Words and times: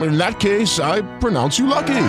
In 0.00 0.16
that 0.16 0.40
case, 0.40 0.80
I 0.80 1.02
pronounce 1.18 1.58
you 1.58 1.66
lucky. 1.66 2.06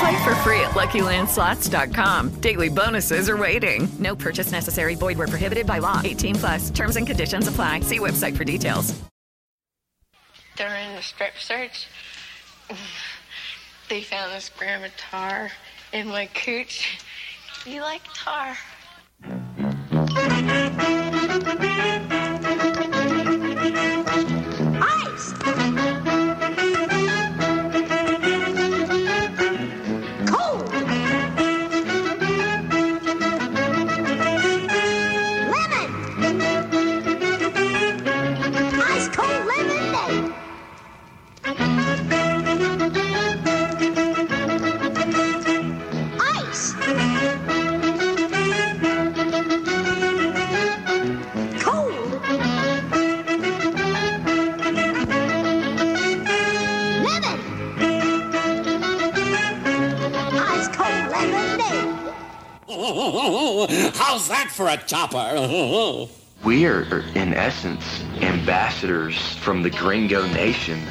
Play 0.00 0.24
for 0.24 0.34
free 0.36 0.60
at 0.60 0.72
LuckyLandSlots.com. 0.72 2.30
Daily 2.40 2.68
bonuses 2.68 3.28
are 3.28 3.36
waiting. 3.36 3.88
No 3.98 4.16
purchase 4.16 4.50
necessary. 4.50 4.94
Void 4.94 5.18
where 5.18 5.28
prohibited 5.28 5.66
by 5.66 5.78
law. 5.78 6.00
18 6.02 6.34
plus. 6.36 6.70
Terms 6.70 6.96
and 6.96 7.06
conditions 7.06 7.46
apply. 7.46 7.80
See 7.80 7.98
website 7.98 8.36
for 8.36 8.44
details. 8.44 9.00
During 10.56 10.94
the 10.96 11.02
strip 11.02 11.34
search, 11.38 11.86
they 13.88 14.02
found 14.02 14.32
this 14.32 14.50
gram 14.58 14.82
of 14.82 14.96
tar 14.96 15.50
in 15.92 16.08
my 16.08 16.26
cooch. 16.26 16.98
You 17.64 17.80
like 17.80 18.02
tar? 18.14 18.56
Chopper? 64.92 66.06
We 66.44 66.66
are, 66.66 67.04
in 67.14 67.34
essence, 67.34 68.02
ambassadors 68.20 69.36
from 69.36 69.62
the 69.62 69.70
gringo 69.70 70.26
nation. 70.26 70.82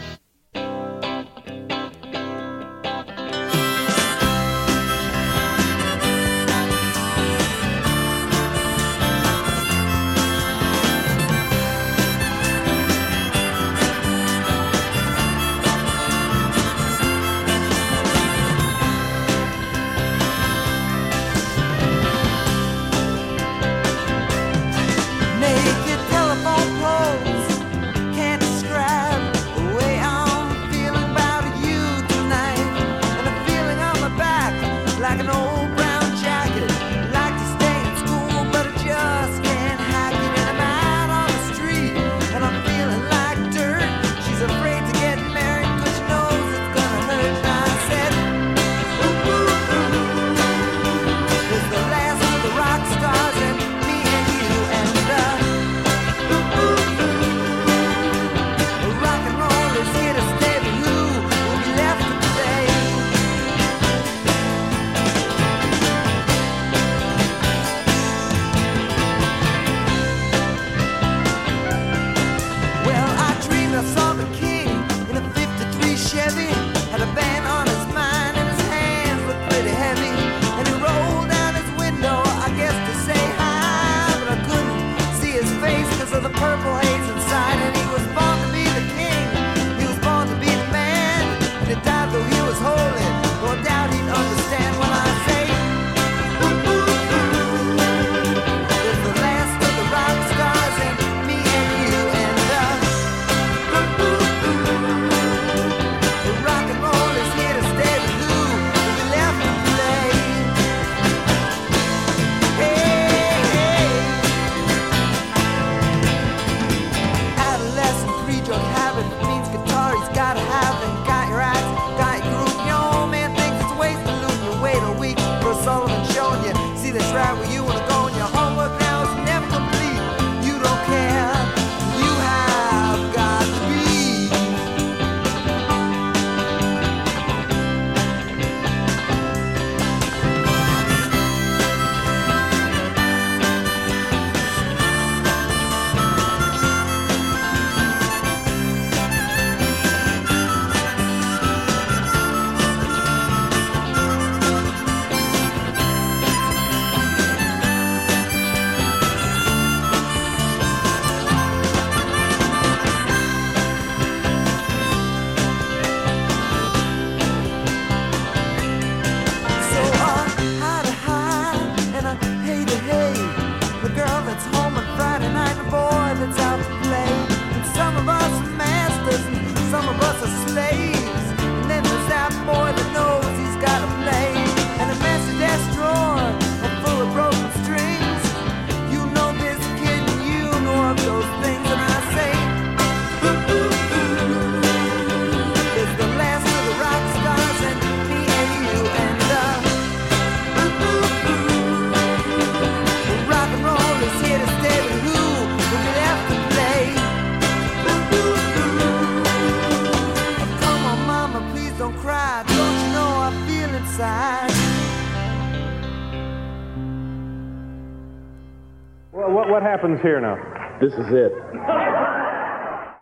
What 219.51 219.63
happens 219.63 219.99
here 220.01 220.21
now? 220.21 220.37
This 220.79 220.93
is 220.93 221.07
it. 221.09 221.33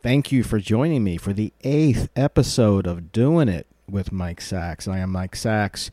Thank 0.01 0.31
you 0.31 0.42
for 0.42 0.57
joining 0.57 1.04
me 1.04 1.16
for 1.16 1.31
the 1.31 1.54
eighth 1.62 2.10
episode 2.16 2.88
of 2.88 3.12
Doing 3.12 3.48
It 3.48 3.68
with 3.88 4.12
Mike 4.12 4.42
Sacks. 4.42 4.88
I 4.88 4.98
am 4.98 5.12
Mike 5.12 5.36
Sacks, 5.36 5.92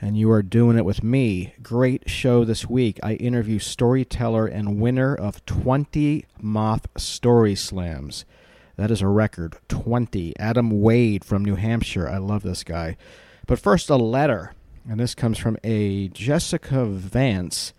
and 0.00 0.16
you 0.16 0.30
are 0.30 0.42
doing 0.42 0.78
it 0.78 0.86
with 0.86 1.02
me. 1.02 1.52
Great 1.62 2.08
show 2.08 2.42
this 2.46 2.66
week. 2.66 2.98
I 3.02 3.16
interview 3.16 3.58
storyteller 3.58 4.46
and 4.46 4.80
winner 4.80 5.14
of 5.14 5.44
20 5.44 6.24
Moth 6.40 6.86
Story 6.96 7.54
Slams. 7.54 8.24
That 8.76 8.90
is 8.90 9.02
a 9.02 9.08
record 9.08 9.58
20. 9.68 10.32
Adam 10.38 10.80
Wade 10.80 11.22
from 11.22 11.44
New 11.44 11.56
Hampshire. 11.56 12.08
I 12.08 12.16
love 12.16 12.42
this 12.42 12.64
guy. 12.64 12.96
But 13.46 13.58
first, 13.58 13.90
a 13.90 13.96
letter. 13.96 14.54
And 14.88 14.98
this 14.98 15.14
comes 15.14 15.36
from 15.36 15.58
a 15.62 16.08
Jessica 16.08 16.86
Vance 16.86 17.74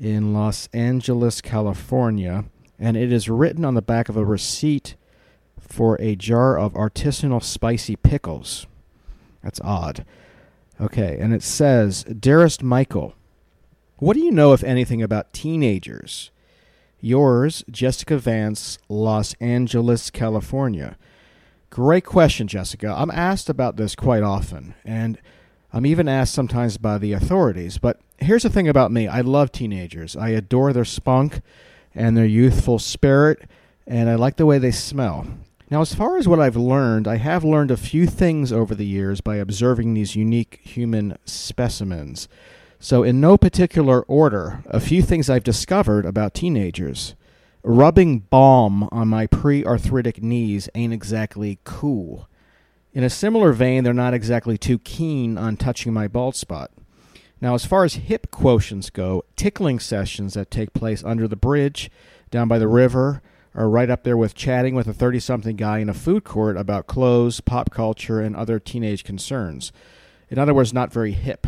in 0.00 0.32
Los 0.32 0.68
Angeles, 0.72 1.40
California. 1.40 2.44
And 2.78 2.96
it 2.96 3.12
is 3.12 3.28
written 3.28 3.64
on 3.64 3.74
the 3.74 3.82
back 3.82 4.08
of 4.08 4.16
a 4.16 4.24
receipt 4.24 4.96
for 5.58 6.00
a 6.00 6.16
jar 6.16 6.58
of 6.58 6.72
artisanal 6.72 7.42
spicy 7.42 7.96
pickles. 7.96 8.66
That's 9.42 9.60
odd. 9.62 10.04
Okay, 10.80 11.18
and 11.20 11.34
it 11.34 11.42
says 11.42 12.04
Dearest 12.04 12.62
Michael, 12.62 13.14
what 13.98 14.14
do 14.14 14.20
you 14.20 14.30
know, 14.30 14.54
if 14.54 14.64
anything, 14.64 15.02
about 15.02 15.34
teenagers? 15.34 16.30
Yours, 17.00 17.62
Jessica 17.70 18.16
Vance, 18.16 18.78
Los 18.88 19.34
Angeles, 19.34 20.10
California. 20.10 20.96
Great 21.68 22.04
question, 22.04 22.48
Jessica. 22.48 22.94
I'm 22.96 23.10
asked 23.10 23.48
about 23.48 23.76
this 23.76 23.94
quite 23.94 24.22
often, 24.22 24.74
and 24.84 25.18
I'm 25.72 25.86
even 25.86 26.08
asked 26.08 26.34
sometimes 26.34 26.78
by 26.78 26.98
the 26.98 27.12
authorities. 27.12 27.78
But 27.78 28.00
here's 28.20 28.42
the 28.42 28.50
thing 28.50 28.68
about 28.68 28.92
me 28.92 29.08
I 29.08 29.20
love 29.20 29.52
teenagers. 29.52 30.16
I 30.16 30.30
adore 30.30 30.72
their 30.72 30.84
spunk 30.84 31.40
and 31.94 32.16
their 32.16 32.26
youthful 32.26 32.78
spirit, 32.78 33.48
and 33.86 34.08
I 34.08 34.14
like 34.14 34.36
the 34.36 34.46
way 34.46 34.58
they 34.58 34.70
smell. 34.70 35.26
Now, 35.70 35.80
as 35.82 35.94
far 35.94 36.16
as 36.18 36.26
what 36.26 36.40
I've 36.40 36.56
learned, 36.56 37.06
I 37.06 37.16
have 37.16 37.44
learned 37.44 37.70
a 37.70 37.76
few 37.76 38.06
things 38.06 38.52
over 38.52 38.74
the 38.74 38.86
years 38.86 39.20
by 39.20 39.36
observing 39.36 39.94
these 39.94 40.16
unique 40.16 40.60
human 40.64 41.16
specimens. 41.24 42.28
So, 42.80 43.04
in 43.04 43.20
no 43.20 43.36
particular 43.36 44.02
order, 44.02 44.64
a 44.66 44.80
few 44.80 45.00
things 45.00 45.30
I've 45.30 45.44
discovered 45.44 46.06
about 46.06 46.34
teenagers. 46.34 47.14
Rubbing 47.62 48.20
balm 48.20 48.88
on 48.90 49.06
my 49.06 49.26
pre 49.26 49.64
arthritic 49.64 50.22
knees 50.22 50.68
ain't 50.74 50.92
exactly 50.92 51.58
cool. 51.62 52.28
In 52.92 53.04
a 53.04 53.10
similar 53.10 53.52
vein, 53.52 53.84
they're 53.84 53.92
not 53.92 54.14
exactly 54.14 54.58
too 54.58 54.78
keen 54.78 55.38
on 55.38 55.56
touching 55.56 55.92
my 55.92 56.08
bald 56.08 56.34
spot. 56.34 56.72
Now, 57.40 57.54
as 57.54 57.64
far 57.64 57.84
as 57.84 57.94
hip 57.94 58.30
quotients 58.30 58.92
go, 58.92 59.24
tickling 59.34 59.78
sessions 59.78 60.34
that 60.34 60.50
take 60.50 60.74
place 60.74 61.02
under 61.02 61.26
the 61.26 61.36
bridge, 61.36 61.90
down 62.30 62.48
by 62.48 62.58
the 62.58 62.68
river, 62.68 63.22
are 63.54 63.68
right 63.68 63.90
up 63.90 64.04
there 64.04 64.16
with 64.16 64.34
chatting 64.34 64.74
with 64.74 64.86
a 64.86 64.92
30 64.92 65.20
something 65.20 65.56
guy 65.56 65.78
in 65.78 65.88
a 65.88 65.94
food 65.94 66.22
court 66.22 66.56
about 66.56 66.86
clothes, 66.86 67.40
pop 67.40 67.70
culture, 67.70 68.20
and 68.20 68.36
other 68.36 68.58
teenage 68.58 69.04
concerns. 69.04 69.72
In 70.28 70.38
other 70.38 70.54
words, 70.54 70.72
not 70.72 70.92
very 70.92 71.12
hip. 71.12 71.46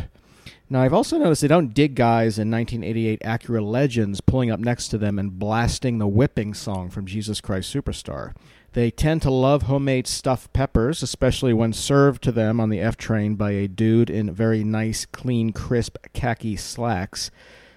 Now, 0.68 0.80
I've 0.80 0.94
also 0.94 1.18
noticed 1.18 1.42
they 1.42 1.48
don't 1.48 1.74
dig 1.74 1.94
guys 1.94 2.38
in 2.38 2.50
1988 2.50 3.20
Acura 3.20 3.62
Legends 3.62 4.22
pulling 4.22 4.50
up 4.50 4.58
next 4.58 4.88
to 4.88 4.98
them 4.98 5.18
and 5.18 5.38
blasting 5.38 5.98
the 5.98 6.08
whipping 6.08 6.54
song 6.54 6.88
from 6.88 7.04
Jesus 7.04 7.42
Christ 7.42 7.72
Superstar. 7.72 8.34
They 8.74 8.90
tend 8.90 9.20
to 9.22 9.30
love 9.30 9.62
homemade 9.62 10.06
stuffed 10.06 10.52
peppers, 10.54 11.02
especially 11.02 11.52
when 11.52 11.74
served 11.74 12.22
to 12.22 12.32
them 12.32 12.58
on 12.58 12.70
the 12.70 12.80
F 12.80 12.96
train 12.96 13.34
by 13.34 13.50
a 13.50 13.68
dude 13.68 14.08
in 14.08 14.32
very 14.32 14.64
nice, 14.64 15.04
clean, 15.04 15.52
crisp 15.52 15.98
khaki 16.14 16.56
slacks. 16.56 17.30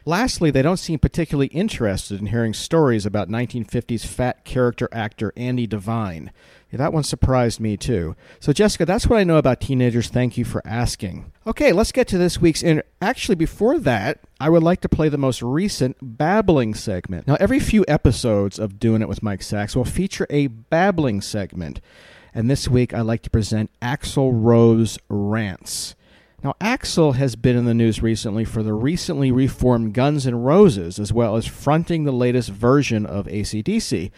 Lastly, 0.08 0.52
they 0.52 0.62
don't 0.62 0.78
seem 0.78 1.00
particularly 1.00 1.48
interested 1.48 2.20
in 2.20 2.28
hearing 2.28 2.54
stories 2.54 3.08
about 3.08 3.28
1950s 3.28 4.06
fat 4.06 4.46
character 4.46 4.88
actor 4.92 5.34
Andy 5.36 5.66
Devine. 5.66 6.32
Yeah, 6.72 6.78
that 6.78 6.94
one 6.94 7.04
surprised 7.04 7.60
me 7.60 7.76
too. 7.76 8.16
So, 8.40 8.54
Jessica, 8.54 8.86
that's 8.86 9.08
what 9.08 9.18
I 9.18 9.24
know 9.24 9.38
about 9.38 9.62
teenagers. 9.62 10.10
Thank 10.10 10.38
you 10.38 10.46
for 10.46 10.62
asking. 10.66 11.32
Okay, 11.48 11.72
let's 11.72 11.92
get 11.92 12.08
to 12.10 12.20
this 12.20 12.40
week's. 12.40 12.62
In- 12.62 12.84
Actually, 13.02 13.36
before 13.36 13.80
that, 13.80 14.20
I 14.40 14.50
would 14.50 14.62
like 14.62 14.82
to 14.82 14.90
play 14.90 15.10
the 15.10 15.18
most 15.18 15.42
recent 15.42 15.98
babbling 16.02 16.76
segment. 16.76 17.28
Now, 17.28 17.38
every 17.40 17.60
few 17.60 17.84
episodes 17.88 18.60
of 18.60 18.80
Doing 18.80 19.02
It 19.02 19.10
with 19.10 19.24
Mike 19.24 19.42
Sacks 19.42 19.76
will 19.76 19.86
feature 19.86 20.28
a 20.30 20.48
babbling 20.48 21.22
segment. 21.22 21.82
And 22.34 22.50
this 22.50 22.68
week, 22.68 22.94
I'd 22.94 23.02
like 23.02 23.22
to 23.24 23.30
present 23.32 23.72
Axl 23.82 24.30
Rose 24.34 25.00
Rants. 25.10 25.96
Now, 26.46 26.54
Axl 26.62 27.16
has 27.16 27.36
been 27.36 27.58
in 27.58 27.66
the 27.66 27.74
news 27.74 28.04
recently 28.04 28.46
for 28.46 28.62
the 28.62 28.76
recently 28.76 29.32
reformed 29.32 29.96
Guns 29.96 30.28
N' 30.28 30.36
Roses, 30.36 31.00
as 31.00 31.12
well 31.12 31.38
as 31.38 31.48
fronting 31.48 32.04
the 32.04 32.12
latest 32.12 32.52
version 32.52 33.04
of 33.04 33.28
AC/DC. 33.28 34.12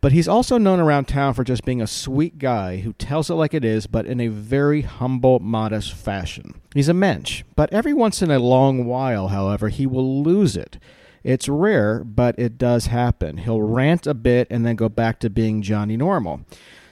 But 0.00 0.12
he's 0.12 0.28
also 0.28 0.56
known 0.56 0.78
around 0.78 1.08
town 1.08 1.34
for 1.34 1.42
just 1.42 1.64
being 1.64 1.82
a 1.82 1.88
sweet 1.88 2.38
guy 2.38 2.76
who 2.76 2.92
tells 2.92 3.28
it 3.28 3.34
like 3.34 3.54
it 3.54 3.64
is, 3.64 3.88
but 3.88 4.06
in 4.06 4.20
a 4.20 4.28
very 4.28 4.82
humble, 4.82 5.40
modest 5.40 5.94
fashion. 5.94 6.54
He's 6.74 6.88
a 6.88 6.94
mensch, 6.94 7.42
but 7.56 7.72
every 7.72 7.92
once 7.92 8.22
in 8.22 8.30
a 8.30 8.38
long 8.38 8.84
while, 8.84 9.26
however, 9.26 9.68
he 9.68 9.84
will 9.84 10.22
lose 10.22 10.56
it. 10.56 10.78
It's 11.24 11.48
rare, 11.48 12.04
but 12.04 12.38
it 12.38 12.56
does 12.56 12.86
happen. 12.86 13.38
He'll 13.38 13.62
rant 13.62 14.06
a 14.06 14.14
bit 14.14 14.46
and 14.48 14.64
then 14.64 14.76
go 14.76 14.88
back 14.88 15.18
to 15.18 15.28
being 15.28 15.60
Johnny 15.60 15.96
Normal. 15.96 16.42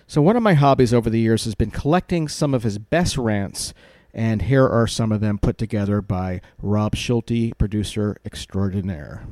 So, 0.09 0.21
one 0.21 0.37
of 0.37 0.43
my 0.43 0.55
hobbies 0.55 0.93
over 0.93 1.09
the 1.09 1.21
years 1.21 1.45
has 1.45 1.55
been 1.55 1.71
collecting 1.71 2.27
some 2.27 2.53
of 2.53 2.65
his 2.65 2.79
best 2.79 3.17
rants, 3.17 3.73
and 4.15 4.43
here 4.43 4.69
are 4.69 4.87
some 4.87 5.13
of 5.13 5.21
them 5.21 5.39
put 5.39 5.59
together 5.59 6.03
by 6.03 6.41
Rob 6.61 6.95
Schulte, 6.95 7.57
producer 7.57 8.17
extraordinaire. 8.25 9.25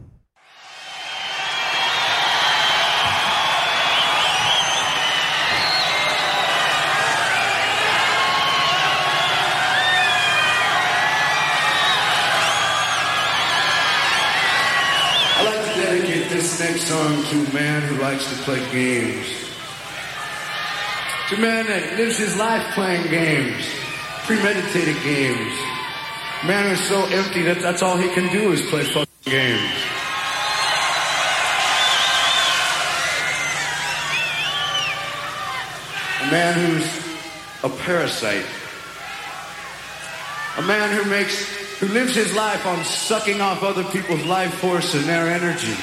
I'd 15.36 15.44
like 15.44 15.74
to 15.74 15.80
dedicate 15.80 16.30
this 16.30 16.58
next 16.60 16.82
song 16.86 17.22
to 17.24 17.50
a 17.50 17.54
man 17.54 17.82
who 17.82 17.96
likes 18.00 18.30
to 18.30 18.42
play 18.42 18.60
games. 18.72 19.26
To 21.28 21.36
a 21.36 21.38
man 21.38 21.66
that 21.66 21.96
lives 21.96 22.18
his 22.18 22.36
life 22.36 22.74
playing 22.74 23.08
games, 23.08 23.64
premeditated 24.30 24.94
games. 25.02 25.52
Man 26.46 26.70
is 26.70 26.78
so 26.86 27.04
empty 27.06 27.42
that 27.42 27.58
that's 27.60 27.82
all 27.82 27.96
he 27.96 28.08
can 28.10 28.32
do 28.32 28.52
is 28.52 28.60
play 28.70 28.84
fucking 28.84 29.08
games. 29.24 29.74
A 36.22 36.30
man 36.30 36.54
who's 36.62 36.86
a 37.64 37.76
parasite. 37.82 38.46
A 40.58 40.62
man 40.62 40.96
who 40.96 41.10
makes, 41.10 41.80
who 41.80 41.88
lives 41.88 42.14
his 42.14 42.32
life 42.32 42.64
on 42.66 42.84
sucking 42.84 43.40
off 43.40 43.64
other 43.64 43.82
people's 43.82 44.24
life 44.26 44.54
force 44.60 44.94
and 44.94 45.06
their 45.06 45.26
energy. 45.26 45.74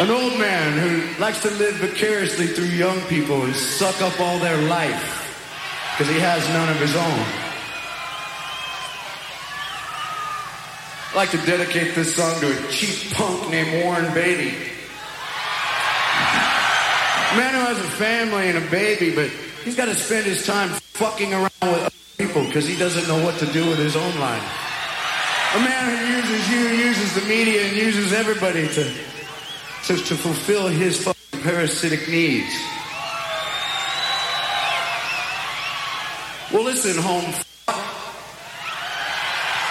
An 0.00 0.10
old 0.10 0.38
man 0.38 0.78
who 0.78 1.20
likes 1.20 1.42
to 1.42 1.50
live 1.50 1.74
vicariously 1.76 2.46
through 2.46 2.66
young 2.66 3.00
people 3.08 3.42
and 3.42 3.52
suck 3.52 4.00
up 4.00 4.20
all 4.20 4.38
their 4.38 4.62
life 4.68 5.26
because 5.98 6.12
he 6.14 6.20
has 6.20 6.48
none 6.50 6.68
of 6.68 6.76
his 6.76 6.94
own. 6.94 7.26
I'd 11.10 11.16
like 11.16 11.30
to 11.30 11.38
dedicate 11.38 11.96
this 11.96 12.14
song 12.14 12.38
to 12.38 12.46
a 12.46 12.70
cheap 12.70 13.12
punk 13.14 13.50
named 13.50 13.82
Warren 13.82 14.14
Beatty. 14.14 14.54
A 17.30 17.36
man 17.36 17.54
who 17.54 17.60
has 17.66 17.78
a 17.80 17.90
family 17.98 18.50
and 18.50 18.58
a 18.58 18.70
baby, 18.70 19.12
but 19.12 19.28
he's 19.64 19.74
got 19.74 19.86
to 19.86 19.96
spend 19.96 20.26
his 20.26 20.46
time 20.46 20.68
fucking 20.94 21.34
around 21.34 21.48
with 21.62 21.82
other 21.82 21.90
people 22.18 22.44
because 22.44 22.68
he 22.68 22.76
doesn't 22.76 23.08
know 23.08 23.20
what 23.24 23.36
to 23.40 23.46
do 23.46 23.68
with 23.68 23.78
his 23.78 23.96
own 23.96 24.20
life. 24.20 24.44
A 25.56 25.58
man 25.58 25.90
who 25.90 26.06
uses 26.18 26.50
you, 26.50 26.86
uses 26.86 27.14
the 27.20 27.28
media, 27.28 27.66
and 27.66 27.76
uses 27.76 28.12
everybody 28.12 28.68
to, 28.68 28.94
to, 29.88 29.96
fulfill 29.96 30.68
his 30.68 31.02
parasitic 31.42 32.08
needs. 32.08 32.52
Well, 36.52 36.62
listen, 36.62 37.02
home. 37.02 37.24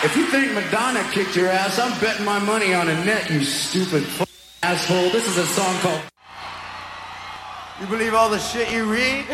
If 0.03 0.15
you 0.15 0.25
think 0.25 0.53
Madonna 0.53 1.07
kicked 1.11 1.35
your 1.35 1.49
ass, 1.49 1.77
I'm 1.77 1.99
betting 2.01 2.25
my 2.25 2.39
money 2.39 2.73
on 2.73 2.87
Annette, 2.87 3.29
you 3.29 3.43
stupid 3.43 4.07
asshole. 4.63 5.11
This 5.11 5.27
is 5.27 5.37
a 5.37 5.45
song 5.45 5.75
called. 5.81 6.01
You 7.79 7.85
believe 7.85 8.15
all 8.15 8.31
the 8.31 8.39
shit 8.39 8.71
you 8.71 8.91
read? 8.91 9.25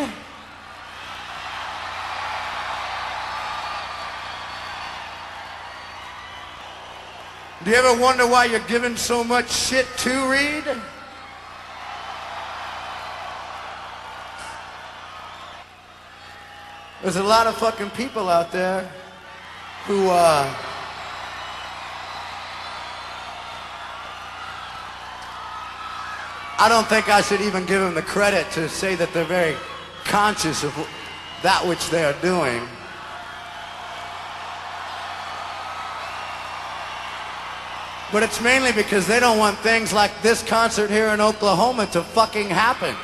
Do 7.64 7.70
you 7.70 7.76
ever 7.76 7.98
wonder 7.98 8.26
why 8.26 8.44
you're 8.44 8.60
giving 8.60 8.94
so 8.94 9.24
much 9.24 9.50
shit 9.50 9.86
to 9.98 10.10
Reed? 10.30 10.64
There's 17.00 17.16
a 17.16 17.22
lot 17.22 17.46
of 17.46 17.56
fucking 17.56 17.88
people 17.90 18.28
out 18.28 18.52
there 18.52 18.82
who, 19.86 20.10
uh, 20.10 20.54
I 26.58 26.68
don't 26.68 26.86
think 26.86 27.08
I 27.08 27.22
should 27.22 27.40
even 27.40 27.64
give 27.64 27.80
them 27.80 27.94
the 27.94 28.02
credit 28.02 28.50
to 28.52 28.68
say 28.68 28.94
that 28.94 29.10
they're 29.14 29.24
very 29.24 29.56
conscious 30.04 30.64
of 30.64 30.74
that 31.42 31.66
which 31.66 31.88
they 31.88 32.04
are 32.04 32.20
doing. 32.20 32.68
But 38.14 38.22
it's 38.22 38.40
mainly 38.40 38.70
because 38.70 39.08
they 39.08 39.18
don't 39.18 39.38
want 39.38 39.58
things 39.58 39.92
like 39.92 40.22
this 40.22 40.40
concert 40.40 40.88
here 40.88 41.08
in 41.08 41.20
Oklahoma 41.20 41.86
to 41.86 42.00
fucking 42.00 42.48
happen. 42.48 42.94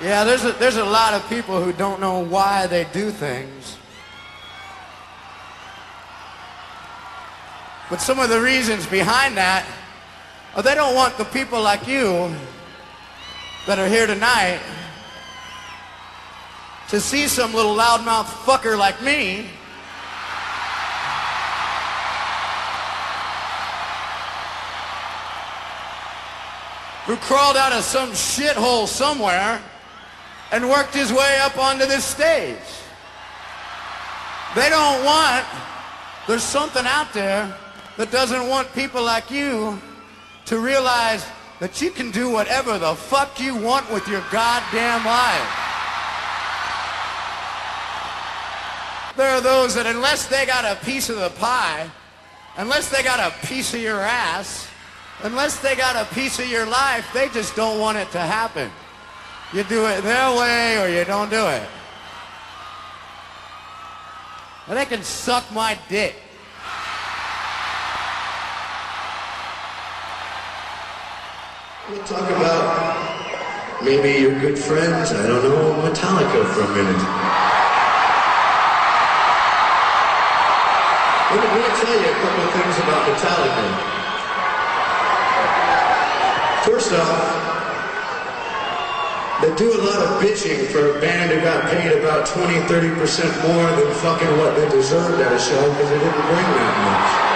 Yeah, 0.00 0.22
there's 0.22 0.44
a, 0.44 0.52
there's 0.52 0.76
a 0.76 0.84
lot 0.84 1.14
of 1.14 1.28
people 1.28 1.60
who 1.60 1.72
don't 1.72 2.00
know 2.00 2.20
why 2.20 2.68
they 2.68 2.86
do 2.92 3.10
things. 3.10 3.76
But 7.90 8.00
some 8.00 8.20
of 8.20 8.28
the 8.28 8.40
reasons 8.40 8.86
behind 8.86 9.36
that 9.36 9.66
are 10.56 10.62
they 10.62 10.74
don't 10.74 10.94
want 10.94 11.18
the 11.18 11.24
people 11.26 11.60
like 11.60 11.86
you 11.86 12.34
that 13.66 13.78
are 13.78 13.86
here 13.86 14.06
tonight 14.06 14.58
to 16.88 16.98
see 16.98 17.28
some 17.28 17.52
little 17.52 17.76
loudmouth 17.76 18.24
fucker 18.24 18.78
like 18.78 19.02
me 19.02 19.50
who 27.04 27.16
crawled 27.16 27.58
out 27.58 27.74
of 27.74 27.84
some 27.84 28.12
shithole 28.12 28.88
somewhere 28.88 29.60
and 30.52 30.66
worked 30.70 30.94
his 30.94 31.12
way 31.12 31.38
up 31.42 31.58
onto 31.58 31.84
this 31.84 32.04
stage. 32.04 32.56
They 34.54 34.70
don't 34.70 35.04
want, 35.04 35.44
there's 36.26 36.42
something 36.42 36.86
out 36.86 37.12
there 37.12 37.54
that 37.98 38.10
doesn't 38.10 38.48
want 38.48 38.72
people 38.72 39.02
like 39.04 39.30
you 39.30 39.78
to 40.46 40.58
realize 40.58 41.26
that 41.60 41.80
you 41.80 41.90
can 41.90 42.10
do 42.10 42.30
whatever 42.30 42.78
the 42.78 42.94
fuck 42.94 43.40
you 43.40 43.56
want 43.56 43.90
with 43.92 44.06
your 44.08 44.22
goddamn 44.30 45.04
life. 45.04 45.62
There 49.16 49.30
are 49.30 49.40
those 49.40 49.74
that 49.74 49.86
unless 49.86 50.26
they 50.26 50.44
got 50.44 50.64
a 50.64 50.84
piece 50.84 51.08
of 51.08 51.16
the 51.16 51.30
pie, 51.30 51.90
unless 52.58 52.90
they 52.90 53.02
got 53.02 53.18
a 53.20 53.46
piece 53.46 53.72
of 53.72 53.80
your 53.80 54.00
ass, 54.00 54.68
unless 55.22 55.58
they 55.60 55.74
got 55.74 55.96
a 55.96 56.14
piece 56.14 56.38
of 56.38 56.48
your 56.48 56.66
life, 56.66 57.08
they 57.14 57.28
just 57.30 57.56
don't 57.56 57.80
want 57.80 57.96
it 57.96 58.10
to 58.12 58.20
happen. 58.20 58.70
You 59.54 59.64
do 59.64 59.86
it 59.86 60.02
their 60.02 60.36
way 60.36 60.78
or 60.78 60.88
you 60.88 61.04
don't 61.04 61.30
do 61.30 61.46
it. 61.46 61.62
And 64.68 64.76
they 64.76 64.84
can 64.84 65.02
suck 65.02 65.50
my 65.52 65.78
dick. 65.88 66.16
We'll 71.88 72.02
talk 72.02 72.28
about 72.28 73.84
maybe 73.84 74.18
your 74.18 74.34
good 74.40 74.58
friends, 74.58 75.12
I 75.12 75.22
don't 75.22 75.38
know, 75.38 75.86
Metallica 75.86 76.42
for 76.50 76.66
a 76.66 76.70
minute. 76.74 76.98
Let 81.30 81.38
me, 81.38 81.46
let 81.46 81.62
me 81.62 81.70
tell 81.78 81.94
you 81.94 82.10
a 82.10 82.18
couple 82.26 82.42
of 82.42 82.50
things 82.58 82.74
about 82.82 83.06
Metallica. 83.06 83.66
First 86.66 86.90
off, 86.90 87.22
they 89.42 89.54
do 89.54 89.70
a 89.70 89.82
lot 89.86 90.02
of 90.02 90.18
bitching 90.20 90.66
for 90.66 90.98
a 90.98 91.00
band 91.00 91.30
who 91.30 91.40
got 91.40 91.70
paid 91.70 91.92
about 92.02 92.26
20, 92.26 92.66
30% 92.66 93.46
more 93.46 93.70
than 93.78 93.94
fucking 94.02 94.38
what 94.38 94.56
they 94.56 94.68
deserved 94.70 95.20
at 95.22 95.32
a 95.32 95.38
show 95.38 95.70
because 95.70 95.90
they 95.90 96.00
didn't 96.00 96.26
bring 96.26 96.50
that 96.50 96.74
much. 96.82 97.26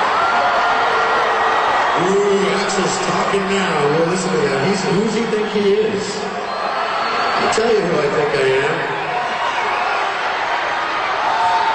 Ooh, 2.11 2.40
Axl's 2.71 2.99
talking 3.11 3.43
now. 3.51 3.75
Well, 3.91 4.07
listen 4.11 4.31
to 4.31 4.39
that. 4.47 4.63
He's, 4.69 4.79
who 4.95 5.03
does 5.03 5.15
he 5.19 5.27
think 5.35 5.51
he 5.51 5.75
is? 5.91 6.07
I'll 6.23 7.51
tell 7.51 7.67
you 7.67 7.83
who 7.83 7.99
I 7.99 8.07
think 8.15 8.31
I 8.31 8.47
am. 8.63 8.77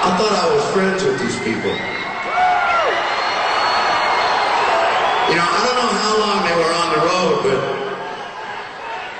I 0.08 0.10
thought 0.16 0.32
I 0.32 0.46
was 0.56 0.64
friends 0.72 1.04
with 1.04 1.20
these 1.20 1.36
people. 1.44 1.76
You 5.28 5.36
know, 5.36 5.44
I 5.44 5.60
don't 5.68 5.76
know 5.84 5.92
how 6.00 6.16
long 6.16 6.38
they 6.48 6.56
were 6.64 6.72
on 6.72 6.88
the 6.96 7.02
road, 7.12 7.44
but 7.44 7.60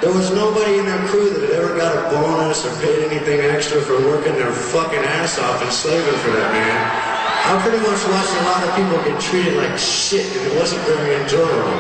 there 0.00 0.14
was 0.16 0.32
nobody 0.32 0.78
in 0.78 0.86
their 0.86 1.04
crew 1.08 1.28
that 1.28 1.42
had 1.42 1.60
ever 1.60 1.76
got 1.76 1.92
a 1.92 2.08
bonus 2.08 2.64
or 2.64 2.72
paid 2.80 3.04
anything 3.04 3.40
extra 3.40 3.82
for 3.82 4.00
working 4.00 4.32
their 4.32 4.52
fucking 4.52 5.04
ass 5.04 5.38
off 5.38 5.60
and 5.60 5.70
slaving 5.70 6.18
for 6.20 6.30
that 6.30 6.52
man. 6.52 7.15
I 7.46 7.62
pretty 7.62 7.78
much 7.78 8.02
watched 8.10 8.34
a 8.34 8.42
lot 8.42 8.66
of 8.66 8.74
people 8.74 8.98
get 9.06 9.22
treated 9.22 9.54
like 9.54 9.78
shit 9.78 10.26
and 10.36 10.50
it 10.50 10.58
wasn't 10.58 10.82
very 10.82 11.14
enjoyable. 11.14 11.78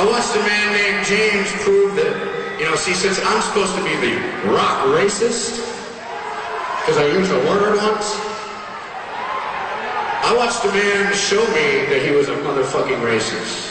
I 0.00 0.06
watched 0.08 0.34
a 0.34 0.40
man 0.48 0.72
named 0.72 1.04
James 1.04 1.52
prove 1.62 1.94
that, 1.96 2.58
you 2.58 2.64
know, 2.64 2.74
see, 2.74 2.94
since 2.94 3.20
I'm 3.20 3.42
supposed 3.42 3.76
to 3.76 3.84
be 3.84 3.94
the 3.96 4.16
rock 4.48 4.86
racist, 4.96 5.60
because 6.80 6.96
I 6.96 7.04
used 7.04 7.30
a 7.30 7.38
word 7.52 7.76
once, 7.76 8.16
I 10.24 10.34
watched 10.38 10.64
a 10.64 10.72
man 10.72 11.12
show 11.12 11.44
me 11.52 11.84
that 11.92 12.00
he 12.02 12.12
was 12.12 12.30
a 12.30 12.36
motherfucking 12.36 13.04
racist. 13.04 13.69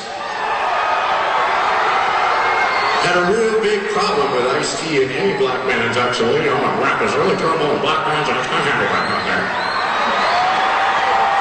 I 3.09 3.17
had 3.17 3.25
a 3.25 3.33
real 3.33 3.57
big 3.65 3.89
problem 3.89 4.37
with 4.37 4.45
Ice-T 4.61 4.85
and 5.01 5.09
any 5.09 5.33
black 5.41 5.65
man's 5.65 5.97
actually. 5.97 6.45
You 6.45 6.53
know, 6.53 6.61
my 6.61 6.77
rap 6.77 7.01
is 7.01 7.09
really 7.17 7.33
terrible 7.41 7.65
and 7.73 7.81
black 7.81 8.05
man's 8.05 8.29
and 8.29 8.37
I 8.37 8.45
can't 8.45 8.61
handle 8.69 8.85
that 8.85 9.05
out 9.09 9.23
there. 9.25 9.45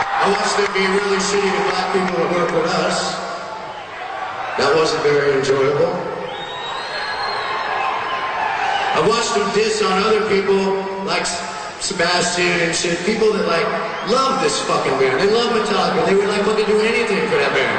I 0.01 0.27
watched 0.33 0.57
them 0.57 0.65
be 0.73 0.89
really 0.89 1.21
shitty 1.21 1.45
to 1.45 1.63
black 1.69 1.93
people 1.93 2.25
that 2.25 2.31
work 2.33 2.49
with 2.57 2.73
us. 2.73 3.21
That 4.57 4.73
wasn't 4.81 5.05
very 5.05 5.37
enjoyable. 5.37 5.93
I 8.97 9.05
watched 9.05 9.37
them 9.37 9.45
diss 9.53 9.85
on 9.85 9.93
other 10.09 10.25
people 10.25 10.73
like 11.05 11.29
Sebastian 11.85 12.65
and 12.65 12.73
shit. 12.73 12.97
People 13.05 13.29
that 13.37 13.45
like 13.45 13.69
love 14.09 14.41
this 14.41 14.57
fucking 14.65 14.97
band. 14.97 15.21
They 15.21 15.29
love 15.29 15.53
Metallica. 15.53 16.01
They 16.09 16.17
would 16.17 16.33
like 16.33 16.49
fucking 16.49 16.65
do 16.65 16.81
anything 16.81 17.29
for 17.29 17.37
that 17.37 17.53
band. 17.53 17.77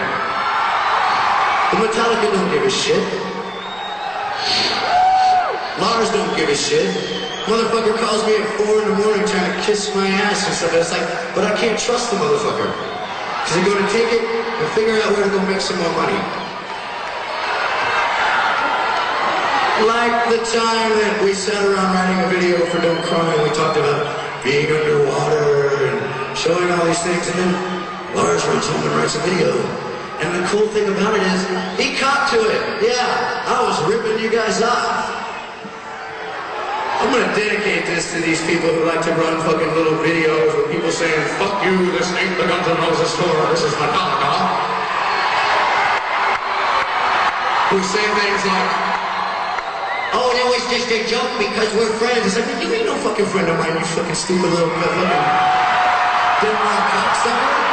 But 1.74 1.90
Metallica 1.90 2.38
don't 2.38 2.54
give 2.54 2.62
a 2.62 2.70
shit. 2.70 3.30
Lars 5.82 6.12
don't 6.12 6.36
give 6.36 6.50
a 6.50 6.56
shit. 6.56 6.92
Motherfucker 7.48 7.96
calls 7.98 8.26
me 8.28 8.36
at 8.36 8.46
four 8.60 8.84
in 8.84 8.90
the 8.92 8.98
morning 9.00 9.26
trying 9.26 9.48
to 9.56 9.60
kiss 9.64 9.96
my 9.96 10.06
ass 10.06 10.46
and 10.46 10.54
stuff. 10.54 10.76
And 10.76 10.84
It's 10.84 10.92
like, 10.92 11.08
but 11.34 11.48
I 11.48 11.56
can't 11.56 11.80
trust 11.80 12.12
the 12.12 12.18
motherfucker. 12.18 12.68
Because 12.68 13.56
he's 13.56 13.66
going 13.66 13.82
to 13.82 13.92
take 13.92 14.12
it 14.12 14.24
and 14.28 14.68
figure 14.76 15.00
out 15.00 15.16
where 15.16 15.24
to 15.24 15.32
go 15.32 15.40
make 15.48 15.64
some 15.64 15.80
more 15.80 15.94
money. 15.96 16.20
Like 19.88 20.28
the 20.28 20.44
time 20.52 20.92
that 21.00 21.24
we 21.24 21.32
sat 21.34 21.64
around 21.64 21.96
writing 21.96 22.20
a 22.20 22.28
video 22.28 22.60
for 22.68 22.84
Don't 22.84 23.00
Cry 23.08 23.24
and 23.24 23.44
we 23.48 23.56
talked 23.56 23.80
about 23.80 24.04
being 24.44 24.68
underwater 24.68 25.88
and 25.88 26.38
showing 26.38 26.68
all 26.76 26.84
these 26.84 27.00
things 27.02 27.24
and 27.32 27.40
then 27.40 27.52
Lars 28.14 28.44
runs 28.46 28.68
home 28.68 28.84
and 28.84 28.96
writes 29.00 29.16
a 29.16 29.24
video. 29.24 29.56
And 30.20 30.36
the 30.36 30.46
cool 30.52 30.68
thing 30.76 30.92
about 30.92 31.16
it 31.16 31.24
is, 31.24 31.42
he 31.80 31.96
caught 31.96 32.28
to 32.36 32.40
it. 32.44 32.92
Yeah, 32.92 33.48
I 33.48 33.64
was 33.64 33.80
ripping 33.88 34.22
you 34.22 34.30
guys 34.30 34.62
off. 34.62 35.19
I'm 37.00 37.08
gonna 37.16 37.32
dedicate 37.34 37.86
this 37.88 38.12
to 38.12 38.20
these 38.20 38.44
people 38.46 38.68
who 38.76 38.84
like 38.84 39.00
to 39.08 39.12
run 39.16 39.40
fucking 39.48 39.72
little 39.72 39.96
videos 40.04 40.52
with 40.52 40.70
people 40.70 40.92
saying, 40.92 41.16
fuck 41.40 41.64
you, 41.64 41.92
this 41.96 42.12
ain't 42.12 42.36
the 42.36 42.44
Guns 42.44 42.68
N' 42.68 42.76
Roses 42.76 43.16
tour, 43.16 43.40
this 43.56 43.64
is 43.64 43.72
Metallica. 43.80 44.32
Who 47.72 47.80
say 47.88 48.04
things 48.04 48.44
like, 48.44 48.70
oh, 50.12 50.28
that 50.36 50.44
was 50.52 50.60
just 50.68 50.92
a 50.92 51.08
joke 51.08 51.32
because 51.40 51.72
we're 51.80 51.96
friends. 52.04 52.36
It's 52.36 52.36
like, 52.36 52.62
you 52.62 52.74
ain't 52.74 52.86
no 52.86 52.98
fucking 52.98 53.28
friend 53.28 53.48
of 53.48 53.58
mine, 53.58 53.80
you 53.80 53.86
fucking 53.96 54.16
stupid 54.16 54.52
little 54.52 54.68
fucking 54.68 55.08
dim 56.44 56.56
rock 56.68 56.84
cocksucker. 56.92 57.69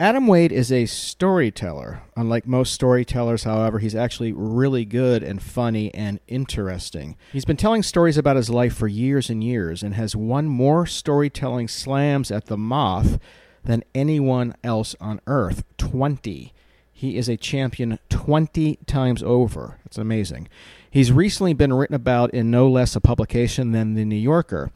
Adam 0.00 0.26
Wade 0.26 0.50
is 0.50 0.72
a 0.72 0.86
storyteller. 0.86 2.02
Unlike 2.16 2.46
most 2.46 2.72
storytellers, 2.72 3.44
however, 3.44 3.78
he's 3.78 3.94
actually 3.94 4.32
really 4.32 4.84
good 4.84 5.22
and 5.22 5.40
funny 5.40 5.94
and 5.94 6.18
interesting. 6.26 7.16
He's 7.32 7.44
been 7.44 7.56
telling 7.56 7.84
stories 7.84 8.16
about 8.16 8.36
his 8.36 8.50
life 8.50 8.74
for 8.74 8.88
years 8.88 9.30
and 9.30 9.44
years 9.44 9.82
and 9.82 9.94
has 9.94 10.16
won 10.16 10.46
more 10.46 10.86
storytelling 10.86 11.68
slams 11.68 12.32
at 12.32 12.46
the 12.46 12.56
Moth 12.56 13.20
than 13.64 13.84
anyone 13.94 14.56
else 14.64 14.96
on 15.00 15.20
earth 15.28 15.62
20. 15.78 16.52
He 16.90 17.16
is 17.16 17.28
a 17.28 17.36
champion 17.36 17.98
20 18.08 18.78
times 18.86 19.22
over. 19.22 19.78
That's 19.84 19.98
amazing. 19.98 20.48
He's 20.90 21.12
recently 21.12 21.52
been 21.52 21.72
written 21.72 21.94
about 21.94 22.34
in 22.34 22.50
no 22.50 22.68
less 22.68 22.96
a 22.96 23.00
publication 23.00 23.72
than 23.72 23.94
The 23.94 24.04
New 24.04 24.16
Yorker. 24.16 24.72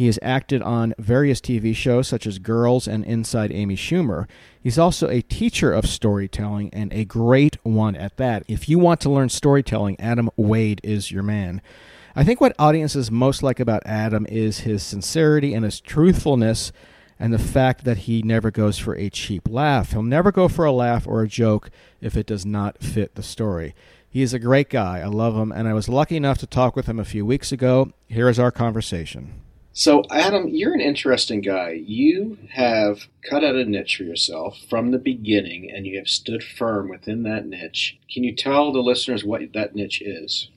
He 0.00 0.06
has 0.06 0.18
acted 0.22 0.62
on 0.62 0.94
various 0.98 1.42
TV 1.42 1.76
shows 1.76 2.08
such 2.08 2.26
as 2.26 2.38
Girls 2.38 2.88
and 2.88 3.04
Inside 3.04 3.52
Amy 3.52 3.76
Schumer. 3.76 4.26
He's 4.58 4.78
also 4.78 5.10
a 5.10 5.20
teacher 5.20 5.74
of 5.74 5.84
storytelling 5.84 6.70
and 6.72 6.90
a 6.90 7.04
great 7.04 7.58
one 7.64 7.94
at 7.96 8.16
that. 8.16 8.42
If 8.48 8.66
you 8.66 8.78
want 8.78 9.02
to 9.02 9.10
learn 9.10 9.28
storytelling, 9.28 10.00
Adam 10.00 10.30
Wade 10.38 10.80
is 10.82 11.12
your 11.12 11.22
man. 11.22 11.60
I 12.16 12.24
think 12.24 12.40
what 12.40 12.56
audiences 12.58 13.10
most 13.10 13.42
like 13.42 13.60
about 13.60 13.82
Adam 13.84 14.24
is 14.30 14.60
his 14.60 14.82
sincerity 14.82 15.52
and 15.52 15.66
his 15.66 15.82
truthfulness 15.82 16.72
and 17.18 17.30
the 17.30 17.38
fact 17.38 17.84
that 17.84 17.98
he 17.98 18.22
never 18.22 18.50
goes 18.50 18.78
for 18.78 18.96
a 18.96 19.10
cheap 19.10 19.50
laugh. 19.50 19.90
He'll 19.90 20.02
never 20.02 20.32
go 20.32 20.48
for 20.48 20.64
a 20.64 20.72
laugh 20.72 21.06
or 21.06 21.20
a 21.20 21.28
joke 21.28 21.70
if 22.00 22.16
it 22.16 22.24
does 22.24 22.46
not 22.46 22.82
fit 22.82 23.16
the 23.16 23.22
story. 23.22 23.74
He 24.08 24.22
is 24.22 24.32
a 24.32 24.38
great 24.38 24.70
guy. 24.70 25.00
I 25.00 25.08
love 25.08 25.36
him, 25.36 25.52
and 25.52 25.68
I 25.68 25.74
was 25.74 25.90
lucky 25.90 26.16
enough 26.16 26.38
to 26.38 26.46
talk 26.46 26.74
with 26.74 26.86
him 26.86 26.98
a 26.98 27.04
few 27.04 27.26
weeks 27.26 27.52
ago. 27.52 27.92
Here 28.08 28.30
is 28.30 28.38
our 28.38 28.50
conversation. 28.50 29.42
So, 29.72 30.02
Adam, 30.10 30.48
you're 30.48 30.74
an 30.74 30.80
interesting 30.80 31.40
guy. 31.40 31.82
You 31.86 32.38
have 32.50 33.06
cut 33.28 33.44
out 33.44 33.54
a 33.54 33.64
niche 33.64 33.96
for 33.96 34.02
yourself 34.02 34.58
from 34.68 34.90
the 34.90 34.98
beginning, 34.98 35.70
and 35.70 35.86
you 35.86 35.96
have 35.98 36.08
stood 36.08 36.42
firm 36.42 36.88
within 36.88 37.22
that 37.22 37.46
niche. 37.46 37.96
Can 38.12 38.24
you 38.24 38.34
tell 38.34 38.72
the 38.72 38.80
listeners 38.80 39.24
what 39.24 39.40
that 39.54 39.76
niche 39.76 40.02
is? 40.02 40.48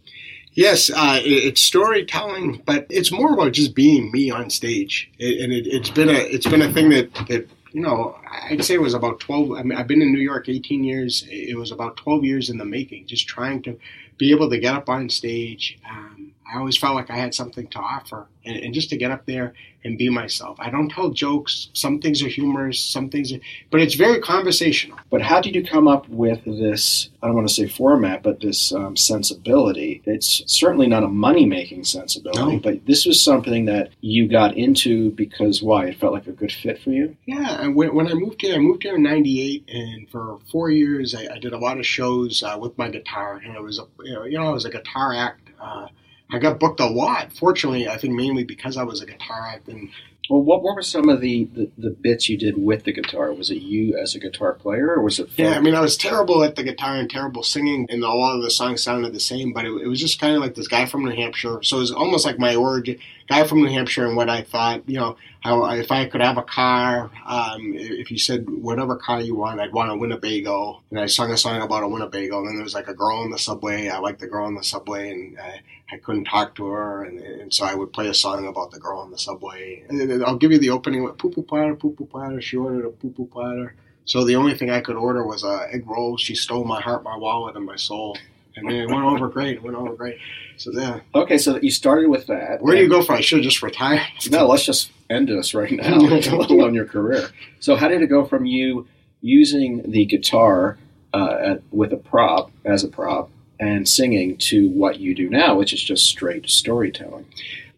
Yes, 0.53 0.89
uh, 0.89 1.19
it's 1.23 1.61
storytelling, 1.61 2.61
but 2.65 2.85
it's 2.89 3.11
more 3.11 3.33
about 3.33 3.53
just 3.53 3.73
being 3.73 4.11
me 4.11 4.29
on 4.29 4.49
stage, 4.49 5.11
and 5.19 5.51
it, 5.51 5.71
has 5.71 5.89
been 5.89 6.09
a 6.09 6.13
it's 6.13 6.47
been 6.47 6.61
a 6.61 6.71
thing 6.71 6.89
that 6.89 7.13
that 7.27 7.49
you 7.71 7.81
know 7.81 8.15
I'd 8.49 8.63
say 8.63 8.75
it 8.75 8.81
was 8.81 8.93
about 8.93 9.19
twelve. 9.19 9.51
I 9.53 9.63
mean, 9.63 9.77
I've 9.77 9.87
been 9.87 10.03
in 10.03 10.13
New 10.13 10.19
York 10.19 10.49
eighteen 10.49 10.83
years. 10.83 11.25
It 11.27 11.57
was 11.57 11.71
about 11.71 11.97
twelve 11.97 12.23
years 12.23 12.51
in 12.51 12.59
the 12.59 12.65
making, 12.65 13.07
just 13.07 13.27
trying 13.27 13.63
to 13.63 13.79
be 14.19 14.29
able 14.29 14.47
to 14.51 14.59
get 14.59 14.75
up 14.75 14.89
on 14.89 15.09
stage. 15.09 15.79
Um, 15.89 16.32
I 16.53 16.59
always 16.59 16.77
felt 16.77 16.95
like 16.95 17.09
I 17.09 17.15
had 17.15 17.33
something 17.33 17.67
to 17.67 17.79
offer, 17.79 18.27
and, 18.45 18.55
and, 18.57 18.73
just 18.73 18.89
to 18.91 18.97
get 18.97 19.09
up 19.09 19.25
there 19.25 19.53
and 19.83 19.97
be 19.97 20.09
myself. 20.09 20.57
I 20.59 20.69
don't 20.69 20.89
tell 20.89 21.09
jokes. 21.09 21.69
Some 21.73 21.99
things 21.99 22.21
are 22.21 22.27
humorous, 22.27 22.79
some 22.79 23.09
things, 23.09 23.33
are, 23.33 23.39
but 23.71 23.81
it's 23.81 23.95
very 23.95 24.21
conversational. 24.21 24.99
But 25.09 25.23
how 25.23 25.41
did 25.41 25.55
you 25.55 25.65
come 25.65 25.87
up 25.87 26.07
with 26.09 26.45
this? 26.45 27.09
I 27.21 27.27
don't 27.27 27.35
want 27.35 27.47
to 27.47 27.53
say 27.53 27.67
format, 27.67 28.21
but 28.21 28.39
this 28.39 28.71
um, 28.71 28.95
sensibility. 28.95 30.03
It's 30.05 30.43
certainly 30.45 30.85
not 30.85 31.03
a 31.03 31.07
money 31.07 31.45
making 31.47 31.85
sensibility, 31.85 32.57
no. 32.57 32.59
but 32.59 32.85
this 32.85 33.05
was 33.05 33.19
something 33.19 33.65
that 33.65 33.89
you 34.01 34.27
got 34.27 34.55
into 34.55 35.09
because 35.11 35.63
why? 35.63 35.87
It 35.87 35.97
felt 35.97 36.13
like 36.13 36.27
a 36.27 36.33
good 36.33 36.51
fit 36.51 36.79
for 36.83 36.91
you. 36.91 37.17
Yeah, 37.25 37.67
when, 37.67 37.95
when 37.95 38.07
I 38.07 38.13
moved 38.13 38.41
here, 38.41 38.55
I 38.55 38.59
moved 38.59 38.83
here 38.83 38.95
in 38.95 39.03
'98, 39.03 39.69
and 39.69 40.09
for 40.09 40.39
four 40.51 40.69
years 40.69 41.15
I, 41.15 41.33
I 41.33 41.39
did 41.39 41.53
a 41.53 41.57
lot 41.57 41.79
of 41.79 41.85
shows 41.85 42.43
uh, 42.43 42.57
with 42.59 42.77
my 42.77 42.89
guitar, 42.89 43.41
and 43.43 43.55
it 43.55 43.61
was 43.61 43.79
a 43.79 43.85
you 44.03 44.13
know, 44.13 44.23
you 44.25 44.37
know 44.37 44.47
I 44.47 44.51
was 44.51 44.65
a 44.65 44.69
guitar 44.69 45.15
act. 45.15 45.49
Uh, 45.59 45.87
I 46.31 46.39
got 46.39 46.59
booked 46.59 46.79
a 46.79 46.87
lot. 46.87 47.33
Fortunately, 47.33 47.87
I 47.87 47.97
think 47.97 48.13
mainly 48.13 48.43
because 48.43 48.77
I 48.77 48.83
was 48.83 49.01
a 49.01 49.05
guitar 49.05 49.47
act 49.47 49.67
and 49.67 49.89
well, 50.29 50.41
what, 50.41 50.63
what 50.63 50.75
were 50.75 50.81
some 50.81 51.09
of 51.09 51.19
the, 51.19 51.49
the, 51.53 51.69
the, 51.77 51.89
bits 51.89 52.29
you 52.29 52.37
did 52.37 52.57
with 52.57 52.85
the 52.85 52.93
guitar? 52.93 53.33
Was 53.33 53.49
it 53.49 53.61
you 53.61 53.97
as 53.97 54.15
a 54.15 54.19
guitar 54.19 54.53
player, 54.53 54.91
or 54.91 55.01
was 55.01 55.19
it? 55.19 55.29
Yeah, 55.35 55.51
I 55.51 55.59
mean, 55.59 55.75
I 55.75 55.81
was 55.81 55.97
terrible 55.97 56.43
at 56.43 56.55
the 56.55 56.63
guitar 56.63 56.95
and 56.95 57.09
terrible 57.09 57.43
singing, 57.43 57.87
and 57.89 58.03
a 58.03 58.07
lot 58.07 58.37
of 58.37 58.41
the 58.41 58.49
songs 58.49 58.81
sounded 58.81 59.11
the 59.13 59.19
same. 59.19 59.51
But 59.51 59.65
it, 59.65 59.73
it 59.81 59.87
was 59.87 59.99
just 59.99 60.21
kind 60.21 60.33
of 60.33 60.41
like 60.41 60.55
this 60.55 60.69
guy 60.69 60.85
from 60.85 61.03
New 61.03 61.11
Hampshire, 61.11 61.61
so 61.61 61.77
it 61.77 61.81
was 61.81 61.91
almost 61.91 62.25
like 62.25 62.39
my 62.39 62.55
origin. 62.55 62.99
Guy 63.27 63.45
from 63.45 63.61
New 63.61 63.69
Hampshire, 63.69 64.05
and 64.05 64.17
what 64.17 64.29
I 64.29 64.41
thought, 64.41 64.87
you 64.87 64.97
know, 64.97 65.15
how 65.39 65.65
if 65.71 65.91
I 65.91 66.05
could 66.05 66.21
have 66.21 66.37
a 66.37 66.43
car, 66.43 67.09
um, 67.25 67.73
if 67.73 68.11
you 68.11 68.17
said 68.17 68.49
whatever 68.49 68.97
car 68.97 69.21
you 69.21 69.35
want, 69.35 69.61
I'd 69.61 69.71
want 69.71 69.91
a 69.91 69.95
Winnebago, 69.95 70.81
and 70.89 70.99
I 70.99 71.05
sung 71.05 71.31
a 71.31 71.37
song 71.37 71.61
about 71.61 71.83
a 71.83 71.87
Winnebago. 71.87 72.39
And 72.39 72.47
then 72.47 72.55
there 72.55 72.63
was 72.63 72.73
like 72.73 72.89
a 72.89 72.93
girl 72.93 73.23
in 73.23 73.31
the 73.31 73.39
subway. 73.39 73.87
I 73.87 73.99
liked 73.99 74.19
the 74.19 74.27
girl 74.27 74.47
in 74.47 74.55
the 74.55 74.63
subway, 74.63 75.11
and 75.11 75.39
I, 75.39 75.61
I 75.91 75.97
couldn't 75.97 76.25
talk 76.25 76.55
to 76.55 76.65
her, 76.67 77.03
and, 77.03 77.19
and 77.19 77.53
so 77.53 77.65
I 77.65 77.75
would 77.75 77.93
play 77.93 78.07
a 78.07 78.13
song 78.13 78.45
about 78.45 78.71
the 78.71 78.79
girl 78.79 79.03
in 79.03 79.11
the 79.11 79.17
subway. 79.17 79.85
And 79.87 80.23
I'll 80.23 80.37
give 80.37 80.51
you 80.51 80.59
the 80.59 80.71
opening 80.71 81.03
with 81.03 81.17
poo 81.17 81.29
poo 81.29 81.43
platter, 81.43 81.75
poo 81.75 81.91
platter. 81.93 82.41
She 82.41 82.57
ordered 82.57 82.85
a 82.85 82.89
poo 82.89 83.11
poo 83.11 83.27
platter. 83.27 83.75
So 84.05 84.25
the 84.25 84.35
only 84.35 84.57
thing 84.57 84.69
I 84.69 84.81
could 84.81 84.97
order 84.97 85.25
was 85.25 85.45
a 85.45 85.67
egg 85.71 85.87
roll. 85.87 86.17
She 86.17 86.35
stole 86.35 86.65
my 86.65 86.81
heart, 86.81 87.03
my 87.03 87.15
wallet, 87.15 87.55
and 87.55 87.65
my 87.65 87.77
soul. 87.77 88.17
And 88.55 88.71
it 88.71 88.87
went 88.87 89.03
over 89.03 89.27
great. 89.27 89.57
It 89.57 89.63
went 89.63 89.75
over 89.75 89.93
great. 89.93 90.17
So 90.57 90.71
yeah. 90.73 90.99
Okay, 91.15 91.37
so 91.37 91.57
you 91.61 91.71
started 91.71 92.09
with 92.09 92.27
that. 92.27 92.61
Where 92.61 92.75
do 92.75 92.81
you 92.81 92.89
go 92.89 93.01
from? 93.01 93.15
I 93.15 93.21
should 93.21 93.39
have 93.39 93.43
just 93.43 93.63
retired. 93.63 94.01
no, 94.29 94.47
let's 94.47 94.65
just 94.65 94.91
end 95.09 95.27
this 95.27 95.53
right 95.53 95.71
now, 95.71 95.97
let 95.97 96.27
alone 96.27 96.73
your 96.73 96.85
career. 96.85 97.29
So 97.59 97.75
how 97.75 97.87
did 97.87 98.01
it 98.01 98.07
go 98.07 98.25
from 98.25 98.45
you 98.45 98.87
using 99.21 99.89
the 99.89 100.05
guitar 100.05 100.77
uh, 101.13 101.37
at, 101.41 101.63
with 101.71 101.93
a 101.93 101.97
prop 101.97 102.51
as 102.65 102.83
a 102.83 102.87
prop 102.87 103.29
and 103.59 103.87
singing 103.87 104.37
to 104.37 104.69
what 104.69 104.99
you 104.99 105.15
do 105.15 105.29
now, 105.29 105.55
which 105.55 105.73
is 105.73 105.81
just 105.81 106.05
straight 106.05 106.49
storytelling? 106.49 107.25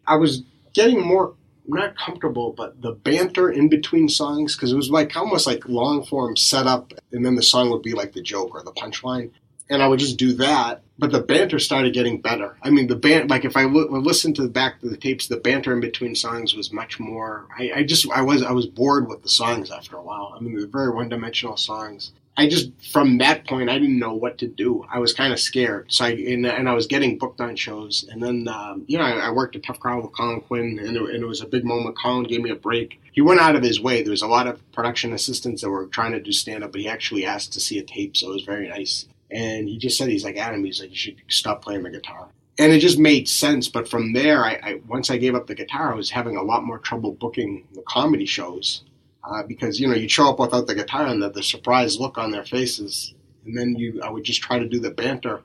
I 0.07 0.15
was 0.15 0.43
getting 0.73 1.01
more 1.01 1.33
not 1.67 1.97
comfortable, 1.97 2.53
but 2.55 2.81
the 2.81 2.91
banter 2.91 3.49
in 3.49 3.69
between 3.69 4.07
songs 4.07 4.55
because 4.55 4.71
it 4.71 4.75
was 4.75 4.89
like 4.89 5.15
almost 5.15 5.47
like 5.47 5.67
long 5.67 6.05
form 6.05 6.37
setup, 6.37 6.93
and 7.11 7.25
then 7.25 7.35
the 7.35 7.41
song 7.41 7.69
would 7.71 7.81
be 7.81 7.93
like 7.93 8.13
the 8.13 8.21
joke 8.21 8.53
or 8.53 8.63
the 8.63 8.71
punchline, 8.71 9.31
and 9.69 9.81
I 9.81 9.87
would 9.87 9.99
just 9.99 10.17
do 10.17 10.33
that. 10.33 10.81
But 10.97 11.11
the 11.11 11.19
banter 11.19 11.59
started 11.59 11.93
getting 11.93 12.21
better. 12.21 12.55
I 12.61 12.69
mean, 12.69 12.87
the 12.87 12.95
band 12.95 13.29
like 13.29 13.43
if 13.43 13.57
I 13.57 13.65
listened 13.65 14.37
to 14.37 14.43
the 14.43 14.49
back 14.49 14.81
of 14.81 14.89
the 14.89 14.97
tapes, 14.97 15.27
the 15.27 15.37
banter 15.37 15.73
in 15.73 15.81
between 15.81 16.15
songs 16.15 16.55
was 16.55 16.71
much 16.71 16.99
more. 16.99 17.47
I, 17.57 17.71
I 17.75 17.83
just 17.83 18.09
I 18.11 18.21
was 18.21 18.41
I 18.41 18.51
was 18.51 18.65
bored 18.65 19.09
with 19.09 19.21
the 19.21 19.29
songs 19.29 19.71
after 19.71 19.97
a 19.97 20.01
while. 20.01 20.33
I 20.35 20.39
mean, 20.39 20.55
they're 20.55 20.67
very 20.67 20.91
one 20.91 21.09
dimensional 21.09 21.57
songs. 21.57 22.13
I 22.37 22.47
just 22.47 22.71
from 22.91 23.17
that 23.19 23.45
point 23.45 23.69
I 23.69 23.79
didn't 23.79 23.99
know 23.99 24.13
what 24.13 24.37
to 24.39 24.47
do. 24.47 24.85
I 24.89 24.99
was 24.99 25.13
kind 25.13 25.31
of 25.31 25.39
scared. 25.39 25.91
So 25.91 26.05
I 26.05 26.09
and, 26.11 26.45
and, 26.45 26.67
I 26.67 26.73
was 26.73 26.87
getting 26.87 27.17
booked 27.17 27.39
on 27.39 27.55
shows, 27.55 28.05
and 28.09 28.21
then 28.21 28.47
um, 28.47 28.83
you 28.87 28.97
know 28.97 29.05
I, 29.05 29.27
I, 29.27 29.29
worked 29.31 29.55
a 29.55 29.59
tough 29.59 29.79
crowd 29.79 30.03
with 30.03 30.13
Colin 30.13 30.41
Quinn, 30.41 30.79
and 30.79 30.97
it, 30.97 31.01
and 31.01 31.23
it 31.23 31.27
was 31.27 31.41
a 31.41 31.45
big 31.45 31.63
moment. 31.63 31.97
Colin 31.97 32.23
gave 32.23 32.41
me 32.41 32.49
a 32.49 32.55
break. 32.55 32.99
He 33.13 33.21
went 33.21 33.39
out 33.39 33.55
of 33.55 33.63
his 33.63 33.79
way. 33.79 34.01
There 34.01 34.11
was 34.11 34.21
a 34.21 34.27
lot 34.27 34.47
of 34.47 34.59
production 34.73 35.13
assistants 35.13 35.61
that 35.61 35.69
were 35.69 35.85
trying 35.87 36.11
to 36.11 36.19
do 36.19 36.33
stand 36.33 36.63
up, 36.63 36.73
but 36.73 36.81
he 36.81 36.89
actually 36.89 37.25
asked 37.25 37.53
to 37.53 37.61
see 37.61 37.79
a 37.79 37.83
tape, 37.83 38.17
so 38.17 38.29
it 38.29 38.33
was 38.33 38.43
very 38.43 38.67
nice. 38.67 39.07
And 39.31 39.67
he 39.67 39.77
just 39.77 39.97
said 39.97 40.07
he's 40.07 40.23
like 40.23 40.37
Adam. 40.37 40.63
He's 40.63 40.79
like 40.79 40.91
you 40.91 40.95
should 40.95 41.17
stop 41.27 41.61
playing 41.63 41.83
the 41.83 41.89
guitar. 41.89 42.27
And 42.57 42.71
it 42.71 42.79
just 42.79 42.99
made 42.99 43.27
sense. 43.27 43.67
But 43.67 43.87
from 43.87 44.13
there, 44.13 44.45
I, 44.45 44.59
I 44.63 44.81
once 44.87 45.09
I 45.09 45.17
gave 45.17 45.35
up 45.35 45.47
the 45.47 45.55
guitar, 45.55 45.91
I 45.91 45.95
was 45.95 46.09
having 46.09 46.37
a 46.37 46.43
lot 46.43 46.63
more 46.63 46.79
trouble 46.79 47.11
booking 47.13 47.67
the 47.73 47.83
comedy 47.87 48.25
shows 48.25 48.83
uh, 49.29 49.43
because 49.43 49.79
you 49.79 49.87
know 49.87 49.95
you 49.95 50.07
show 50.07 50.29
up 50.29 50.39
without 50.39 50.67
the 50.67 50.75
guitar 50.75 51.07
and 51.07 51.21
the, 51.21 51.29
the 51.29 51.43
surprise 51.43 51.99
look 51.99 52.17
on 52.17 52.31
their 52.31 52.45
faces, 52.45 53.13
and 53.45 53.57
then 53.57 53.75
you 53.75 54.01
I 54.03 54.09
would 54.09 54.23
just 54.23 54.41
try 54.41 54.59
to 54.59 54.67
do 54.67 54.79
the 54.79 54.91
banter, 54.91 55.41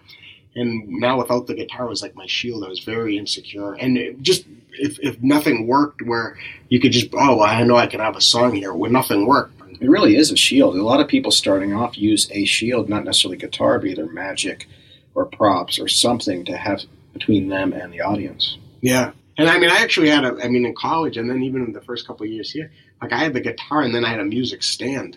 and 0.55 0.87
now 0.88 1.19
without 1.19 1.47
the 1.47 1.55
guitar 1.55 1.87
was 1.87 2.03
like 2.03 2.14
my 2.14 2.27
shield. 2.27 2.64
I 2.64 2.69
was 2.69 2.81
very 2.81 3.16
insecure, 3.16 3.75
and 3.75 4.23
just 4.23 4.45
if 4.73 4.99
if 5.01 5.21
nothing 5.23 5.66
worked, 5.66 6.03
where 6.03 6.37
you 6.69 6.81
could 6.81 6.93
just 6.93 7.09
oh 7.14 7.43
I 7.43 7.62
know 7.64 7.77
I 7.77 7.87
can 7.87 8.01
have 8.01 8.16
a 8.16 8.21
song 8.21 8.55
here 8.55 8.75
when 8.75 8.93
nothing 8.93 9.27
worked. 9.27 9.60
It 9.81 9.88
really 9.88 10.16
is 10.16 10.31
a 10.31 10.37
shield. 10.37 10.77
A 10.77 10.83
lot 10.83 11.01
of 11.01 11.09
people 11.09 11.31
starting 11.31 11.73
off 11.73 11.97
use 11.97 12.29
a 12.33 12.45
shield, 12.45 12.88
not 12.88 13.05
necessarily 13.05 13.38
guitar, 13.38 13.79
but 13.79 13.88
either 13.88 14.07
magic 14.07 14.69
or 15.14 15.25
props 15.25 15.79
or 15.79 15.88
something 15.88 16.45
to 16.45 16.57
have 16.57 16.83
between 17.12 17.49
them 17.49 17.73
and 17.73 17.93
the 17.93 18.01
audience. 18.01 18.59
Yeah. 18.81 19.12
And 19.38 19.49
I 19.49 19.59
mean, 19.59 19.71
I 19.71 19.79
actually 19.79 20.11
had 20.11 20.25
a, 20.25 20.37
I 20.43 20.49
mean, 20.49 20.66
in 20.66 20.75
college 20.75 21.16
and 21.16 21.31
then 21.31 21.43
even 21.43 21.64
in 21.64 21.73
the 21.73 21.81
first 21.81 22.07
couple 22.07 22.25
of 22.27 22.33
years 22.33 22.51
here, 22.51 22.71
like 23.01 23.12
I 23.12 23.19
had 23.19 23.33
the 23.33 23.40
guitar 23.40 23.83
and 23.83 23.95
then 23.95 24.05
I 24.05 24.11
had 24.11 24.21
a 24.21 24.25
music 24.25 24.62
stand 24.62 25.16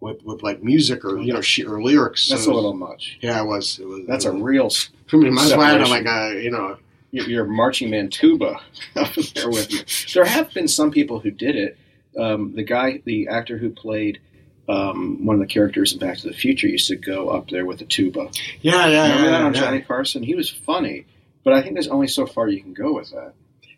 with, 0.00 0.22
with 0.24 0.42
like 0.42 0.62
music 0.62 1.04
or 1.04 1.18
you 1.18 1.32
know 1.32 1.42
or 1.66 1.82
lyrics. 1.82 2.28
That's 2.28 2.44
so 2.44 2.52
a 2.52 2.54
little 2.54 2.74
much. 2.74 3.18
Yeah, 3.20 3.40
it 3.42 3.46
was. 3.46 3.78
It 3.78 3.86
was. 3.86 4.06
That's 4.06 4.24
it 4.24 4.32
was, 4.32 4.40
a 4.40 4.44
real. 4.44 4.70
I 5.12 5.16
mean, 5.16 5.34
my 5.34 5.42
had 5.42 5.88
like 5.88 6.06
a 6.06 6.42
you 6.42 6.50
know 6.50 6.78
your 7.10 7.44
marching 7.44 7.90
man 7.90 8.08
tuba 8.08 8.60
up 8.96 9.12
there 9.34 9.50
with 9.50 9.72
you. 9.72 9.80
There 10.14 10.24
have 10.24 10.52
been 10.54 10.68
some 10.68 10.90
people 10.90 11.20
who 11.20 11.30
did 11.30 11.56
it. 11.56 11.76
Um, 12.18 12.54
the 12.54 12.64
guy, 12.64 13.02
the 13.04 13.28
actor 13.28 13.58
who 13.58 13.70
played 13.70 14.20
um, 14.68 15.24
one 15.24 15.34
of 15.36 15.40
the 15.40 15.46
characters 15.46 15.92
in 15.92 15.98
Back 15.98 16.18
to 16.18 16.28
the 16.28 16.34
Future, 16.34 16.68
used 16.68 16.88
to 16.88 16.96
go 16.96 17.30
up 17.30 17.50
there 17.50 17.66
with 17.66 17.80
a 17.80 17.84
tuba. 17.84 18.30
Yeah, 18.60 18.86
yeah, 18.86 19.02
Remember 19.02 19.24
yeah, 19.24 19.30
that 19.30 19.42
on 19.42 19.54
yeah. 19.54 19.60
Johnny 19.60 19.80
Carson? 19.80 20.22
He 20.22 20.34
was 20.34 20.50
funny, 20.50 21.06
but 21.44 21.52
I 21.52 21.62
think 21.62 21.74
there's 21.74 21.88
only 21.88 22.08
so 22.08 22.26
far 22.26 22.48
you 22.48 22.62
can 22.62 22.74
go 22.74 22.94
with 22.94 23.10
that. 23.10 23.34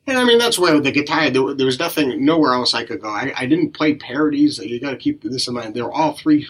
And 0.07 0.19
I 0.19 0.25
mean, 0.25 0.39
that's 0.39 0.59
why 0.59 0.75
with 0.75 0.85
the 0.85 0.91
guitar, 0.91 1.31
there, 1.31 1.55
there 1.55 1.67
was 1.67 1.79
nothing, 1.79 2.25
nowhere 2.25 2.55
else 2.55 2.75
I 2.75 2.85
could 2.85 3.01
go. 3.01 3.09
I, 3.09 3.33
I 3.37 3.47
didn't 3.47 3.73
play 3.73 3.95
parodies. 3.95 4.59
You 4.59 4.81
got 4.81 4.91
to 4.91 4.97
keep 4.97 5.23
this 5.23 5.47
in 5.47 5.55
mind. 5.55 5.75
They 5.75 5.83
were 5.83 5.93
all 5.93 6.15
three, 6.15 6.47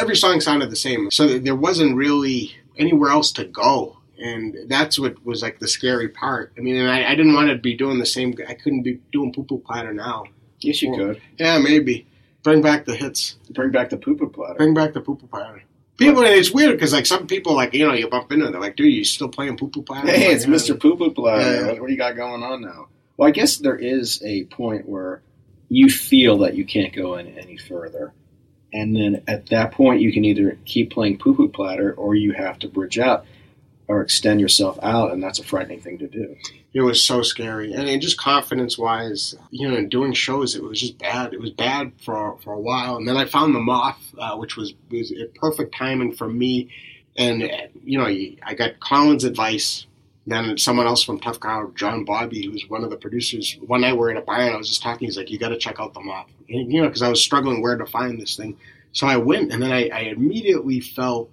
every 0.00 0.16
song 0.16 0.40
sounded 0.40 0.70
the 0.70 0.76
same. 0.76 1.10
So 1.10 1.38
there 1.38 1.54
wasn't 1.54 1.96
really 1.96 2.56
anywhere 2.76 3.10
else 3.10 3.30
to 3.32 3.44
go. 3.44 3.98
And 4.18 4.68
that's 4.68 4.98
what 4.98 5.24
was 5.24 5.42
like 5.42 5.60
the 5.60 5.68
scary 5.68 6.08
part. 6.08 6.52
I 6.56 6.60
mean, 6.60 6.76
and 6.76 6.90
I, 6.90 7.12
I 7.12 7.14
didn't 7.14 7.34
want 7.34 7.48
to 7.50 7.56
be 7.56 7.74
doing 7.74 7.98
the 7.98 8.06
same. 8.06 8.34
I 8.48 8.54
couldn't 8.54 8.82
be 8.82 9.00
doing 9.12 9.32
poo 9.32 9.44
poo 9.44 9.58
platter 9.58 9.92
now. 9.92 10.24
Yes, 10.64 10.82
you 10.82 10.94
could. 10.94 11.20
Yeah, 11.38 11.58
maybe. 11.58 12.06
Bring 12.42 12.62
back 12.62 12.84
the 12.84 12.96
hits. 12.96 13.36
Bring 13.50 13.70
back 13.70 13.90
the 13.90 13.96
poo 13.96 14.16
poo 14.16 14.28
platter. 14.28 14.54
Bring 14.54 14.74
back 14.74 14.92
the 14.92 15.00
poo 15.00 15.16
poo 15.16 15.26
platter. 15.26 15.62
People, 15.98 16.24
and 16.24 16.34
it's 16.34 16.50
weird 16.50 16.72
because 16.72 16.92
like 16.92 17.06
some 17.06 17.26
people, 17.26 17.54
like 17.54 17.74
you 17.74 17.86
know, 17.86 17.92
you 17.92 18.08
bump 18.08 18.32
into 18.32 18.44
them, 18.44 18.52
they're 18.52 18.60
like, 18.60 18.76
"Dude, 18.76 18.92
you 18.92 19.04
still 19.04 19.28
playing 19.28 19.56
Poo 19.56 19.68
Poo 19.68 19.82
Platter?" 19.82 20.08
Hey, 20.10 20.32
it's 20.32 20.46
Mister 20.46 20.74
Poo 20.74 20.96
Poo 20.96 21.10
Platter. 21.10 21.42
Yeah. 21.42 21.80
What 21.80 21.86
do 21.86 21.92
you 21.92 21.98
got 21.98 22.16
going 22.16 22.42
on 22.42 22.62
now? 22.62 22.88
Well, 23.16 23.28
I 23.28 23.30
guess 23.30 23.58
there 23.58 23.76
is 23.76 24.22
a 24.24 24.44
point 24.44 24.88
where 24.88 25.22
you 25.68 25.90
feel 25.90 26.38
that 26.38 26.54
you 26.54 26.64
can't 26.64 26.94
go 26.94 27.16
in 27.16 27.38
any 27.38 27.58
further, 27.58 28.12
and 28.72 28.96
then 28.96 29.22
at 29.28 29.46
that 29.50 29.72
point, 29.72 30.00
you 30.00 30.12
can 30.12 30.24
either 30.24 30.58
keep 30.64 30.90
playing 30.90 31.18
Poo 31.18 31.34
Poo 31.34 31.48
Platter 31.48 31.92
or 31.92 32.14
you 32.14 32.32
have 32.32 32.58
to 32.60 32.68
bridge 32.68 32.98
out. 32.98 33.26
Or 33.92 34.00
extend 34.00 34.40
yourself 34.40 34.78
out, 34.82 35.12
and 35.12 35.22
that's 35.22 35.38
a 35.38 35.44
frightening 35.44 35.82
thing 35.82 35.98
to 35.98 36.06
do. 36.06 36.34
It 36.72 36.80
was 36.80 37.04
so 37.04 37.20
scary, 37.20 37.74
and, 37.74 37.86
and 37.86 38.00
just 38.00 38.16
confidence 38.16 38.78
wise, 38.78 39.34
you 39.50 39.68
know, 39.68 39.76
in 39.76 39.90
doing 39.90 40.14
shows, 40.14 40.56
it 40.56 40.62
was 40.62 40.80
just 40.80 40.96
bad. 40.96 41.34
It 41.34 41.40
was 41.42 41.50
bad 41.50 41.92
for 42.02 42.38
for 42.42 42.54
a 42.54 42.58
while, 42.58 42.96
and 42.96 43.06
then 43.06 43.18
I 43.18 43.26
found 43.26 43.54
the 43.54 43.60
moth, 43.60 44.00
uh, 44.16 44.34
which 44.38 44.56
was 44.56 44.72
was 44.90 45.12
a 45.12 45.26
perfect 45.38 45.74
timing 45.76 46.12
for 46.14 46.26
me. 46.26 46.70
And 47.18 47.42
you 47.84 47.98
know, 47.98 48.06
I 48.06 48.54
got 48.54 48.80
Colin's 48.80 49.24
advice. 49.24 49.86
Then 50.26 50.56
someone 50.56 50.86
else 50.86 51.02
from 51.02 51.20
Tough 51.20 51.38
Crowd, 51.38 51.76
John 51.76 52.06
Bobby, 52.06 52.46
who's 52.46 52.70
one 52.70 52.84
of 52.84 52.90
the 52.90 52.96
producers. 52.96 53.58
One 53.66 53.82
night 53.82 53.92
we 53.92 53.98
were 53.98 54.10
at 54.10 54.16
a 54.16 54.22
bar 54.22 54.40
and 54.40 54.54
I 54.54 54.56
was 54.56 54.68
just 54.68 54.82
talking. 54.82 55.06
He's 55.06 55.18
like, 55.18 55.30
"You 55.30 55.38
got 55.38 55.50
to 55.50 55.58
check 55.58 55.78
out 55.80 55.92
the 55.92 56.00
moth," 56.00 56.28
and, 56.48 56.72
you 56.72 56.80
know, 56.80 56.88
because 56.88 57.02
I 57.02 57.10
was 57.10 57.22
struggling 57.22 57.60
where 57.60 57.76
to 57.76 57.84
find 57.84 58.18
this 58.18 58.36
thing. 58.36 58.56
So 58.92 59.06
I 59.06 59.18
went, 59.18 59.52
and 59.52 59.62
then 59.62 59.72
I, 59.72 59.90
I 59.90 60.00
immediately 60.16 60.80
felt 60.80 61.28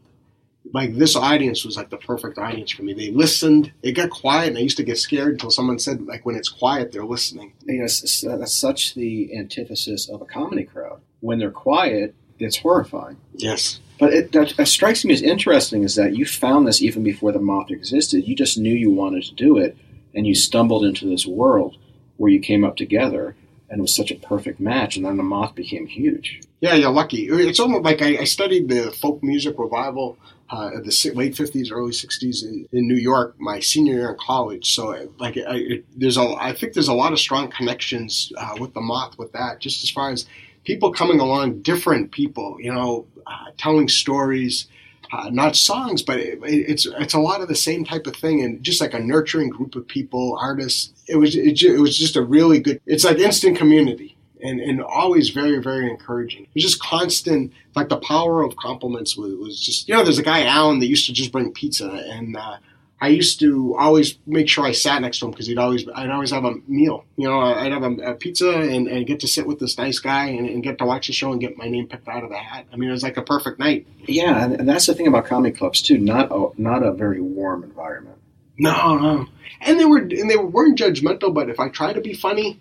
like 0.74 0.96
this 0.96 1.16
audience 1.16 1.66
was 1.66 1.78
like 1.78 1.90
the 1.90 1.98
perfect 1.98 2.38
audience 2.38 2.72
for 2.72 2.84
me. 2.84 2.94
They 2.94 3.12
listened. 3.12 3.72
It 3.82 3.94
got 3.94 4.10
quiet, 4.10 4.50
and 4.50 4.58
I 4.58 4.62
used 4.62 4.78
to 4.78 4.84
get 4.84 4.98
scared 4.98 5.34
until 5.34 5.52
someone 5.52 5.80
said, 5.80 6.06
like, 6.06 6.26
when 6.26 6.36
it's 6.36 6.50
quiet, 6.50 6.92
they're 6.92 7.06
listening. 7.06 7.54
You 7.66 7.80
know, 7.80 8.38
that's 8.38 8.54
such 8.54 8.94
the 8.94 9.36
antithesis 9.36 10.10
of 10.10 10.22
a 10.22 10.26
comedy 10.26 10.64
crowd. 10.64 11.02
When 11.22 11.40
they're 11.40 11.52
quiet, 11.52 12.14
it's 12.38 12.58
horrifying. 12.58 13.18
Yes. 13.34 13.80
But 14.00 14.14
it, 14.14 14.32
that, 14.32 14.56
that 14.58 14.68
strikes 14.68 15.04
me 15.04 15.14
as 15.14 15.22
interesting 15.22 15.84
is 15.84 15.96
that 15.96 16.16
you 16.16 16.26
found 16.26 16.68
this 16.68 16.82
even 16.82 17.04
before 17.04 17.32
the 17.32 17.40
moth 17.40 17.72
existed. 17.72 18.28
You 18.28 18.36
just 18.36 18.58
knew 18.58 18.74
you 18.74 18.92
wanted 18.92 19.24
to 19.24 19.36
do 19.36 19.58
it, 19.58 19.76
and 20.14 20.26
you 20.26 20.36
stumbled 20.36 20.86
into 20.86 21.06
this 21.06 21.26
world 21.26 21.78
where 22.18 22.32
you 22.32 22.40
came 22.40 22.64
up 22.64 22.78
together, 22.78 23.36
and 23.70 23.80
it 23.80 23.82
was 23.82 23.96
such 23.96 24.12
a 24.12 24.16
perfect 24.16 24.60
match. 24.60 24.96
And 24.96 25.06
then 25.06 25.18
the 25.18 25.24
moth 25.24 25.56
became 25.56 25.88
huge. 25.88 26.42
Yeah, 26.62 26.76
you're 26.76 26.92
lucky. 26.92 27.28
It's 27.30 27.60
almost 27.60 27.84
like 27.84 28.02
I, 28.02 28.18
I 28.18 28.24
studied 28.26 28.68
the 28.68 28.92
folk 28.92 29.24
music 29.24 29.56
revival 29.58 30.18
uh, 30.50 30.72
of 30.76 30.84
the 30.84 31.12
late 31.16 31.34
'50s, 31.34 31.72
early 31.72 31.92
'60s 31.94 32.44
in, 32.44 32.68
in 32.74 32.88
New 32.88 32.98
York. 32.98 33.36
My 33.40 33.60
senior 33.62 33.94
year 33.94 34.10
in 34.12 34.18
college, 34.20 34.74
so 34.74 34.94
uh, 34.94 35.06
like 35.20 35.38
I, 35.38 35.56
it, 35.56 35.86
there's 35.96 36.18
a 36.18 36.36
I 36.38 36.54
think 36.54 36.74
there's 36.74 36.90
a 36.90 36.94
lot 36.94 37.14
of 37.14 37.20
strong 37.20 37.50
connections 37.50 38.34
uh, 38.38 38.56
with 38.60 38.74
the 38.74 38.82
moth 38.82 39.18
with 39.18 39.32
that. 39.32 39.60
Just 39.60 39.84
as 39.84 39.90
far 39.90 40.12
as 40.12 40.26
people 40.66 40.92
coming 40.92 41.22
along, 41.22 41.62
different 41.62 42.12
people, 42.12 42.58
you 42.60 42.74
know, 42.74 43.06
uh, 43.26 43.52
telling 43.58 43.88
stories. 43.88 44.68
Uh, 45.12 45.28
not 45.32 45.56
songs, 45.56 46.04
but 46.04 46.20
it, 46.20 46.38
it, 46.44 46.70
it's 46.70 46.86
it's 46.86 47.16
a 47.16 47.20
lot 47.20 47.42
of 47.42 47.48
the 47.48 47.56
same 47.56 47.84
type 47.84 48.06
of 48.06 48.16
thing, 48.16 48.44
and 48.44 48.62
just 48.62 48.80
like 48.80 48.94
a 48.94 49.00
nurturing 49.00 49.50
group 49.50 49.76
of 49.76 49.88
people, 49.88 50.38
artists. 50.40 50.94
It 51.08 51.16
was 51.16 51.36
it, 51.36 51.64
it 51.64 51.80
was 51.80 51.98
just 51.98 52.16
a 52.16 52.22
really 52.22 52.60
good. 52.60 52.80
It's 52.86 53.06
like 53.06 53.18
instant 53.18 53.58
community 53.58 54.16
and, 54.42 54.60
and 54.60 54.82
always 54.82 55.30
very, 55.30 55.60
very 55.60 55.90
encouraging. 55.90 56.44
It 56.44 56.50
was 56.56 56.64
just 56.64 56.82
constant, 56.82 57.54
like 57.76 57.90
the 57.90 57.98
power 57.98 58.44
of 58.44 58.56
compliments 58.56 59.18
was, 59.18 59.34
was 59.36 59.60
just, 59.60 59.88
you 59.88 59.96
know, 59.96 60.04
there's 60.04 60.20
a 60.20 60.24
guy, 60.24 60.46
Alan, 60.46 60.80
that 60.80 60.88
used 60.88 61.06
to 61.08 61.14
just 61.14 61.32
bring 61.32 61.52
pizza. 61.52 61.90
And 61.90 62.36
uh, 62.38 62.58
I 63.02 63.10
used 63.10 63.40
to 63.40 63.76
always 63.78 64.18
make 64.26 64.50
sure 64.50 64.66
I 64.66 64.72
sat 64.72 65.02
next 65.02 65.20
to 65.20 65.26
him 65.26 65.32
because 65.32 65.48
he'd 65.48 65.58
always, 65.58 65.86
I'd 65.94 66.10
always 66.10 66.32
have 66.32 66.46
a 66.46 66.56
meal. 66.68 67.06
You 67.16 67.30
know, 67.30 67.40
I'd 67.40 67.72
have 67.72 67.84
a, 67.84 67.92
a 68.12 68.14
pizza 68.16 68.50
and, 68.50 68.88
and 68.88 69.06
get 69.06 69.22
to 69.22 69.28
sit 69.28 69.48
with 69.48 69.60
this 69.60 69.78
nice 69.78 70.00
guy 70.00 70.28
and, 70.28 70.50
and 70.50 70.64
get 70.64 70.78
to 70.80 70.86
watch 70.86 71.08
the 71.08 71.14
show 71.14 71.32
and 71.32 71.40
get 71.40 71.58
my 71.58 71.68
name 71.68 71.88
picked 71.88 72.08
out 72.08 72.24
of 72.24 72.30
the 72.30 72.38
hat. 72.38 72.66
I 72.72 72.76
mean, 72.76 72.90
it 72.90 72.94
was 72.94 73.04
like 73.04 73.18
a 73.18 73.22
perfect 73.22 73.60
night. 73.60 73.88
Yeah, 74.06 74.44
and, 74.44 74.54
and 74.54 74.70
that's 74.70 74.86
the 74.86 74.94
thing 74.94 75.08
about 75.08 75.26
comedy 75.26 75.56
clubs 75.56 75.82
too. 75.82 75.98
Not 75.98 76.32
a, 76.32 76.50
not 76.58 76.84
a 76.84 76.92
very 76.92 77.22
warm 77.22 77.64
environment. 77.64 78.18
No, 78.58 78.98
no. 78.98 79.26
And 79.62 79.80
they 79.80 79.86
were, 79.86 80.00
and 80.00 80.30
they 80.30 80.36
weren't 80.36 80.78
judgmental, 80.78 81.34
but 81.34 81.50
if 81.50 81.60
I 81.60 81.70
tried 81.70 81.94
to 81.94 82.02
be 82.02 82.14
funny, 82.14 82.60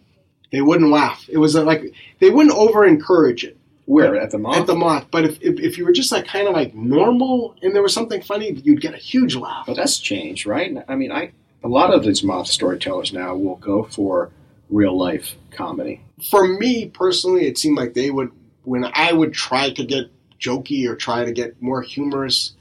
they 0.51 0.61
wouldn't 0.61 0.91
laugh. 0.91 1.25
It 1.29 1.39
was 1.39 1.57
uh, 1.57 1.65
like 1.65 1.93
they 2.21 2.31
wouldn't 2.31 2.57
over 2.57 2.85
encourage 2.85 3.45
it. 3.45 3.57
Where 3.85 4.17
at 4.17 4.31
the 4.31 4.39
moth? 4.39 4.57
At 4.59 4.67
the 4.67 4.75
moth. 4.75 5.07
But 5.11 5.25
if, 5.25 5.41
if, 5.41 5.59
if 5.59 5.79
you 5.79 5.87
were 5.87 5.93
just 5.93 6.13
like 6.13 6.27
kind 6.27 6.47
of 6.47 6.53
like 6.53 6.75
normal 6.75 7.57
and 7.63 7.75
there 7.75 7.83
was 7.83 7.95
something 7.95 8.21
funny, 8.21 8.53
you'd 8.53 8.83
get 8.83 8.93
a 8.93 8.99
huge 8.99 9.35
laugh. 9.35 9.65
But 9.67 9.77
that's 9.77 9.99
changed, 9.99 10.45
right? 10.47 10.77
I 10.87 10.95
mean, 10.95 11.11
I 11.11 11.33
a 11.65 11.69
lot 11.69 11.93
of 11.93 12.05
these 12.05 12.23
moth 12.23 12.49
storytellers 12.49 13.13
now 13.13 13.35
will 13.35 13.57
go 13.57 13.85
for 13.85 14.31
real 14.69 14.97
life 14.97 15.37
comedy. 15.51 16.03
For 16.31 16.47
me 16.47 16.89
personally, 16.89 17.47
it 17.47 17.57
seemed 17.57 17.79
like 17.79 17.95
they 17.95 18.11
would 18.11 18.31
when 18.65 18.85
I 18.93 19.13
would 19.13 19.33
try 19.33 19.71
to 19.71 19.85
get 19.85 20.11
jokey 20.39 20.87
or 20.87 20.95
try 20.95 21.25
to 21.25 21.33
get 21.33 21.61
more 21.63 21.83
humorous, 21.83 22.55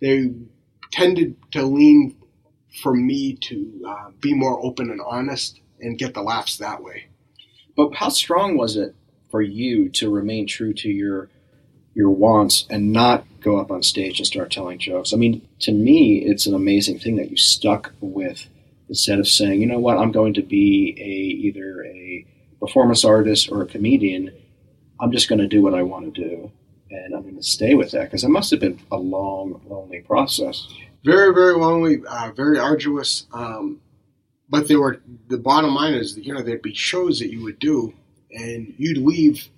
they 0.00 0.32
tended 0.92 1.36
to 1.52 1.62
lean 1.62 2.14
for 2.82 2.94
me 2.94 3.34
to 3.34 3.84
uh, 3.88 4.10
be 4.20 4.34
more 4.34 4.62
open 4.64 4.90
and 4.90 5.00
honest 5.00 5.60
and 5.80 5.98
get 5.98 6.14
the 6.14 6.22
laughs 6.22 6.58
that 6.58 6.82
way. 6.82 7.06
But 7.76 7.94
how 7.94 8.08
strong 8.08 8.56
was 8.56 8.76
it 8.76 8.94
for 9.30 9.42
you 9.42 9.88
to 9.90 10.10
remain 10.10 10.46
true 10.46 10.72
to 10.74 10.88
your 10.88 11.28
your 11.94 12.10
wants 12.10 12.66
and 12.70 12.92
not 12.92 13.24
go 13.40 13.56
up 13.58 13.70
on 13.70 13.82
stage 13.82 14.18
and 14.18 14.26
start 14.26 14.50
telling 14.50 14.78
jokes? 14.78 15.12
I 15.12 15.16
mean, 15.16 15.46
to 15.60 15.72
me, 15.72 16.18
it's 16.24 16.46
an 16.46 16.54
amazing 16.54 16.98
thing 16.98 17.16
that 17.16 17.30
you 17.30 17.36
stuck 17.36 17.92
with 18.00 18.46
instead 18.88 19.18
of 19.18 19.28
saying, 19.28 19.60
you 19.60 19.66
know 19.66 19.78
what, 19.78 19.98
I'm 19.98 20.12
going 20.12 20.34
to 20.34 20.42
be 20.42 20.94
a 20.98 21.46
either 21.46 21.84
a 21.84 22.26
performance 22.60 23.04
artist 23.04 23.50
or 23.50 23.62
a 23.62 23.66
comedian. 23.66 24.32
I'm 25.00 25.12
just 25.12 25.28
going 25.28 25.40
to 25.40 25.48
do 25.48 25.62
what 25.62 25.74
I 25.74 25.82
want 25.82 26.14
to 26.14 26.28
do, 26.28 26.52
and 26.90 27.14
I'm 27.14 27.22
going 27.22 27.36
to 27.36 27.42
stay 27.42 27.74
with 27.74 27.90
that 27.92 28.04
because 28.04 28.24
it 28.24 28.28
must 28.28 28.50
have 28.50 28.60
been 28.60 28.80
a 28.90 28.96
long, 28.96 29.60
lonely 29.66 30.00
process. 30.02 30.66
Very, 31.04 31.34
very 31.34 31.54
lonely, 31.54 32.02
uh, 32.08 32.30
very 32.34 32.58
arduous. 32.58 33.26
Um, 33.32 33.80
but 34.48 34.68
there 34.68 34.80
were 34.80 35.00
the 35.28 35.38
bottom 35.38 35.74
line 35.74 35.94
is 35.94 36.16
you 36.18 36.32
know 36.32 36.42
there'd 36.42 36.62
be 36.62 36.74
shows 36.74 37.18
that 37.18 37.30
you 37.30 37.42
would 37.42 37.58
do 37.58 37.94
and 38.30 38.74
you'd 38.76 38.98
leave 38.98 39.48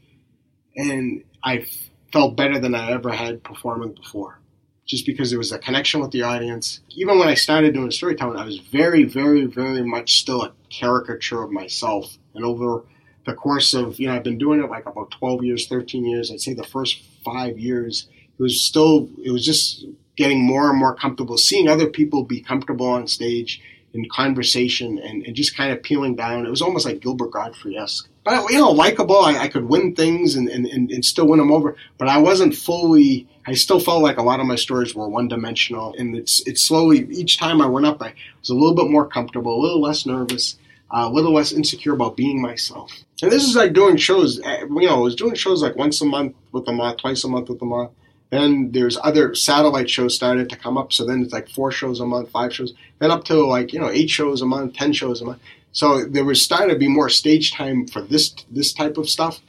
and 0.77 1.25
I 1.43 1.67
felt 2.13 2.37
better 2.37 2.59
than 2.59 2.75
I 2.75 2.93
ever 2.93 3.11
had 3.11 3.43
performing 3.43 3.93
before 3.93 4.41
just 4.85 5.07
because 5.07 5.31
there 5.31 5.39
was 5.39 5.51
a 5.51 5.59
connection 5.59 6.01
with 6.01 6.13
the 6.13 6.23
audience. 6.23 6.81
Even 6.91 7.19
when 7.19 7.29
I 7.29 7.35
started 7.35 7.75
doing 7.75 7.91
storytelling 7.91 8.39
I 8.39 8.45
was 8.45 8.59
very 8.59 9.05
very 9.05 9.45
very 9.47 9.83
much 9.83 10.19
still 10.19 10.43
a 10.43 10.53
caricature 10.71 11.43
of 11.43 11.51
myself. 11.51 12.19
And 12.35 12.45
over 12.45 12.85
the 13.25 13.35
course 13.35 13.75
of 13.75 13.99
you 13.99 14.07
know 14.07 14.15
I've 14.15 14.25
been 14.25 14.39
doing 14.39 14.63
it 14.63 14.71
like 14.71 14.87
about 14.87 15.11
12 15.11 15.45
years 15.45 15.67
13 15.67 16.05
years 16.05 16.31
I'd 16.31 16.41
say 16.41 16.55
the 16.55 16.65
first 16.65 17.03
five 17.25 17.59
years 17.59 18.09
it 18.39 18.43
was 18.43 18.63
still 18.63 19.09
it 19.23 19.31
was 19.31 19.45
just 19.45 19.85
getting 20.17 20.43
more 20.43 20.71
and 20.71 20.79
more 20.79 20.95
comfortable 20.95 21.37
seeing 21.37 21.69
other 21.69 21.89
people 21.89 22.23
be 22.23 22.41
comfortable 22.41 22.87
on 22.87 23.07
stage 23.09 23.61
in 23.97 24.09
conversation 24.09 24.99
and, 24.99 25.25
and 25.27 25.35
just 25.35 25.57
kind 25.57 25.73
of 25.73 25.83
peeling 25.83 26.15
down. 26.15 26.47
It 26.47 26.51
was 26.51 26.63
almost 26.63 26.85
like 26.85 27.01
Gilbert 27.01 27.33
Gottfried 27.33 27.77
esque. 27.77 28.09
But, 28.25 28.51
you 28.51 28.59
know, 28.59 28.71
likable. 28.71 29.21
I, 29.21 29.39
I 29.39 29.49
could 29.49 29.69
win 29.69 29.95
things 29.95 30.35
and, 30.35 30.49
and, 30.49 30.67
and, 30.67 31.05
still 31.05 31.29
win 31.29 31.39
them 31.39 31.53
over. 31.53 31.77
But 31.97 32.09
I 32.09 32.19
wasn't 32.19 32.55
fully, 32.55 33.27
I 33.47 33.55
still 33.55 33.81
felt 33.81 34.03
like 34.03 34.19
a 34.19 34.23
lot 34.23 34.41
of 34.41 34.47
my 34.47 34.57
stories 34.57 34.95
were 34.95 35.09
one 35.09 35.29
dimensional. 35.29 35.95
And 35.97 36.17
it's, 36.17 36.47
it's 36.47 36.63
slowly, 36.63 37.07
each 37.11 37.39
time 37.39 37.63
I 37.63 37.67
went 37.67 37.87
up, 37.87 38.03
I 38.03 38.15
was 38.41 38.51
a 38.51 38.55
little 38.55 38.75
bit 38.75 38.91
more 38.91 39.07
comfortable, 39.07 39.59
a 39.59 39.63
little 39.63 39.81
less 39.81 40.07
nervous, 40.07 40.59
uh, 40.91 41.07
a 41.07 41.11
little 41.11 41.33
less 41.33 41.53
insecure 41.53 41.95
about 41.95 42.17
being 42.17 42.43
myself. 42.43 42.93
And 43.23 43.33
this 43.33 43.45
is 43.45 43.57
like 43.57 43.73
doing 43.73 43.97
shows, 43.97 44.41
uh, 44.41 44.67
you 44.69 44.89
know, 44.89 44.97
I 44.97 44.99
was 44.99 45.15
doing 45.15 45.35
shows 45.35 45.63
like 45.63 45.77
once 45.77 46.01
a 46.01 46.05
month 46.05 46.35
with 46.53 46.67
the 46.67 46.73
moth, 46.73 46.99
twice 46.99 47.25
a 47.25 47.29
month 47.29 47.49
with 47.49 47.61
the 47.61 47.65
moth. 47.65 47.91
Then 48.31 48.73
there's 48.73 48.99
other 49.03 49.35
satellite 49.35 49.89
shows 49.89 50.15
started 50.15 50.51
to 50.51 50.57
come 50.57 50.77
up. 50.77 50.93
So 50.93 51.05
then 51.05 51.23
it's 51.23 51.33
like 51.33 51.49
four 51.49 51.71
shows 51.71 52.01
a 52.01 52.07
month, 52.07 52.31
five 52.31 52.53
shows, 52.53 52.75
then 52.99 53.11
up 53.11 53.25
to 53.25 53.47
like 53.47 53.73
you 53.73 53.81
know 53.81 53.91
eight 53.91 54.11
shows 54.11 54.43
a 54.43 54.47
month, 54.47 54.75
ten 54.75 54.93
shows 54.93 55.21
a 55.21 55.25
month. 55.25 55.41
So 55.73 56.05
there 56.05 56.25
was 56.25 56.41
starting 56.41 56.71
to 56.71 56.79
be 56.79 56.89
more 56.89 57.09
stage 57.09 57.53
time 57.53 57.87
for 57.87 58.03
this 58.03 58.35
this 58.51 58.73
type 58.73 58.97
of 58.97 59.09
stuff, 59.09 59.41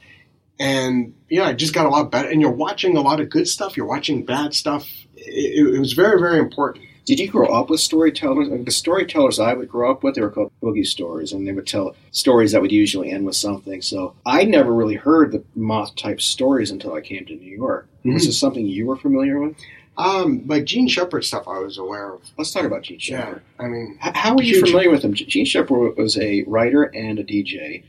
and 0.60 1.14
you 1.28 1.40
know 1.40 1.52
just 1.52 1.74
got 1.74 1.86
a 1.86 1.90
lot 1.90 2.10
better. 2.10 2.28
And 2.28 2.40
you're 2.40 2.50
watching 2.50 2.96
a 2.96 3.00
lot 3.00 3.20
of 3.20 3.30
good 3.30 3.48
stuff. 3.48 3.76
You're 3.76 3.86
watching 3.86 4.24
bad 4.24 4.54
stuff. 4.54 4.88
It, 5.16 5.74
it 5.74 5.78
was 5.78 5.94
very 5.94 6.20
very 6.20 6.38
important. 6.38 6.84
Did 7.08 7.20
you 7.20 7.28
grow 7.28 7.46
up 7.48 7.70
with 7.70 7.80
storytellers? 7.80 8.48
Like 8.48 8.64
the 8.66 8.70
storytellers 8.70 9.40
I 9.40 9.54
would 9.54 9.68
grow 9.68 9.90
up 9.90 10.02
with, 10.02 10.14
they 10.14 10.20
were 10.20 10.30
called 10.30 10.52
boogie 10.62 10.86
stories, 10.86 11.32
and 11.32 11.46
they 11.48 11.52
would 11.52 11.66
tell 11.66 11.96
stories 12.10 12.52
that 12.52 12.60
would 12.60 12.70
usually 12.70 13.10
end 13.10 13.24
with 13.26 13.34
something. 13.34 13.80
So 13.82 14.14
I 14.26 14.44
never 14.44 14.72
really 14.74 14.94
heard 14.96 15.32
the 15.32 15.42
moth 15.56 15.96
type 15.96 16.20
stories 16.20 16.70
until 16.70 16.92
I 16.94 17.00
came 17.00 17.24
to 17.24 17.34
New 17.34 17.56
York. 17.56 17.88
Mhm. 18.04 18.12
Was 18.14 18.26
this 18.26 18.38
something 18.38 18.66
you 18.66 18.86
were 18.86 18.96
familiar 18.96 19.40
with? 19.40 19.56
Um, 19.96 20.42
like 20.46 20.64
Jean 20.66 20.86
Shepherd 20.86 21.24
stuff, 21.24 21.48
I 21.48 21.58
was 21.58 21.76
aware 21.78 22.12
of. 22.14 22.20
Let's 22.36 22.52
talk 22.52 22.64
about 22.64 22.82
Jean 22.82 22.98
Shepherd. 22.98 23.42
Yeah, 23.58 23.64
I 23.64 23.68
mean, 23.68 23.98
H- 24.04 24.12
How 24.14 24.36
were 24.36 24.42
you 24.42 24.60
familiar 24.60 24.90
with 24.90 25.02
him? 25.02 25.14
Jean 25.14 25.44
Shepherd 25.46 25.96
was 25.96 26.16
a 26.18 26.44
writer 26.46 26.84
and 26.84 27.18
a 27.18 27.24
DJ 27.24 27.82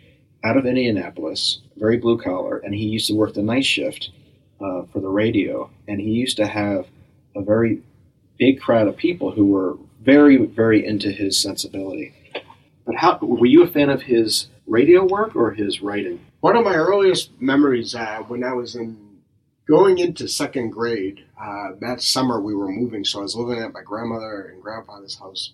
out 0.43 0.55
of 0.57 0.65
Indianapolis, 0.65 1.59
very 1.77 1.97
blue 1.97 2.17
collar, 2.17 2.57
and 2.59 2.73
he 2.73 2.85
used 2.85 3.07
to 3.07 3.13
work 3.15 3.33
the 3.33 3.43
night 3.43 3.65
shift 3.65 4.09
uh, 4.61 4.83
for 4.91 5.01
the 5.01 5.07
radio. 5.09 5.69
And 5.87 5.99
he 6.01 6.09
used 6.11 6.37
to 6.37 6.47
have 6.47 6.87
a 7.35 7.41
very 7.41 7.81
big 8.39 8.59
crowd 8.59 8.87
of 8.87 8.97
people 8.97 9.31
who 9.31 9.45
were 9.45 9.77
very, 10.01 10.37
very 10.37 10.85
into 10.85 11.11
his 11.11 11.41
sensibility. 11.41 12.13
But 12.85 12.95
how 12.95 13.19
were 13.21 13.45
you 13.45 13.63
a 13.63 13.67
fan 13.67 13.89
of 13.89 14.03
his 14.03 14.47
radio 14.65 15.05
work 15.05 15.35
or 15.35 15.51
his 15.51 15.81
writing? 15.81 16.25
One 16.39 16.55
of 16.55 16.63
my 16.63 16.73
earliest 16.73 17.39
memories 17.39 17.93
uh, 17.93 18.23
when 18.27 18.43
I 18.43 18.53
was 18.53 18.75
in 18.75 19.09
going 19.67 19.99
into 19.99 20.27
second 20.27 20.71
grade, 20.71 21.25
uh, 21.39 21.73
that 21.81 22.01
summer 22.01 22.41
we 22.41 22.55
were 22.55 22.71
moving, 22.71 23.05
so 23.05 23.19
I 23.19 23.23
was 23.23 23.35
living 23.35 23.63
at 23.63 23.73
my 23.73 23.83
grandmother 23.83 24.49
and 24.51 24.63
grandfather's 24.63 25.19
house. 25.19 25.53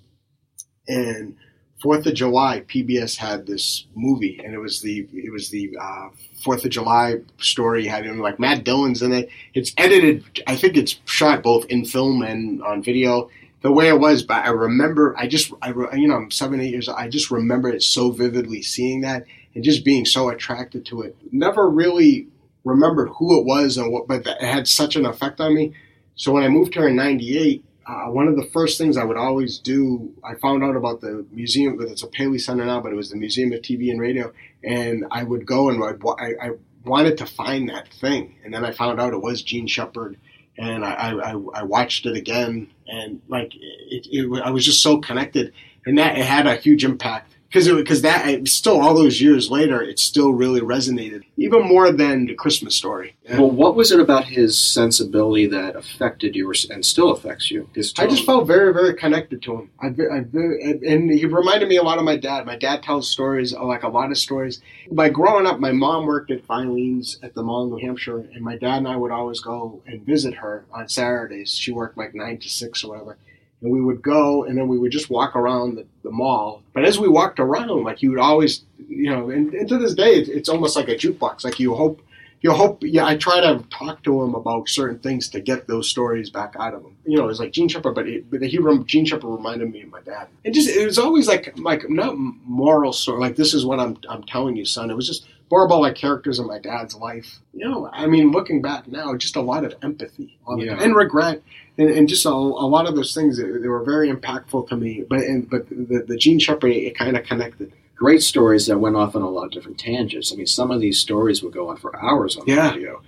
And 0.88 1.36
Fourth 1.82 2.06
of 2.06 2.14
July, 2.14 2.64
PBS 2.68 3.18
had 3.18 3.46
this 3.46 3.86
movie, 3.96 4.40
and 4.44 4.54
it 4.54 4.60
was 4.60 4.82
the 4.82 5.08
it 5.14 5.32
was 5.32 5.50
the 5.50 5.78
uh, 5.80 6.10
Fourth 6.44 6.64
of 6.64 6.72
July 6.72 7.18
story. 7.40 7.86
Had 7.86 8.06
know, 8.06 8.14
like 8.24 8.40
Matt 8.40 8.64
Dillon's 8.64 9.02
in 9.02 9.12
it. 9.12 9.30
It's 9.54 9.74
edited. 9.78 10.24
I 10.48 10.56
think 10.56 10.78
it's 10.78 11.00
shot 11.06 11.44
both 11.44 11.66
in 11.66 11.86
film 11.86 12.22
and 12.22 12.64
on 12.64 12.82
video. 12.82 13.30
the 13.62 13.72
way 13.72 13.88
it 13.88 14.00
was, 14.00 14.24
but 14.24 14.46
I 14.46 14.50
remember, 14.50 15.16
I 15.18 15.28
just, 15.28 15.52
I, 15.62 15.70
you 15.96 16.08
know, 16.08 16.16
I'm 16.16 16.32
seven, 16.32 16.60
eight 16.62 16.70
years 16.70 16.88
old. 16.88 17.00
I 17.00 17.10
just 17.10 17.32
remember 17.32 17.70
it 17.70 17.82
so 17.82 18.12
vividly 18.12 18.62
seeing 18.62 19.02
that 19.02 19.26
and 19.56 19.64
just 19.64 19.84
being 19.84 20.06
so 20.06 20.30
attracted 20.30 20.86
to 20.86 21.02
it. 21.02 21.18
Never 21.32 21.68
really 21.70 22.28
remembered 22.64 23.10
who 23.18 23.40
it 23.40 23.46
was 23.46 23.78
and 23.78 23.92
what, 23.92 24.08
but 24.08 24.26
it 24.28 24.42
had 24.42 24.68
such 24.68 24.96
an 24.96 25.06
effect 25.06 25.42
on 25.42 25.56
me. 25.56 25.74
So 26.16 26.32
when 26.32 26.44
I 26.44 26.48
moved 26.48 26.74
here 26.76 26.88
in 26.88 26.96
98, 26.96 27.64
uh, 27.88 28.06
one 28.12 28.28
of 28.28 28.36
the 28.36 28.46
first 28.46 28.78
things 28.78 28.98
I 28.98 29.04
would 29.04 29.18
always 29.18 29.60
do, 29.60 30.12
I 30.24 30.36
found 30.36 30.64
out 30.64 30.76
about 30.76 31.02
the 31.02 31.26
museum, 31.32 31.78
but 31.78 31.88
it's 31.88 32.04
a 32.04 32.08
Paley 32.08 32.40
Center 32.40 32.66
now, 32.66 32.82
but 32.82 32.92
it 32.92 32.96
was 32.96 33.10
the 33.10 33.16
Museum 33.18 33.52
of 33.54 33.62
TV 33.62 33.92
and 33.92 34.00
Radio. 34.00 34.34
And 34.64 35.06
I 35.12 35.24
would 35.24 35.46
go 35.46 35.70
and 35.70 35.84
I'd, 35.84 36.02
I, 36.20 36.48
I 36.48 36.52
wanted 36.84 37.18
to 37.20 37.26
find 37.26 37.70
that 37.70 37.88
thing. 37.94 38.36
And 38.44 38.54
then 38.54 38.66
I 38.66 38.72
found 38.72 39.00
out 39.00 39.14
it 39.14 39.22
was 39.22 39.42
Jean 39.44 39.68
Shepherd. 39.68 40.18
And 40.58 40.86
I, 40.86 40.94
I, 40.94 41.32
I- 41.54 41.64
watched 41.64 42.06
it 42.06 42.16
again 42.16 42.72
and 42.88 43.22
like 43.28 43.54
it, 43.56 44.08
it, 44.10 44.42
I 44.42 44.50
was 44.52 44.64
just 44.64 44.82
so 44.82 45.00
connected 45.00 45.52
and 45.86 45.98
that 45.98 46.18
it 46.18 46.26
had 46.26 46.48
a 46.48 46.56
huge 46.56 46.86
impact 46.86 47.35
because 47.48 47.68
because 47.68 48.02
that 48.02 48.48
still 48.48 48.80
all 48.80 48.94
those 48.94 49.22
years 49.22 49.50
later 49.50 49.82
it 49.82 50.00
still 50.00 50.34
really 50.34 50.62
resonated 50.62 51.24
even 51.38 51.64
more 51.64 51.92
than 51.92 52.26
the 52.26 52.34
Christmas 52.34 52.76
story. 52.76 53.16
Well, 53.30 53.50
what 53.50 53.76
was 53.76 53.92
it 53.92 54.00
about 54.00 54.26
his 54.26 54.60
sensibility 54.60 55.48
that 55.48 55.76
affected 55.76 56.36
you 56.36 56.54
and 56.70 56.86
still 56.86 57.12
affects 57.12 57.52
you? 57.52 57.70
I 57.98 58.08
just 58.08 58.26
felt 58.26 58.48
very, 58.48 58.74
very 58.74 58.94
connected 58.94 59.42
to 59.44 59.56
him. 59.56 59.70
I, 59.82 59.88
I 59.88 60.18
and 60.18 61.12
he 61.12 61.26
reminded 61.26 61.68
me 61.68 61.78
a 61.78 61.84
lot 61.84 61.98
of 61.98 62.04
my 62.04 62.18
dad. 62.18 62.46
My 62.46 62.56
dad 62.56 62.84
tells 62.84 63.10
stories, 63.10 63.54
uh, 63.54 63.64
like 63.66 63.84
a 63.84 63.90
lot 63.90 64.12
of 64.12 64.18
stories. 64.18 64.62
By 64.92 65.10
growing 65.10 65.46
up, 65.46 65.60
my 65.60 65.72
mom 65.72 66.06
worked 66.06 66.32
at 66.32 66.46
Filene's 66.46 67.20
at 67.24 67.34
the 67.34 67.44
mall 67.44 67.64
in 67.64 67.70
New 67.72 67.86
Hampshire, 67.86 68.20
and 68.20 68.42
my 68.42 68.58
dad 68.58 68.78
and 68.78 68.88
I 68.88 68.96
would 68.96 69.12
always 69.12 69.40
go 69.40 69.82
and 69.86 70.06
visit 70.06 70.36
her 70.36 70.66
on 70.72 70.88
Saturdays. 70.88 71.56
She 71.56 71.72
worked 71.72 71.98
like 71.98 72.16
nine 72.16 72.38
to 72.40 72.50
six 72.50 72.84
or 72.84 72.92
whatever. 72.92 73.18
And 73.66 73.74
we 73.74 73.82
would 73.82 74.02
go, 74.02 74.44
and 74.44 74.58
then 74.58 74.68
we 74.68 74.78
would 74.78 74.92
just 74.92 75.10
walk 75.10 75.36
around 75.36 75.76
the, 75.76 75.86
the 76.04 76.12
mall. 76.12 76.62
But 76.74 76.86
as 76.86 77.00
we 77.00 77.08
walked 77.08 77.40
around, 77.40 77.84
like 77.84 78.04
you 78.04 78.12
would 78.12 78.20
always, 78.20 78.64
you 78.88 79.10
know, 79.10 79.32
and, 79.32 79.52
and 79.54 79.68
to 79.68 79.80
this 79.80 79.96
day, 79.96 80.16
it's, 80.16 80.30
it's 80.30 80.50
almost 80.50 80.76
like 80.76 80.88
a 80.88 80.96
jukebox. 80.96 81.44
Like 81.44 81.60
you 81.60 81.74
hope 81.74 82.02
you 82.42 82.52
hope 82.52 82.84
yeah 82.84 83.06
i 83.06 83.16
try 83.16 83.40
to 83.40 83.64
talk 83.72 84.04
to 84.04 84.22
him 84.22 84.36
about 84.36 84.70
certain 84.70 85.00
things 85.00 85.30
to 85.30 85.40
get 85.40 85.68
those 85.68 85.90
stories 85.90 86.30
back 86.30 86.56
out 86.60 86.76
of 86.76 86.84
him 86.84 86.96
you 87.04 87.18
know 87.18 87.28
it's 87.28 87.40
like 87.40 87.52
jean 87.52 87.68
shepherd 87.68 87.96
but, 87.96 88.08
it, 88.08 88.30
but 88.30 88.40
he 88.42 88.60
jean 88.86 89.04
shepherd 89.04 89.28
reminded 89.28 89.72
me 89.72 89.82
of 89.82 89.90
my 89.90 90.02
dad 90.02 90.28
and 90.44 90.54
just 90.54 90.70
it 90.70 90.86
was 90.86 91.00
always 91.00 91.28
like 91.28 91.58
like 91.58 91.90
not 91.90 92.16
moral 92.16 92.94
story 92.94 93.20
like 93.20 93.36
this 93.36 93.56
is 93.56 93.66
what 93.66 93.80
i'm 93.80 93.98
i'm 94.10 94.22
telling 94.24 94.56
you 94.56 94.64
son 94.64 94.92
it 94.92 94.96
was 94.96 95.08
just 95.08 95.26
like 95.52 95.96
characters 95.96 96.40
in 96.40 96.48
my 96.48 96.60
dad's 96.60 96.96
life 96.96 97.40
you 97.54 97.68
know 97.68 97.90
i 97.94 98.06
mean 98.06 98.32
looking 98.32 98.62
back 98.62 98.88
now 98.88 99.16
just 99.16 99.36
a 99.36 99.42
lot 99.42 99.64
of 99.64 99.74
empathy 99.82 100.38
Yeah. 100.58 100.78
and 100.82 100.96
regret 100.96 101.42
and, 101.78 101.90
and 101.90 102.08
just 102.10 102.26
a, 102.26 102.30
a 102.30 102.68
lot 102.68 102.88
of 102.88 102.96
those 102.96 103.14
things 103.14 103.38
they, 103.38 103.44
they 103.50 103.68
were 103.68 103.84
very 103.84 104.12
impactful 104.12 104.68
to 104.70 104.76
me 104.76 105.04
but 105.10 105.20
and 105.20 105.50
but 105.50 105.68
the, 105.70 106.04
the 106.08 106.18
jean 106.18 106.40
shepherd 106.40 106.72
it 106.72 106.98
kind 106.98 107.16
of 107.16 107.24
connected 107.26 107.72
great 107.96 108.22
stories 108.22 108.68
that 108.68 108.78
went 108.80 108.96
off 108.98 109.16
on 109.16 109.22
a 109.22 109.30
lot 109.30 109.46
of 109.46 109.52
different 109.52 109.80
tangents. 109.80 110.34
I 110.34 110.36
mean, 110.36 110.48
some 110.48 110.70
of 110.70 110.82
these 110.82 111.00
stories 111.00 111.42
would 111.42 111.54
go 111.54 111.70
on 111.70 111.78
for 111.78 111.96
hours 111.96 112.36
on 112.36 112.44
Yeah. 112.46 112.68
the 112.68 112.74
video, 112.74 113.02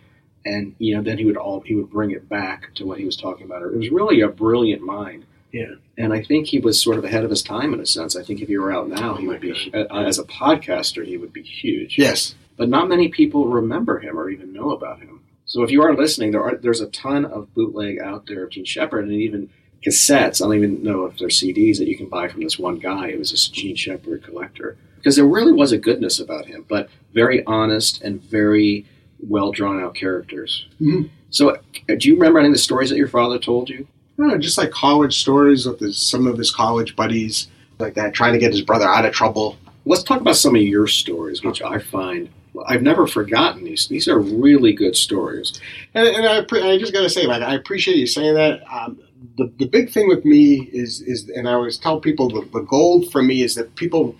and 0.46 0.76
you 0.80 0.96
know, 0.96 1.04
then 1.04 1.18
he 1.18 1.26
would 1.26 1.36
all 1.36 1.60
he 1.60 1.76
would 1.76 1.90
bring 1.90 2.12
it 2.12 2.30
back 2.30 2.74
to 2.76 2.86
what 2.86 2.98
he 2.98 3.04
was 3.04 3.18
talking 3.18 3.46
about. 3.46 3.64
It 3.64 3.76
was 3.76 3.90
really 3.92 4.22
a 4.22 4.30
brilliant 4.30 4.82
mind, 4.82 5.26
yeah 5.52 5.76
and 5.98 6.14
I 6.14 6.22
think 6.24 6.48
he 6.48 6.60
was 6.60 6.82
sort 6.82 6.98
of 6.98 7.06
ahead 7.06 7.24
of 7.24 7.30
his 7.30 7.42
time 7.42 7.74
in 7.74 7.80
a 7.80 7.86
sense. 7.86 8.16
I 8.16 8.24
think 8.24 8.42
if 8.42 8.48
he 8.48 8.58
were 8.58 8.72
out 8.72 8.88
now, 8.90 9.16
he 9.16 9.28
would 9.28 9.42
be 9.42 9.72
uh, 9.74 9.86
as 9.96 10.20
a 10.20 10.24
podcaster, 10.24 11.06
he 11.06 11.18
would 11.18 11.34
be 11.34 11.42
huge. 11.44 11.98
yes 11.98 12.36
but 12.58 12.70
not 12.70 12.90
many 12.90 13.08
people 13.08 13.48
remember 13.48 14.00
him 14.00 14.18
or 14.18 14.30
even 14.32 14.52
know 14.52 14.72
about 14.72 15.00
him. 15.00 15.22
So 15.46 15.62
if 15.64 15.70
you 15.70 15.84
are 15.84 15.96
listening, 15.96 16.32
there 16.32 16.44
are 16.44 16.56
there's 16.56 16.82
a 16.82 16.88
ton 16.88 17.24
of 17.26 17.54
bootleg 17.54 18.00
out 18.00 18.26
there 18.28 18.44
of 18.46 18.50
Jean 18.50 18.66
Shepherd 18.66 19.06
and 19.06 19.14
even 19.14 19.50
cassettes. 19.86 20.42
I 20.42 20.46
don't 20.46 20.56
even 20.56 20.84
know 20.84 21.06
if 21.06 21.18
they're 21.18 21.28
CDs 21.30 21.78
that 21.78 21.88
you 21.88 21.96
can 21.96 22.08
buy 22.10 22.28
from 22.28 22.42
this 22.44 22.58
one 22.60 22.80
guy. 22.80 23.08
It 23.10 23.20
was 23.20 23.32
this 23.32 23.48
Jean 23.48 23.76
Shepherd 23.76 24.24
collector 24.24 24.76
because 24.98 25.16
there 25.16 25.26
really 25.26 25.54
was 25.54 25.72
a 25.72 25.78
goodness 25.78 26.20
about 26.20 26.48
him, 26.48 26.66
but 26.68 26.90
very 27.14 27.44
honest 27.46 28.02
and 28.02 28.22
very 28.22 28.86
well 29.20 29.52
drawn 29.52 29.82
out 29.82 29.94
characters. 29.96 30.68
Mhm. 30.82 31.10
So 31.30 31.50
uh, 31.52 31.58
do 31.98 32.08
you 32.10 32.16
remember 32.16 32.40
any 32.40 32.48
of 32.50 32.54
the 32.54 32.60
stories 32.60 32.90
that 32.90 32.98
your 32.98 33.08
father 33.08 33.38
told 33.40 33.70
you? 33.70 33.88
Know, 34.18 34.38
just 34.38 34.58
like 34.58 34.72
college 34.72 35.20
stories 35.20 35.68
with 35.68 35.80
his, 35.80 35.98
some 35.98 36.26
of 36.26 36.38
his 36.38 36.52
college 36.52 36.96
buddies, 36.96 37.50
like 37.78 37.94
that, 37.94 38.16
trying 38.16 38.34
to 38.34 38.40
get 38.40 38.52
his 38.52 38.62
brother 38.62 38.88
out 38.88 39.06
of 39.06 39.14
trouble. 39.14 39.58
Let's 39.86 40.04
talk 40.04 40.22
about 40.22 40.36
some 40.36 40.56
of 40.56 40.62
your 40.62 40.88
stories, 40.88 41.44
which 41.44 41.62
I 41.62 41.78
find 41.80 42.30
I've 42.66 42.82
never 42.82 43.06
forgotten 43.06 43.64
these. 43.64 43.88
These 43.88 44.08
are 44.08 44.20
really 44.20 44.74
good 44.74 44.96
stories. 44.96 45.60
And, 45.94 46.08
and 46.08 46.26
I, 46.26 46.38
I 46.40 46.78
just 46.78 46.94
got 46.94 47.02
to 47.02 47.10
say, 47.10 47.28
like, 47.28 47.44
I 47.44 47.54
appreciate 47.54 47.98
you 47.98 48.08
saying 48.08 48.34
that. 48.34 48.62
Um, 48.72 49.00
the, 49.38 49.52
the 49.60 49.68
big 49.68 49.92
thing 49.92 50.08
with 50.08 50.26
me 50.26 50.70
is, 50.74 51.02
is, 51.02 51.30
and 51.30 51.48
I 51.48 51.54
always 51.54 51.78
tell 51.78 52.00
people, 52.00 52.30
the, 52.30 52.48
the 52.52 52.62
gold 52.62 53.12
for 53.12 53.22
me 53.22 53.44
is 53.44 53.56
that 53.56 53.76
people 53.76 54.16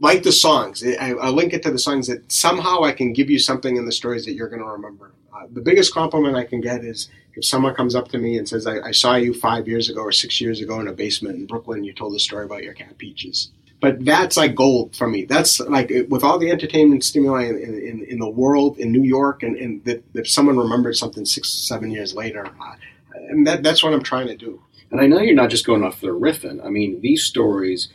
like 0.00 0.22
the 0.22 0.32
songs. 0.32 0.84
I, 0.84 1.12
I 1.12 1.28
link 1.28 1.52
it 1.52 1.62
to 1.64 1.70
the 1.70 1.78
songs 1.78 2.06
that 2.06 2.30
somehow 2.30 2.82
I 2.82 2.92
can 2.92 3.12
give 3.12 3.30
you 3.30 3.38
something 3.38 3.76
in 3.76 3.84
the 3.84 3.92
stories 3.92 4.24
that 4.26 4.32
you're 4.32 4.48
going 4.48 4.62
to 4.62 4.68
remember. 4.68 5.12
Uh, 5.40 5.46
the 5.52 5.60
biggest 5.60 5.94
compliment 5.94 6.36
I 6.36 6.44
can 6.44 6.60
get 6.60 6.84
is 6.84 7.08
if 7.34 7.44
someone 7.44 7.74
comes 7.74 7.94
up 7.94 8.08
to 8.08 8.18
me 8.18 8.36
and 8.36 8.48
says, 8.48 8.66
I, 8.66 8.80
I 8.80 8.90
saw 8.90 9.14
you 9.16 9.32
five 9.32 9.68
years 9.68 9.88
ago 9.88 10.00
or 10.02 10.12
six 10.12 10.40
years 10.40 10.60
ago 10.60 10.80
in 10.80 10.88
a 10.88 10.92
basement 10.92 11.36
in 11.36 11.46
Brooklyn. 11.46 11.84
You 11.84 11.92
told 11.92 12.14
the 12.14 12.20
story 12.20 12.44
about 12.44 12.62
your 12.62 12.74
cat 12.74 12.98
Peaches. 12.98 13.50
But 13.80 14.04
that's 14.04 14.36
like 14.36 14.54
gold 14.54 14.94
for 14.94 15.08
me. 15.08 15.24
That's 15.24 15.58
like 15.60 15.90
with 16.10 16.22
all 16.22 16.38
the 16.38 16.50
entertainment 16.50 17.02
stimuli 17.02 17.44
in, 17.44 17.56
in, 17.56 18.04
in 18.06 18.18
the 18.18 18.28
world, 18.28 18.78
in 18.78 18.92
New 18.92 19.04
York, 19.04 19.42
and, 19.42 19.56
and 19.56 19.82
that 19.84 20.02
if 20.12 20.28
someone 20.28 20.58
remembered 20.58 20.96
something 20.96 21.24
six, 21.24 21.48
seven 21.48 21.90
years 21.90 22.14
later, 22.14 22.44
uh, 22.46 22.74
and 23.14 23.46
that, 23.46 23.62
that's 23.62 23.82
what 23.82 23.94
I'm 23.94 24.02
trying 24.02 24.26
to 24.26 24.36
do. 24.36 24.62
And 24.90 25.00
I 25.00 25.06
know 25.06 25.20
you're 25.20 25.34
not 25.34 25.48
just 25.48 25.64
going 25.64 25.82
off 25.82 26.00
the 26.02 26.08
riffing. 26.08 26.62
I 26.64 26.68
mean, 26.68 27.00
these 27.00 27.24
stories 27.24 27.88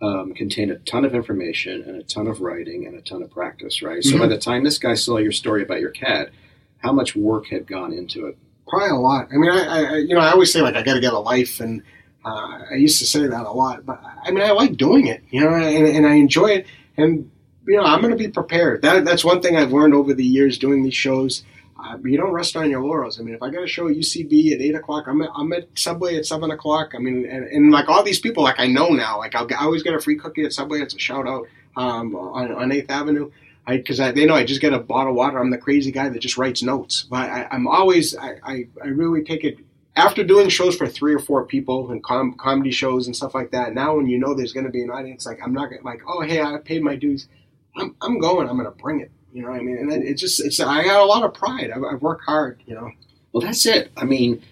um, 0.00 0.32
contain 0.32 0.70
a 0.70 0.76
ton 0.78 1.04
of 1.04 1.14
information 1.14 1.82
and 1.82 1.96
a 1.96 2.02
ton 2.02 2.28
of 2.28 2.40
writing 2.40 2.86
and 2.86 2.94
a 2.96 3.02
ton 3.02 3.22
of 3.22 3.30
practice, 3.30 3.82
right? 3.82 4.02
So 4.02 4.16
Mhm. 4.16 4.20
by 4.20 4.26
the 4.28 4.38
time 4.38 4.64
this 4.64 4.78
guy 4.78 4.94
saw 4.94 5.18
your 5.18 5.32
story 5.32 5.62
about 5.62 5.80
your 5.80 5.90
cat, 5.90 6.30
how 6.78 6.92
much 6.92 7.16
work 7.16 7.46
had 7.46 7.66
gone 7.66 7.92
into 7.92 8.26
it? 8.26 8.38
Probably 8.68 8.90
a 8.90 8.94
lot. 8.94 9.28
I 9.32 9.36
mean, 9.36 9.50
I, 9.50 9.84
I 9.84 9.96
you 9.98 10.14
know, 10.14 10.20
I 10.20 10.32
always 10.32 10.52
say 10.52 10.60
like 10.60 10.74
I 10.74 10.82
got 10.82 10.94
to 10.94 11.00
get 11.00 11.12
a 11.12 11.18
life, 11.18 11.60
and 11.60 11.82
uh, 12.24 12.64
I 12.70 12.74
used 12.74 12.98
to 12.98 13.06
say 13.06 13.26
that 13.26 13.46
a 13.46 13.52
lot. 13.52 13.86
But 13.86 14.02
I 14.24 14.30
mean, 14.30 14.42
I 14.42 14.50
like 14.50 14.76
doing 14.76 15.06
it, 15.06 15.22
you 15.30 15.40
know, 15.40 15.54
and, 15.54 15.86
and 15.86 16.06
I 16.06 16.14
enjoy 16.14 16.48
it. 16.48 16.66
And 16.96 17.30
you 17.66 17.76
know, 17.76 17.84
I'm 17.84 18.00
going 18.00 18.12
to 18.12 18.18
be 18.18 18.28
prepared. 18.28 18.82
That 18.82 19.04
that's 19.04 19.24
one 19.24 19.40
thing 19.40 19.56
I've 19.56 19.72
learned 19.72 19.94
over 19.94 20.14
the 20.14 20.24
years 20.24 20.58
doing 20.58 20.82
these 20.82 20.94
shows. 20.94 21.44
Uh, 21.78 21.98
you 22.04 22.16
don't 22.16 22.32
rest 22.32 22.56
on 22.56 22.70
your 22.70 22.82
laurels. 22.82 23.20
I 23.20 23.22
mean, 23.22 23.34
if 23.34 23.42
I 23.42 23.50
got 23.50 23.62
a 23.62 23.66
show 23.66 23.86
at 23.86 23.94
UCB 23.94 24.52
at 24.52 24.60
eight 24.60 24.74
o'clock, 24.74 25.04
I'm 25.06 25.20
at, 25.20 25.28
I'm 25.36 25.52
at 25.52 25.68
Subway 25.74 26.16
at 26.16 26.24
seven 26.24 26.50
o'clock. 26.50 26.92
I 26.94 26.98
mean, 26.98 27.26
and, 27.26 27.44
and 27.44 27.70
like 27.70 27.88
all 27.88 28.02
these 28.02 28.18
people, 28.18 28.42
like 28.42 28.58
I 28.58 28.66
know 28.66 28.88
now. 28.88 29.18
Like 29.18 29.34
I'll, 29.34 29.46
I 29.52 29.64
always 29.64 29.82
get 29.82 29.94
a 29.94 30.00
free 30.00 30.16
cookie 30.16 30.44
at 30.44 30.52
Subway. 30.52 30.80
It's 30.80 30.94
a 30.94 30.98
shout 30.98 31.28
out 31.28 31.46
um, 31.76 32.16
on 32.16 32.50
on 32.52 32.72
Eighth 32.72 32.90
Avenue 32.90 33.30
because 33.66 34.00
I, 34.00 34.12
they 34.12 34.26
know 34.26 34.34
I 34.34 34.44
just 34.44 34.60
get 34.60 34.72
a 34.72 34.78
bottle 34.78 35.10
of 35.10 35.16
water. 35.16 35.38
I'm 35.38 35.50
the 35.50 35.58
crazy 35.58 35.90
guy 35.90 36.08
that 36.08 36.20
just 36.20 36.38
writes 36.38 36.62
notes. 36.62 37.02
But 37.02 37.30
I, 37.30 37.48
I'm 37.50 37.66
always, 37.66 38.16
I, 38.16 38.36
I, 38.44 38.68
I 38.82 38.88
really 38.88 39.24
take 39.24 39.44
it 39.44 39.58
after 39.96 40.22
doing 40.22 40.48
shows 40.48 40.76
for 40.76 40.86
three 40.86 41.14
or 41.14 41.18
four 41.18 41.44
people 41.44 41.90
and 41.90 42.02
com- 42.02 42.36
comedy 42.38 42.70
shows 42.70 43.06
and 43.06 43.16
stuff 43.16 43.34
like 43.34 43.50
that. 43.50 43.74
Now, 43.74 43.96
when 43.96 44.06
you 44.06 44.18
know 44.18 44.34
there's 44.34 44.52
going 44.52 44.66
to 44.66 44.72
be 44.72 44.82
an 44.82 44.90
audience, 44.90 45.26
like 45.26 45.40
I'm 45.42 45.52
not 45.52 45.70
gonna, 45.70 45.82
like, 45.82 46.02
oh 46.06 46.20
hey, 46.20 46.40
I 46.42 46.58
paid 46.58 46.82
my 46.82 46.96
dues. 46.96 47.28
I'm, 47.76 47.94
I'm 48.00 48.18
going. 48.18 48.48
I'm 48.48 48.56
going 48.56 48.70
to 48.70 48.82
bring 48.82 49.00
it. 49.00 49.10
You 49.32 49.42
know 49.42 49.50
what 49.50 49.60
I 49.60 49.62
mean? 49.62 49.90
And 49.90 50.16
just, 50.16 50.40
it's, 50.44 50.60
I 50.60 50.84
got 50.84 51.02
a 51.02 51.04
lot 51.04 51.24
of 51.24 51.34
pride. 51.34 51.70
I've, 51.70 51.82
I've 51.82 52.02
worked 52.02 52.24
hard. 52.24 52.62
You 52.66 52.74
know. 52.74 52.90
Well, 53.32 53.42
that's 53.42 53.66
it. 53.66 53.90
I 53.96 54.04
mean, 54.04 54.42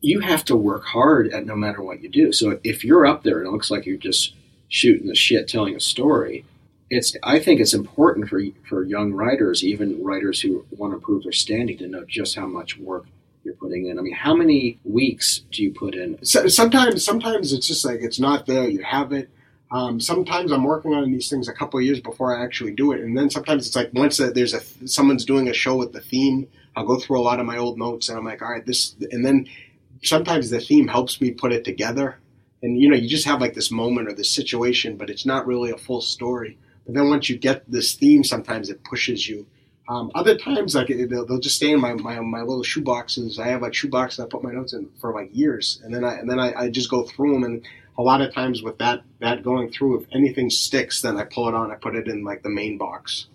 you 0.00 0.18
have 0.20 0.44
to 0.46 0.56
work 0.56 0.84
hard 0.84 1.32
at 1.32 1.46
no 1.46 1.54
matter 1.54 1.80
what 1.80 2.02
you 2.02 2.08
do. 2.08 2.32
So 2.32 2.58
if 2.64 2.84
you're 2.84 3.06
up 3.06 3.22
there 3.22 3.38
and 3.38 3.46
it 3.46 3.52
looks 3.52 3.70
like 3.70 3.86
you're 3.86 3.96
just 3.96 4.34
shooting 4.68 5.06
the 5.06 5.14
shit, 5.14 5.46
telling 5.46 5.76
a 5.76 5.80
story, 5.80 6.44
it's. 6.92 7.16
I 7.22 7.38
think 7.38 7.60
it's 7.60 7.74
important 7.74 8.28
for 8.28 8.40
for 8.68 8.84
young 8.84 9.12
writers, 9.12 9.64
even 9.64 10.02
writers 10.04 10.40
who 10.40 10.64
want 10.70 10.92
to 10.92 10.96
improve 10.96 11.22
their 11.22 11.32
standing, 11.32 11.78
to 11.78 11.88
know 11.88 12.04
just 12.04 12.36
how 12.36 12.46
much 12.46 12.78
work 12.78 13.06
you're 13.44 13.54
putting 13.54 13.86
in. 13.86 13.98
I 13.98 14.02
mean, 14.02 14.14
how 14.14 14.34
many 14.34 14.78
weeks 14.84 15.42
do 15.50 15.62
you 15.62 15.72
put 15.72 15.94
in? 15.94 16.22
So, 16.24 16.46
sometimes, 16.48 17.04
sometimes 17.04 17.52
it's 17.52 17.66
just 17.66 17.84
like 17.84 18.00
it's 18.02 18.20
not 18.20 18.46
there. 18.46 18.68
You 18.68 18.82
have 18.82 19.12
it. 19.12 19.30
Um, 19.70 20.00
sometimes 20.00 20.52
I'm 20.52 20.64
working 20.64 20.92
on 20.92 21.10
these 21.10 21.30
things 21.30 21.48
a 21.48 21.54
couple 21.54 21.80
of 21.80 21.86
years 21.86 21.98
before 21.98 22.36
I 22.36 22.44
actually 22.44 22.72
do 22.74 22.92
it, 22.92 23.00
and 23.00 23.16
then 23.16 23.30
sometimes 23.30 23.66
it's 23.66 23.74
like 23.74 23.90
once 23.94 24.18
there's 24.18 24.52
a 24.52 24.60
someone's 24.86 25.24
doing 25.24 25.48
a 25.48 25.54
show 25.54 25.76
with 25.76 25.92
the 25.92 26.02
theme, 26.02 26.46
I'll 26.76 26.86
go 26.86 26.98
through 26.98 27.18
a 27.18 27.22
lot 27.22 27.40
of 27.40 27.46
my 27.46 27.56
old 27.56 27.78
notes, 27.78 28.10
and 28.10 28.18
I'm 28.18 28.24
like, 28.24 28.42
all 28.42 28.50
right, 28.50 28.66
this, 28.66 28.94
and 29.10 29.24
then 29.24 29.46
sometimes 30.02 30.50
the 30.50 30.60
theme 30.60 30.88
helps 30.88 31.22
me 31.22 31.30
put 31.30 31.52
it 31.52 31.64
together, 31.64 32.18
and 32.62 32.78
you 32.78 32.90
know, 32.90 32.96
you 32.96 33.08
just 33.08 33.24
have 33.24 33.40
like 33.40 33.54
this 33.54 33.70
moment 33.70 34.08
or 34.08 34.12
this 34.12 34.30
situation, 34.30 34.98
but 34.98 35.08
it's 35.08 35.24
not 35.24 35.46
really 35.46 35.70
a 35.70 35.78
full 35.78 36.02
story. 36.02 36.58
But 36.86 36.94
then 36.94 37.08
once 37.10 37.28
you 37.28 37.36
get 37.38 37.70
this 37.70 37.94
theme, 37.94 38.24
sometimes 38.24 38.70
it 38.70 38.82
pushes 38.84 39.28
you. 39.28 39.46
Um, 39.88 40.10
other 40.14 40.36
times, 40.38 40.74
like 40.74 40.88
they'll, 40.88 41.26
they'll 41.26 41.40
just 41.40 41.56
stay 41.56 41.72
in 41.72 41.80
my, 41.80 41.92
my, 41.94 42.20
my 42.20 42.40
little 42.40 42.62
shoe 42.62 42.82
boxes. 42.82 43.38
I 43.38 43.48
have 43.48 43.62
like 43.62 43.74
shoe 43.74 43.88
boxes 43.88 44.20
I 44.20 44.26
put 44.26 44.42
my 44.42 44.52
notes 44.52 44.72
in 44.72 44.88
for 45.00 45.12
like 45.12 45.28
years, 45.32 45.80
and 45.84 45.92
then 45.94 46.04
I 46.04 46.14
and 46.18 46.30
then 46.30 46.38
I, 46.38 46.52
I 46.54 46.70
just 46.70 46.88
go 46.90 47.02
through 47.02 47.32
them. 47.34 47.44
And 47.44 47.62
a 47.98 48.02
lot 48.02 48.20
of 48.20 48.32
times 48.32 48.62
with 48.62 48.78
that 48.78 49.02
that 49.20 49.42
going 49.42 49.70
through, 49.70 50.00
if 50.02 50.06
anything 50.12 50.50
sticks, 50.50 51.02
then 51.02 51.16
I 51.16 51.24
pull 51.24 51.48
it 51.48 51.54
on. 51.54 51.70
I 51.72 51.74
put 51.74 51.96
it 51.96 52.06
in 52.08 52.22
like 52.24 52.42
the 52.42 52.48
main 52.48 52.78
box. 52.78 53.26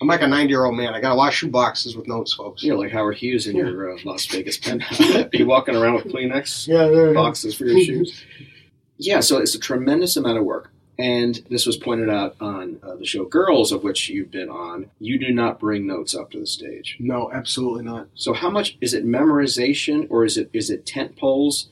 I'm 0.00 0.06
like 0.06 0.22
a 0.22 0.28
90 0.28 0.48
year 0.48 0.64
old 0.64 0.76
man. 0.76 0.94
I 0.94 1.00
got 1.00 1.10
a 1.10 1.16
lot 1.16 1.28
of 1.28 1.34
shoe 1.34 1.50
boxes 1.50 1.96
with 1.96 2.06
notes, 2.06 2.32
folks. 2.32 2.62
You 2.62 2.72
know, 2.72 2.78
like 2.78 2.92
Howard 2.92 3.16
Hughes 3.16 3.48
in 3.48 3.56
Yeah. 3.56 3.64
your 3.64 3.94
uh, 3.94 3.98
Las 4.04 4.26
Vegas 4.26 4.56
penthouse. 4.56 5.24
Be 5.32 5.42
walking 5.42 5.74
around 5.74 5.94
with 5.96 6.04
Kleenex 6.04 6.68
Yeah, 6.68 7.12
boxes 7.12 7.56
for 7.56 7.66
your 7.66 7.80
shoes. 7.80 8.24
Yeah, 9.00 9.20
so 9.20 9.38
it's 9.38 9.54
a 9.54 9.60
tremendous 9.60 10.16
amount 10.16 10.38
of 10.38 10.44
work. 10.44 10.72
And 10.98 11.36
this 11.48 11.64
was 11.64 11.76
pointed 11.76 12.08
out 12.10 12.34
on 12.40 12.80
uh, 12.82 12.96
the 12.96 13.06
show 13.06 13.24
Girls, 13.24 13.70
of 13.70 13.84
which 13.84 14.08
you've 14.08 14.32
been 14.32 14.48
on. 14.48 14.90
You 14.98 15.16
do 15.18 15.32
not 15.32 15.60
bring 15.60 15.86
notes 15.86 16.12
up 16.14 16.32
to 16.32 16.40
the 16.40 16.46
stage. 16.46 16.96
No, 16.98 17.30
absolutely 17.32 17.84
not. 17.84 18.08
So, 18.14 18.32
how 18.32 18.50
much 18.50 18.76
is 18.80 18.94
it 18.94 19.06
memorization, 19.06 20.06
or 20.10 20.24
is 20.24 20.36
it 20.36 20.50
is 20.52 20.70
it 20.70 20.86
tent 20.86 21.16
poles 21.16 21.68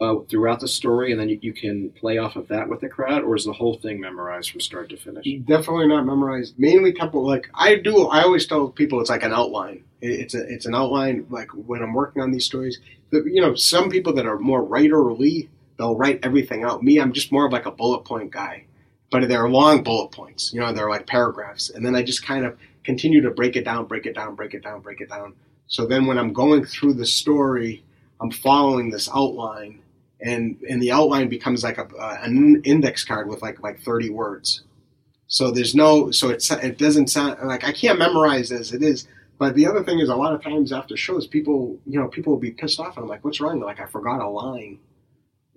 uh, 0.00 0.14
throughout 0.30 0.60
the 0.60 0.68
story, 0.68 1.12
and 1.12 1.20
then 1.20 1.28
you, 1.28 1.38
you 1.42 1.52
can 1.52 1.90
play 1.90 2.16
off 2.16 2.36
of 2.36 2.48
that 2.48 2.70
with 2.70 2.80
the 2.80 2.88
crowd, 2.88 3.22
or 3.22 3.36
is 3.36 3.44
the 3.44 3.52
whole 3.52 3.74
thing 3.76 4.00
memorized 4.00 4.50
from 4.50 4.62
start 4.62 4.88
to 4.88 4.96
finish? 4.96 5.26
Definitely 5.44 5.88
not 5.88 6.06
memorized. 6.06 6.58
Mainly 6.58 6.94
tempo. 6.94 7.20
Like 7.20 7.50
I 7.54 7.74
do, 7.74 8.06
I 8.06 8.22
always 8.22 8.46
tell 8.46 8.68
people 8.68 8.98
it's 9.02 9.10
like 9.10 9.22
an 9.24 9.34
outline. 9.34 9.84
It- 10.00 10.20
It's 10.20 10.34
a 10.34 10.40
it's 10.48 10.64
an 10.64 10.74
outline. 10.74 11.26
Like 11.28 11.50
when 11.50 11.82
I'm 11.82 11.92
working 11.92 12.22
on 12.22 12.30
these 12.30 12.46
stories, 12.46 12.78
you 13.12 13.42
know, 13.42 13.54
some 13.56 13.90
people 13.90 14.14
that 14.14 14.24
are 14.24 14.38
more 14.38 14.66
writerly, 14.66 15.48
they'll 15.76 15.96
write 15.96 16.20
everything 16.22 16.64
out. 16.64 16.82
Me, 16.82 16.98
I'm 16.98 17.12
just 17.12 17.30
more 17.30 17.44
of 17.44 17.52
like 17.52 17.66
a 17.66 17.70
bullet 17.70 18.06
point 18.06 18.30
guy, 18.30 18.64
but 19.10 19.28
they're 19.28 19.48
long 19.48 19.82
bullet 19.82 20.12
points. 20.12 20.52
You 20.52 20.60
know, 20.60 20.72
they're 20.72 20.88
like 20.88 21.06
paragraphs, 21.06 21.70
and 21.70 21.84
then 21.84 21.94
I 21.94 22.02
just 22.02 22.24
kind 22.24 22.44
of 22.46 22.56
continue 22.84 23.20
to 23.22 23.30
break 23.30 23.56
it 23.56 23.64
down, 23.64 23.86
break 23.86 24.06
it 24.06 24.14
down, 24.14 24.34
break 24.34 24.54
it 24.54 24.62
down, 24.62 24.80
break 24.80 25.00
it 25.00 25.08
down. 25.08 25.34
So 25.66 25.86
then 25.86 26.06
when 26.06 26.18
I'm 26.18 26.32
going 26.32 26.64
through 26.64 26.94
the 26.94 27.06
story, 27.06 27.84
I'm 28.20 28.30
following 28.30 28.90
this 28.90 29.08
outline, 29.12 29.82
and 30.20 30.58
and 30.68 30.80
the 30.80 30.92
outline 30.92 31.28
becomes 31.28 31.64
like 31.64 31.78
a 31.78 31.86
uh, 31.86 32.18
an 32.22 32.62
index 32.64 33.04
card 33.04 33.28
with 33.28 33.42
like 33.42 33.62
like 33.62 33.80
30 33.80 34.10
words. 34.10 34.62
So 35.26 35.52
there's 35.52 35.76
no, 35.76 36.10
so 36.10 36.30
it's 36.30 36.50
it 36.50 36.76
doesn't 36.78 37.08
sound 37.08 37.36
like 37.46 37.64
I 37.64 37.72
can't 37.72 37.98
memorize 37.98 38.50
as 38.50 38.72
it 38.72 38.82
is. 38.82 39.06
But 39.38 39.54
the 39.54 39.66
other 39.66 39.82
thing 39.82 40.00
is, 40.00 40.10
a 40.10 40.16
lot 40.16 40.34
of 40.34 40.42
times 40.42 40.70
after 40.70 40.96
shows, 40.98 41.26
people, 41.26 41.78
you 41.86 41.98
know, 41.98 42.08
people 42.08 42.32
will 42.32 42.40
be 42.40 42.50
pissed 42.50 42.78
off, 42.78 42.96
and 42.96 43.04
I'm 43.04 43.08
like, 43.08 43.24
"What's 43.24 43.40
wrong?" 43.40 43.58
They're 43.58 43.66
like, 43.66 43.80
"I 43.80 43.86
forgot 43.86 44.20
a 44.20 44.28
line 44.28 44.80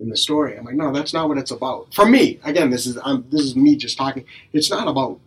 in 0.00 0.08
the 0.08 0.16
story." 0.16 0.56
I'm 0.56 0.64
like, 0.64 0.74
"No, 0.74 0.92
that's 0.92 1.14
not 1.14 1.28
what 1.28 1.38
it's 1.38 1.50
about." 1.50 1.92
For 1.94 2.06
me, 2.06 2.40
again, 2.44 2.70
this 2.70 2.86
is 2.86 2.98
I'm, 3.04 3.24
this 3.30 3.42
is 3.42 3.56
me 3.56 3.76
just 3.76 3.96
talking. 3.96 4.24
It's 4.52 4.70
not 4.70 4.88
about 4.88 5.20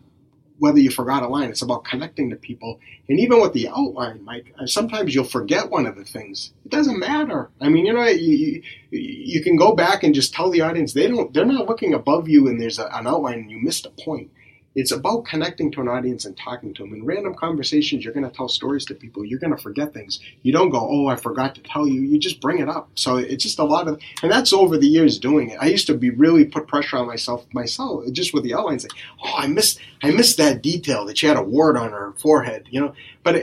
whether 0.59 0.79
you 0.79 0.89
forgot 0.89 1.23
a 1.23 1.27
line. 1.27 1.49
It's 1.49 1.61
about 1.61 1.83
connecting 1.83 2.29
to 2.29 2.35
people. 2.35 2.79
And 3.07 3.19
even 3.19 3.39
with 3.39 3.53
the 3.53 3.69
outline, 3.69 4.23
Mike, 4.23 4.53
uh, 4.59 4.65
sometimes 4.65 5.13
you'll 5.13 5.23
forget 5.23 5.69
one 5.69 5.85
of 5.85 5.95
the 5.95 6.03
things. 6.03 6.51
It 6.65 6.71
doesn't 6.71 6.99
matter. 6.99 7.49
I 7.61 7.69
mean, 7.69 7.85
you 7.85 7.93
know, 7.93 8.05
you, 8.05 8.61
you, 8.89 9.43
can 9.43 9.55
go 9.55 9.75
back 9.75 10.03
and 10.03 10.15
just 10.15 10.33
tell 10.33 10.49
the 10.49 10.61
audience 10.61 10.93
they 10.93 11.07
don't. 11.07 11.33
They're 11.33 11.45
not 11.45 11.67
looking 11.67 11.93
above 11.93 12.27
you, 12.27 12.47
and 12.47 12.59
there's 12.59 12.79
a, 12.79 12.87
an 12.87 13.07
outline, 13.07 13.39
and 13.39 13.51
you 13.51 13.61
missed 13.61 13.85
a 13.85 13.89
point. 13.89 14.31
It's 14.77 14.91
about 14.91 15.25
connecting 15.25 15.71
to 15.71 15.81
an 15.81 15.87
audience 15.87 16.23
and 16.23 16.37
talking 16.37 16.71
to 16.75 16.83
them. 16.83 16.93
In 16.93 17.03
random 17.03 17.33
conversations, 17.33 18.03
you're 18.05 18.13
going 18.13 18.29
to 18.29 18.35
tell 18.35 18.47
stories 18.47 18.85
to 18.85 18.93
people. 18.93 19.25
You're 19.25 19.39
going 19.39 19.55
to 19.55 19.61
forget 19.61 19.91
things. 19.91 20.19
You 20.43 20.53
don't 20.53 20.69
go, 20.69 20.79
"Oh, 20.79 21.07
I 21.07 21.15
forgot 21.15 21.55
to 21.55 21.61
tell 21.61 21.87
you." 21.87 22.01
You 22.01 22.19
just 22.19 22.39
bring 22.39 22.59
it 22.59 22.69
up. 22.69 22.87
So 22.93 23.17
it's 23.17 23.43
just 23.43 23.57
a 23.57 23.63
lot 23.63 23.87
of, 23.87 23.99
and 24.21 24.31
that's 24.31 24.53
over 24.53 24.77
the 24.77 24.87
years 24.87 25.17
doing 25.17 25.49
it. 25.49 25.57
I 25.59 25.65
used 25.65 25.87
to 25.87 25.95
be 25.95 26.11
really 26.11 26.45
put 26.45 26.67
pressure 26.67 26.97
on 26.97 27.07
myself, 27.07 27.51
myself, 27.53 28.05
just 28.11 28.35
with 28.35 28.43
the 28.43 28.53
outlines. 28.53 28.83
Like, 28.83 28.93
"Oh, 29.25 29.33
I 29.37 29.47
missed, 29.47 29.79
I 30.03 30.11
missed 30.11 30.37
that 30.37 30.61
detail 30.61 31.05
that 31.05 31.17
she 31.17 31.25
had 31.25 31.37
a 31.37 31.41
wart 31.41 31.75
on 31.75 31.89
her 31.89 32.13
forehead," 32.19 32.67
you 32.69 32.79
know. 32.79 32.93
But 33.23 33.37
uh, 33.37 33.39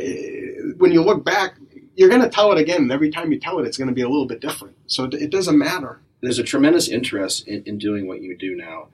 when 0.79 0.93
you 0.93 1.03
look 1.03 1.25
back, 1.25 1.57
you're 1.97 2.11
going 2.11 2.23
to 2.23 2.29
tell 2.29 2.53
it 2.53 2.59
again. 2.59 2.83
and 2.83 2.93
Every 2.93 3.11
time 3.11 3.33
you 3.33 3.41
tell 3.41 3.59
it, 3.59 3.67
it's 3.67 3.77
going 3.77 3.89
to 3.89 3.95
be 3.95 4.03
a 4.03 4.09
little 4.09 4.27
bit 4.27 4.41
different. 4.41 4.77
So 4.87 5.03
it, 5.05 5.15
it 5.15 5.31
doesn't 5.31 5.59
matter. 5.59 5.99
There's 6.21 6.39
a 6.39 6.45
tremendous 6.45 6.89
interest 6.89 7.49
in, 7.49 7.65
in 7.65 7.79
doing 7.79 8.07
what 8.07 8.23
you 8.23 8.37
do 8.37 8.55
now. 8.57 8.87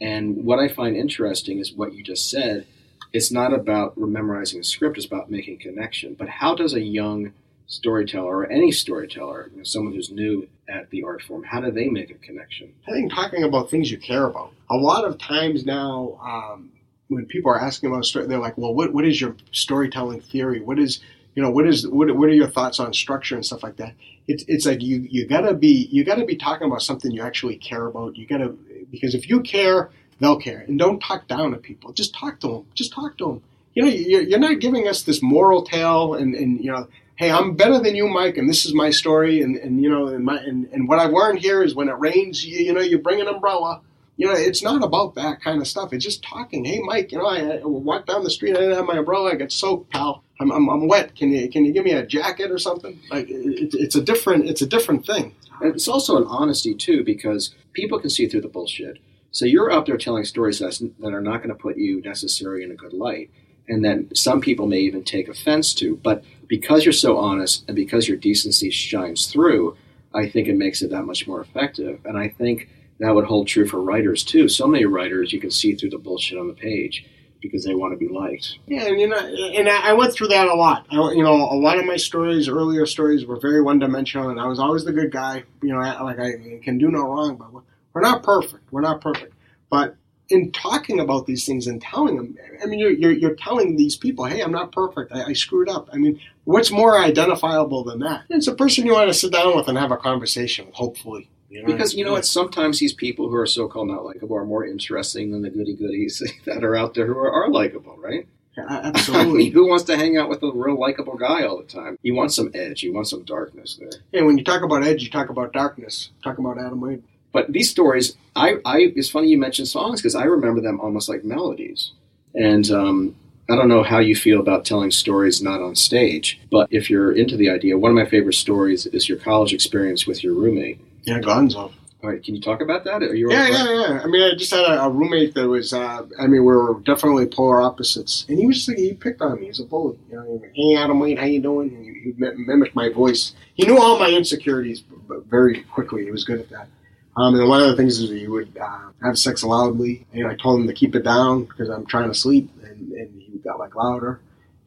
And 0.00 0.44
what 0.44 0.58
I 0.58 0.68
find 0.68 0.96
interesting 0.96 1.58
is 1.58 1.72
what 1.72 1.94
you 1.94 2.02
just 2.02 2.28
said. 2.28 2.66
It's 3.12 3.32
not 3.32 3.54
about 3.54 3.96
memorizing 3.96 4.60
a 4.60 4.64
script, 4.64 4.98
it's 4.98 5.06
about 5.06 5.30
making 5.30 5.58
connection. 5.58 6.14
But 6.14 6.28
how 6.28 6.54
does 6.54 6.74
a 6.74 6.80
young 6.80 7.32
storyteller 7.66 8.38
or 8.38 8.46
any 8.46 8.70
storyteller, 8.70 9.48
you 9.50 9.58
know, 9.58 9.64
someone 9.64 9.94
who's 9.94 10.10
new 10.10 10.48
at 10.68 10.90
the 10.90 11.02
art 11.04 11.22
form, 11.22 11.42
how 11.44 11.60
do 11.60 11.70
they 11.70 11.88
make 11.88 12.10
a 12.10 12.14
connection? 12.14 12.72
I 12.86 12.92
think 12.92 13.12
talking 13.12 13.42
about 13.42 13.70
things 13.70 13.90
you 13.90 13.98
care 13.98 14.26
about. 14.26 14.52
A 14.70 14.76
lot 14.76 15.04
of 15.04 15.18
times 15.18 15.64
now, 15.64 16.18
um, 16.22 16.70
when 17.08 17.26
people 17.26 17.50
are 17.50 17.60
asking 17.60 17.90
about 17.90 18.04
story, 18.04 18.26
they're 18.26 18.38
like, 18.38 18.58
"Well, 18.58 18.74
what 18.74 18.92
what 18.92 19.04
is 19.04 19.20
your 19.20 19.36
storytelling 19.52 20.20
theory? 20.20 20.60
What 20.60 20.78
is 20.78 21.00
you 21.34 21.42
know 21.42 21.50
what 21.50 21.66
is 21.66 21.86
what 21.86 22.14
what 22.16 22.28
are 22.28 22.34
your 22.34 22.48
thoughts 22.48 22.80
on 22.80 22.92
structure 22.92 23.36
and 23.36 23.46
stuff 23.46 23.62
like 23.62 23.76
that?" 23.76 23.94
It's 24.26 24.44
it's 24.48 24.66
like 24.66 24.82
you 24.82 25.06
you 25.08 25.26
gotta 25.26 25.54
be 25.54 25.88
you 25.90 26.04
gotta 26.04 26.24
be 26.24 26.36
talking 26.36 26.66
about 26.66 26.82
something 26.82 27.12
you 27.12 27.22
actually 27.22 27.56
care 27.56 27.86
about. 27.86 28.16
You 28.16 28.26
gotta 28.26 28.54
because 28.90 29.14
if 29.14 29.28
you 29.28 29.40
care, 29.40 29.90
they'll 30.20 30.38
care, 30.38 30.60
and 30.60 30.78
don't 30.78 31.00
talk 31.00 31.28
down 31.28 31.52
to 31.52 31.56
people. 31.56 31.92
Just 31.92 32.14
talk 32.14 32.40
to 32.40 32.48
them. 32.48 32.66
Just 32.74 32.92
talk 32.92 33.18
to 33.18 33.26
them. 33.26 33.42
You 33.74 33.82
know, 33.84 33.88
you're, 33.90 34.38
not 34.38 34.60
giving 34.60 34.88
us 34.88 35.02
this 35.02 35.22
moral 35.22 35.62
tale, 35.62 36.14
and 36.14 36.34
and 36.34 36.64
you 36.64 36.72
know 36.72 36.88
hey, 37.16 37.30
I'm 37.30 37.56
better 37.56 37.78
than 37.78 37.96
you, 37.96 38.06
Mike, 38.06 38.36
and 38.36 38.48
this 38.48 38.64
is 38.66 38.74
my 38.74 38.90
story, 38.90 39.42
and, 39.42 39.56
and 39.56 39.82
you 39.82 39.90
know, 39.90 40.08
and, 40.08 40.24
my, 40.24 40.36
and, 40.36 40.68
and 40.72 40.86
what 40.88 40.98
I've 40.98 41.12
learned 41.12 41.40
here 41.40 41.62
is 41.62 41.74
when 41.74 41.88
it 41.88 41.98
rains, 41.98 42.44
you, 42.44 42.58
you 42.58 42.72
know, 42.72 42.80
you 42.80 42.98
bring 42.98 43.20
an 43.20 43.26
umbrella. 43.26 43.80
You 44.18 44.26
know, 44.26 44.32
it's 44.32 44.62
not 44.62 44.82
about 44.82 45.14
that 45.16 45.42
kind 45.42 45.60
of 45.60 45.68
stuff. 45.68 45.92
It's 45.92 46.04
just 46.04 46.22
talking. 46.22 46.64
Hey, 46.64 46.78
Mike, 46.78 47.12
you 47.12 47.18
know, 47.18 47.26
I, 47.26 47.58
I 47.58 47.60
walked 47.64 48.06
down 48.06 48.24
the 48.24 48.30
street. 48.30 48.56
I 48.56 48.60
didn't 48.60 48.76
have 48.76 48.86
my 48.86 48.96
umbrella. 48.96 49.32
I 49.32 49.34
got 49.34 49.52
soaked, 49.52 49.90
pal. 49.90 50.22
I'm, 50.40 50.50
I'm, 50.50 50.68
I'm 50.70 50.88
wet. 50.88 51.14
Can 51.14 51.30
you 51.30 51.50
can 51.50 51.66
you 51.66 51.72
give 51.72 51.84
me 51.84 51.92
a 51.92 52.04
jacket 52.04 52.50
or 52.50 52.58
something? 52.58 52.98
Like 53.10 53.28
it, 53.28 53.74
it's 53.74 53.94
a 53.94 54.00
different 54.00 54.48
it's 54.48 54.62
a 54.62 54.66
different 54.66 55.04
thing. 55.04 55.34
And 55.60 55.74
it's 55.74 55.86
also 55.86 56.16
an 56.16 56.24
honesty 56.28 56.74
too, 56.74 57.04
because 57.04 57.54
people 57.76 58.00
can 58.00 58.10
see 58.10 58.26
through 58.26 58.40
the 58.40 58.48
bullshit. 58.48 58.98
So 59.30 59.44
you're 59.44 59.70
up 59.70 59.84
there 59.84 59.98
telling 59.98 60.24
stories 60.24 60.58
that 60.60 60.80
are 61.04 61.20
not 61.20 61.38
going 61.38 61.50
to 61.50 61.54
put 61.54 61.76
you 61.76 62.00
necessarily 62.00 62.64
in 62.64 62.70
a 62.70 62.74
good 62.74 62.94
light, 62.94 63.30
and 63.68 63.84
then 63.84 64.08
some 64.14 64.40
people 64.40 64.66
may 64.66 64.80
even 64.80 65.04
take 65.04 65.28
offense 65.28 65.74
to. 65.74 65.96
But 65.96 66.24
because 66.48 66.86
you're 66.86 66.92
so 66.94 67.18
honest 67.18 67.64
and 67.68 67.76
because 67.76 68.08
your 68.08 68.16
decency 68.16 68.70
shines 68.70 69.26
through, 69.26 69.76
I 70.14 70.26
think 70.26 70.48
it 70.48 70.56
makes 70.56 70.80
it 70.80 70.90
that 70.90 71.04
much 71.04 71.28
more 71.28 71.42
effective. 71.42 72.00
And 72.06 72.16
I 72.16 72.28
think 72.28 72.70
that 72.98 73.14
would 73.14 73.26
hold 73.26 73.46
true 73.46 73.66
for 73.66 73.82
writers 73.82 74.24
too. 74.24 74.48
So 74.48 74.66
many 74.66 74.86
writers 74.86 75.34
you 75.34 75.40
can 75.40 75.50
see 75.50 75.74
through 75.74 75.90
the 75.90 75.98
bullshit 75.98 76.38
on 76.38 76.48
the 76.48 76.54
page 76.54 77.04
because 77.40 77.64
they 77.64 77.74
want 77.74 77.92
to 77.92 77.96
be 77.96 78.12
liked. 78.12 78.58
Yeah, 78.66 78.84
and 78.86 79.00
you 79.00 79.08
know, 79.08 79.16
and 79.18 79.68
I 79.68 79.92
went 79.92 80.12
through 80.12 80.28
that 80.28 80.48
a 80.48 80.54
lot. 80.54 80.86
I, 80.90 80.96
you 81.12 81.22
know, 81.22 81.34
a 81.34 81.54
lot 81.58 81.78
of 81.78 81.84
my 81.84 81.96
stories, 81.96 82.48
earlier 82.48 82.86
stories, 82.86 83.24
were 83.26 83.38
very 83.40 83.62
one 83.62 83.78
dimensional, 83.78 84.30
and 84.30 84.40
I 84.40 84.46
was 84.46 84.58
always 84.58 84.84
the 84.84 84.92
good 84.92 85.10
guy. 85.12 85.44
You 85.62 85.72
know, 85.72 85.78
like 85.80 86.18
I 86.18 86.58
can 86.62 86.78
do 86.78 86.90
no 86.90 87.00
wrong, 87.02 87.36
but 87.36 87.52
we're- 87.52 87.64
we're 87.94 88.02
not 88.02 88.22
perfect. 88.22 88.70
We're 88.72 88.82
not 88.82 89.00
perfect. 89.00 89.32
But 89.70 89.96
in 90.28 90.52
talking 90.52 91.00
about 91.00 91.24
these 91.26 91.46
things 91.46 91.66
and 91.66 91.80
telling 91.80 92.16
them, 92.16 92.36
I 92.62 92.66
mean, 92.66 92.78
you're 92.78 92.90
you're, 92.90 93.12
you're 93.12 93.34
telling 93.36 93.76
these 93.76 93.96
people, 93.96 94.24
hey, 94.26 94.40
I'm 94.42 94.52
not 94.52 94.70
perfect. 94.72 95.12
I, 95.12 95.24
I 95.26 95.32
screwed 95.32 95.68
up. 95.70 95.88
I 95.92 95.96
mean, 95.96 96.20
what's 96.44 96.70
more 96.70 96.98
identifiable 96.98 97.84
than 97.84 98.00
that? 98.00 98.24
It's 98.28 98.48
a 98.48 98.54
person 98.54 98.84
you 98.86 98.92
want 98.92 99.08
to 99.08 99.14
sit 99.14 99.32
down 99.32 99.56
with 99.56 99.68
and 99.68 99.78
have 99.78 99.92
a 99.92 99.96
conversation 99.96 100.66
with, 100.66 100.74
hopefully. 100.74 101.28
You 101.48 101.62
know? 101.62 101.66
Because 101.66 101.94
you 101.94 102.04
know 102.04 102.12
what? 102.12 102.26
Sometimes 102.26 102.78
these 102.78 102.92
people 102.92 103.28
who 103.28 103.36
are 103.36 103.46
so-called 103.46 103.88
not 103.88 104.04
likable 104.04 104.36
are 104.36 104.44
more 104.44 104.66
interesting 104.66 105.30
than 105.30 105.42
the 105.42 105.50
goody-goodies 105.50 106.22
that 106.44 106.64
are 106.64 106.76
out 106.76 106.94
there 106.94 107.06
who 107.06 107.16
are, 107.16 107.32
are 107.32 107.50
likable, 107.50 107.96
right? 107.98 108.26
I 108.68 108.76
absolutely. 108.76 109.38
mean, 109.38 109.52
who 109.52 109.68
wants 109.68 109.84
to 109.84 109.96
hang 109.96 110.16
out 110.16 110.28
with 110.28 110.42
a 110.42 110.50
real 110.50 110.78
likable 110.80 111.16
guy 111.16 111.44
all 111.44 111.58
the 111.58 111.64
time? 111.64 111.98
You 112.02 112.14
want 112.14 112.32
some 112.32 112.50
edge. 112.54 112.82
You 112.82 112.92
want 112.92 113.08
some 113.08 113.22
darkness 113.24 113.78
there. 113.78 113.90
And 114.12 114.26
when 114.26 114.38
you 114.38 114.44
talk 114.44 114.62
about 114.62 114.82
edge, 114.82 115.02
you 115.02 115.10
talk 115.10 115.28
about 115.28 115.52
darkness. 115.52 116.10
Talk 116.24 116.38
about 116.38 116.58
Adam 116.58 116.80
Wade. 116.80 117.02
But 117.32 117.52
these 117.52 117.70
stories, 117.70 118.16
I, 118.34 118.56
I 118.64 118.92
it's 118.96 119.10
funny 119.10 119.28
you 119.28 119.38
mentioned 119.38 119.68
songs 119.68 120.00
because 120.00 120.14
I 120.14 120.24
remember 120.24 120.62
them 120.62 120.80
almost 120.80 121.08
like 121.08 121.22
melodies. 121.22 121.92
And 122.34 122.70
um, 122.70 123.16
I 123.50 123.56
don't 123.56 123.68
know 123.68 123.82
how 123.82 123.98
you 123.98 124.16
feel 124.16 124.40
about 124.40 124.64
telling 124.64 124.90
stories 124.90 125.42
not 125.42 125.60
on 125.60 125.76
stage, 125.76 126.40
but 126.50 126.66
if 126.70 126.88
you're 126.88 127.12
into 127.12 127.36
the 127.36 127.50
idea, 127.50 127.78
one 127.78 127.90
of 127.90 127.94
my 127.94 128.08
favorite 128.08 128.34
stories 128.34 128.86
is 128.86 129.08
your 129.08 129.18
college 129.18 129.52
experience 129.52 130.06
with 130.06 130.24
your 130.24 130.32
roommate. 130.32 130.80
Yeah, 131.06 131.20
Gonzo. 131.20 131.72
All 132.02 132.10
right, 132.10 132.22
can 132.22 132.34
you 132.34 132.40
talk 132.42 132.60
about 132.60 132.84
that? 132.84 133.02
Are 133.02 133.14
you 133.14 133.30
Yeah, 133.32 133.48
yeah, 133.48 133.72
yeah. 133.72 134.00
I 134.02 134.06
mean, 134.06 134.22
I 134.22 134.36
just 134.36 134.50
had 134.52 134.64
a, 134.64 134.82
a 134.82 134.90
roommate 134.90 135.34
that 135.34 135.48
was. 135.48 135.72
Uh, 135.72 136.06
I 136.20 136.26
mean, 136.26 136.44
we 136.44 136.54
were 136.54 136.80
definitely 136.84 137.26
polar 137.26 137.62
opposites, 137.62 138.26
and 138.28 138.38
he 138.38 138.46
was 138.46 138.56
just 138.56 138.68
like 138.68 138.78
he 138.78 138.92
picked 138.92 139.22
on 139.22 139.40
me. 139.40 139.46
He's 139.46 139.60
a 139.60 139.64
bully. 139.64 139.98
You 140.10 140.16
know, 140.16 140.42
hey 140.54 140.76
Adam 140.76 141.00
Wade, 141.00 141.18
how 141.18 141.24
you 141.24 141.40
doing? 141.40 141.70
And 141.74 141.84
he, 141.84 141.92
he 142.02 142.12
mimicked 142.18 142.76
my 142.76 142.90
voice. 142.90 143.34
He 143.54 143.66
knew 143.66 143.78
all 143.78 143.98
my 143.98 144.10
insecurities 144.10 144.84
very 145.28 145.62
quickly. 145.62 146.04
He 146.04 146.10
was 146.10 146.24
good 146.24 146.40
at 146.40 146.50
that. 146.50 146.68
Um, 147.16 147.34
and 147.34 147.48
one 147.48 147.62
of 147.62 147.68
the 147.68 147.76
things 147.76 147.98
is 147.98 148.10
he 148.10 148.28
would 148.28 148.56
uh, 148.58 148.90
have 149.02 149.18
sex 149.18 149.42
loudly. 149.42 150.06
And 150.12 150.26
I 150.26 150.34
told 150.36 150.60
him 150.60 150.66
to 150.66 150.74
keep 150.74 150.94
it 150.94 151.02
down 151.02 151.44
because 151.44 151.70
I'm 151.70 151.86
trying 151.86 152.08
to 152.08 152.14
sleep, 152.14 152.50
and, 152.62 152.92
and 152.92 153.22
he 153.22 153.38
got 153.38 153.58
like 153.58 153.74
louder. 153.74 154.20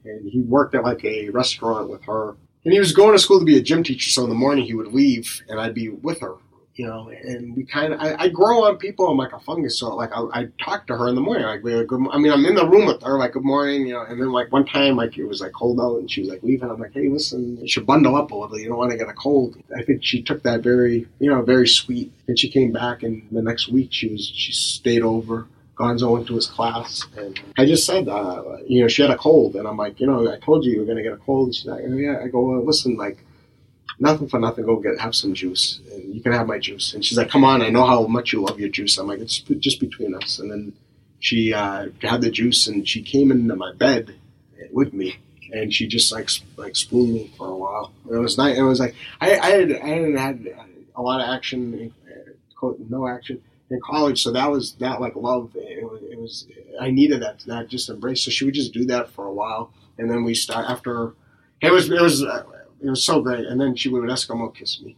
And 0.04 0.28
he 0.30 0.42
worked 0.42 0.74
at 0.74 0.84
like 0.84 1.06
a 1.06 1.30
restaurant 1.30 1.90
with 1.90 2.04
her. 2.06 2.36
And 2.66 2.74
he 2.74 2.80
was 2.80 2.92
going 2.92 3.14
to 3.14 3.20
school 3.20 3.40
to 3.40 3.46
be 3.46 3.58
a 3.58 3.62
gym 3.62 3.84
teacher, 3.84 4.10
so 4.10 4.24
in 4.24 4.30
the 4.30 4.36
morning 4.36 4.66
he 4.66 4.74
would 4.74 4.94
leave, 4.94 5.42
and 5.48 5.60
I'd 5.60 5.74
be 5.74 5.90
with 5.90 6.20
her 6.22 6.36
you 6.80 6.88
know, 6.88 7.10
and 7.10 7.58
we 7.58 7.66
kind 7.66 7.94
of, 7.94 8.00
I, 8.00 8.16
I 8.18 8.30
grow 8.30 8.64
on 8.64 8.78
people. 8.78 9.10
I'm 9.10 9.18
like 9.18 9.34
a 9.34 9.40
fungus, 9.40 9.78
so 9.78 9.94
like 9.94 10.12
I, 10.14 10.22
I 10.32 10.48
talk 10.64 10.88
to 10.88 10.96
her 10.96 11.10
in 11.10 11.16
the 11.16 11.20
morning, 11.20 11.46
like 11.46 11.62
we 11.62 11.72
good. 11.84 12.08
I 12.10 12.18
mean, 12.18 12.32
I'm 12.32 12.46
in 12.46 12.56
the 12.56 12.66
room 12.66 12.86
with 12.86 13.04
her, 13.04 13.18
like 13.18 13.34
good 13.34 13.44
morning, 13.44 13.86
you 13.86 13.94
know. 13.94 14.04
And 14.04 14.20
then 14.20 14.32
like 14.32 14.50
one 14.54 14.66
time, 14.66 14.96
like 14.96 15.18
it 15.18 15.26
was 15.26 15.42
like 15.42 15.52
cold 15.52 15.82
out, 15.82 15.98
and 15.98 16.10
she 16.10 16.22
was 16.22 16.30
like 16.30 16.42
leaving. 16.42 16.70
I'm 16.70 16.80
like, 16.80 16.94
hey, 16.94 17.10
listen, 17.10 17.58
you 17.58 17.68
should 17.68 17.86
bundle 17.86 18.16
up 18.16 18.32
a 18.32 18.36
little. 18.36 18.58
You 18.58 18.70
don't 18.70 18.78
want 18.78 18.92
to 18.92 18.98
get 18.98 19.10
a 19.10 19.14
cold. 19.14 19.62
I 19.76 19.84
think 19.84 20.06
she 20.06 20.22
took 20.22 20.42
that 20.44 20.62
very, 20.62 21.06
you 21.20 21.30
know, 21.30 21.42
very 21.42 21.68
sweet. 21.68 22.14
And 22.30 22.40
she 22.40 22.50
came 22.50 22.72
back, 22.72 23.04
and 23.04 23.28
the 23.30 23.42
next 23.42 23.68
week 23.68 23.90
she 23.92 24.08
was 24.08 24.26
she 24.34 24.54
stayed 24.54 25.02
over. 25.02 25.48
Gonzo 25.80 26.12
went 26.12 26.28
to 26.28 26.36
his 26.36 26.48
class, 26.48 27.08
and 27.16 27.40
I 27.58 27.66
just 27.66 27.86
said, 27.86 28.10
uh, 28.10 28.58
you 28.68 28.82
know, 28.82 28.90
she 28.90 29.02
had 29.02 29.12
a 29.12 29.18
cold, 29.18 29.56
and 29.56 29.66
I'm 29.66 29.78
like, 29.78 30.00
you 30.02 30.08
know, 30.08 30.30
I 30.30 30.38
told 30.38 30.66
you 30.66 30.74
you 30.74 30.80
were 30.82 30.86
gonna 30.86 31.04
get 31.04 31.14
a 31.14 31.18
cold. 31.18 31.56
She's 31.56 31.66
like, 31.66 31.84
yeah. 31.88 32.20
I 32.22 32.28
go, 32.28 32.42
well, 32.42 32.66
listen, 32.66 32.98
like 32.98 33.24
nothing 33.98 34.28
for 34.28 34.40
nothing. 34.42 34.66
Go 34.66 34.76
get 34.76 35.00
have 35.00 35.16
some 35.16 35.34
juice, 35.34 35.80
and 35.94 36.14
you 36.14 36.22
can 36.22 36.34
have 36.34 36.48
my 36.48 36.60
juice." 36.60 36.94
And 36.94 37.06
she's 37.06 37.18
like, 37.18 37.30
"Come 37.30 37.46
on, 37.46 37.62
I 37.62 37.70
know 37.70 37.86
how 37.86 38.06
much 38.08 38.34
you 38.34 38.42
love 38.42 38.60
your 38.60 38.68
juice." 38.68 38.98
I'm 38.98 39.08
like, 39.08 39.20
"It's 39.20 39.40
just 39.40 39.80
between 39.80 40.14
us." 40.16 40.40
And 40.40 40.52
then 40.52 40.74
she 41.20 41.54
uh, 41.54 41.88
had 42.02 42.22
the 42.22 42.30
juice, 42.30 42.68
and 42.68 42.86
she 42.88 43.02
came 43.02 43.32
into 43.32 43.56
my 43.56 43.74
bed 43.74 44.16
with 44.74 44.94
me, 44.94 45.18
and 45.54 45.74
she 45.74 45.88
just 45.88 46.12
like 46.12 46.30
like 46.58 46.76
spooned 46.76 47.14
me 47.14 47.32
for 47.38 47.48
a 47.48 47.56
while. 47.56 47.94
And 48.04 48.16
it 48.16 48.20
was 48.20 48.38
nice. 48.38 48.58
It 48.58 48.64
was 48.64 48.82
like 48.82 48.96
I 49.22 49.40
I 49.40 49.50
had 49.52 49.72
I 49.72 49.88
hadn't 49.88 50.18
had 50.18 50.48
a 50.94 51.02
lot 51.02 51.22
of 51.22 51.34
action, 51.34 51.94
uh, 52.62 52.72
no 52.90 53.08
action 53.08 53.42
in 53.70 53.80
college, 53.82 54.24
so 54.24 54.32
that 54.32 54.50
was 54.50 54.74
that 54.76 55.00
like 55.02 55.16
love. 55.16 55.52
It 55.56 55.84
was, 55.84 56.02
it 56.04 56.20
was 56.20 56.48
I 56.80 56.92
needed 56.92 57.22
that 57.22 57.40
that 57.48 57.68
just 57.68 57.90
embrace. 57.90 58.24
So 58.24 58.32
she 58.32 58.46
would 58.46 58.54
just 58.54 58.74
do 58.74 58.86
that 58.86 59.10
for 59.10 59.26
a 59.26 59.34
while, 59.34 59.72
and 59.98 60.10
then 60.10 60.24
we 60.24 60.34
start 60.34 60.70
after. 60.70 61.14
It 61.62 61.72
was 61.72 61.90
it 61.90 62.02
was 62.02 62.24
uh, 62.24 62.44
it 62.82 62.90
was 62.90 63.04
so 63.04 63.22
great, 63.22 63.46
and 63.46 63.60
then 63.60 63.76
she 63.76 63.90
would 63.90 64.04
Eskimo 64.04 64.54
kiss 64.54 64.82
me. 64.82 64.96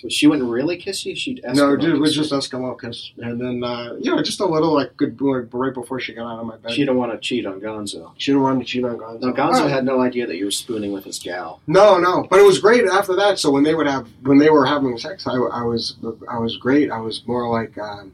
So 0.00 0.08
she 0.08 0.28
wouldn't 0.28 0.48
really 0.48 0.76
kiss 0.76 1.04
you. 1.04 1.16
She'd 1.16 1.42
Eskimo 1.42 1.56
no, 1.56 1.72
it 1.96 1.98
was 1.98 2.14
just 2.14 2.30
Eskimo 2.30 2.80
kiss, 2.80 3.10
and 3.18 3.40
then 3.40 3.64
uh, 3.64 3.96
you 4.00 4.14
know 4.14 4.22
just 4.22 4.38
a 4.38 4.46
little 4.46 4.72
like 4.72 4.96
good 4.96 5.20
like, 5.20 5.46
right 5.52 5.74
before 5.74 5.98
she 5.98 6.14
got 6.14 6.32
out 6.32 6.38
of 6.38 6.46
my 6.46 6.56
bed. 6.56 6.70
She 6.70 6.82
didn't 6.82 6.98
want 6.98 7.10
to 7.10 7.18
cheat 7.18 7.44
on 7.46 7.60
Gonzo. 7.60 8.12
She 8.16 8.30
didn't 8.30 8.42
want 8.42 8.60
to 8.60 8.64
cheat 8.64 8.84
on 8.84 8.96
Gonzo. 8.96 9.20
No, 9.22 9.32
Gonzo 9.32 9.62
Oh. 9.64 9.66
had 9.68 9.84
no 9.84 10.00
idea 10.00 10.28
that 10.28 10.36
you 10.36 10.44
were 10.44 10.52
spooning 10.52 10.92
with 10.92 11.02
his 11.04 11.18
gal. 11.18 11.60
No, 11.66 11.98
no, 11.98 12.28
but 12.30 12.38
it 12.38 12.44
was 12.44 12.60
great 12.60 12.84
after 12.84 13.16
that. 13.16 13.40
So 13.40 13.50
when 13.50 13.64
they 13.64 13.74
would 13.74 13.88
have, 13.88 14.06
when 14.22 14.38
they 14.38 14.50
were 14.50 14.64
having 14.66 14.96
sex, 14.98 15.26
I, 15.26 15.32
I 15.34 15.64
was, 15.64 15.96
I 16.30 16.38
was 16.38 16.56
great. 16.58 16.92
I 16.92 17.00
was 17.00 17.26
more 17.26 17.50
like, 17.50 17.76
um, 17.76 18.12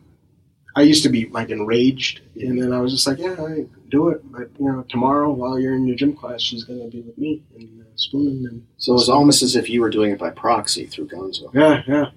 I 0.74 0.82
used 0.82 1.02
to 1.02 1.10
be 1.10 1.26
like 1.26 1.50
enraged, 1.50 2.22
and 2.34 2.58
then 2.60 2.72
I 2.72 2.80
was 2.80 2.92
just 2.92 3.06
like, 3.06 3.18
yeah, 3.18 3.36
I 3.38 3.66
do 3.90 4.08
it. 4.08 4.22
But 4.32 4.48
you 4.58 4.72
know, 4.72 4.86
tomorrow 4.88 5.30
while 5.30 5.58
you're 5.58 5.74
in 5.74 5.86
your 5.86 5.96
gym 5.96 6.16
class, 6.16 6.40
she's 6.40 6.64
gonna 6.64 6.86
be 6.88 7.02
with 7.02 7.18
me 7.18 7.42
and 7.54 7.83
spooning 7.96 8.46
and. 8.46 8.66
So 8.78 8.92
it 8.92 8.96
was 8.96 9.08
almost 9.08 9.42
as 9.42 9.56
if 9.56 9.68
you 9.70 9.80
were 9.80 9.90
doing 9.90 10.10
it 10.10 10.18
by 10.18 10.30
proxy 10.30 10.86
through 10.86 11.08
Gonzo. 11.08 11.52
Yeah, 11.54 11.82
yeah. 11.86 12.10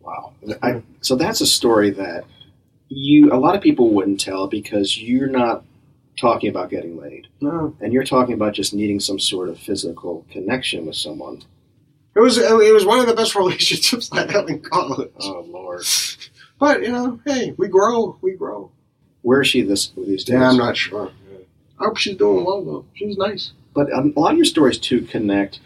Wow. 0.00 0.32
I, 0.62 0.82
so 1.00 1.16
that's 1.16 1.40
a 1.40 1.46
story 1.46 1.90
that 1.90 2.24
you 2.88 3.32
a 3.32 3.36
lot 3.38 3.56
of 3.56 3.62
people 3.62 3.90
wouldn't 3.90 4.20
tell 4.20 4.46
because 4.46 4.98
you're 5.00 5.28
not 5.28 5.64
talking 6.20 6.48
about 6.50 6.70
getting 6.70 6.96
laid, 6.96 7.26
No, 7.40 7.74
and 7.80 7.92
you're 7.92 8.04
talking 8.04 8.34
about 8.34 8.52
just 8.54 8.72
needing 8.72 9.00
some 9.00 9.18
sort 9.18 9.48
of 9.48 9.58
physical 9.58 10.24
connection 10.30 10.86
with 10.86 10.94
someone. 10.96 11.42
it 12.14 12.20
was, 12.20 12.38
it 12.38 12.72
was 12.72 12.84
one 12.84 13.00
of 13.00 13.06
the 13.06 13.14
best 13.14 13.34
relationships 13.42 14.10
I 14.12 14.30
had 14.30 14.48
in 14.48 14.60
college. 14.60 15.10
Oh 15.20 15.44
Lord. 15.48 15.84
But 16.60 16.82
you 16.82 16.92
know, 16.92 17.18
hey, 17.26 17.52
we 17.56 17.66
grow, 17.68 18.16
we 18.20 18.32
grow. 18.32 18.70
Where 19.22 19.40
is 19.40 19.48
she 19.48 19.62
this 19.62 19.88
these 19.96 20.22
days? 20.24 20.34
Yeah, 20.34 20.50
I'm 20.50 20.56
not 20.58 20.76
sure. 20.76 21.10
I 21.80 21.84
hope 21.86 21.96
she's 21.96 22.16
doing 22.16 22.44
well 22.44 22.62
though. 22.64 22.84
She's 22.94 23.16
nice. 23.16 23.52
But 23.74 23.90
a 23.92 24.00
lot 24.16 24.32
of 24.32 24.36
your 24.38 24.44
stories 24.44 24.78
too 24.78 25.02
connect 25.02 25.60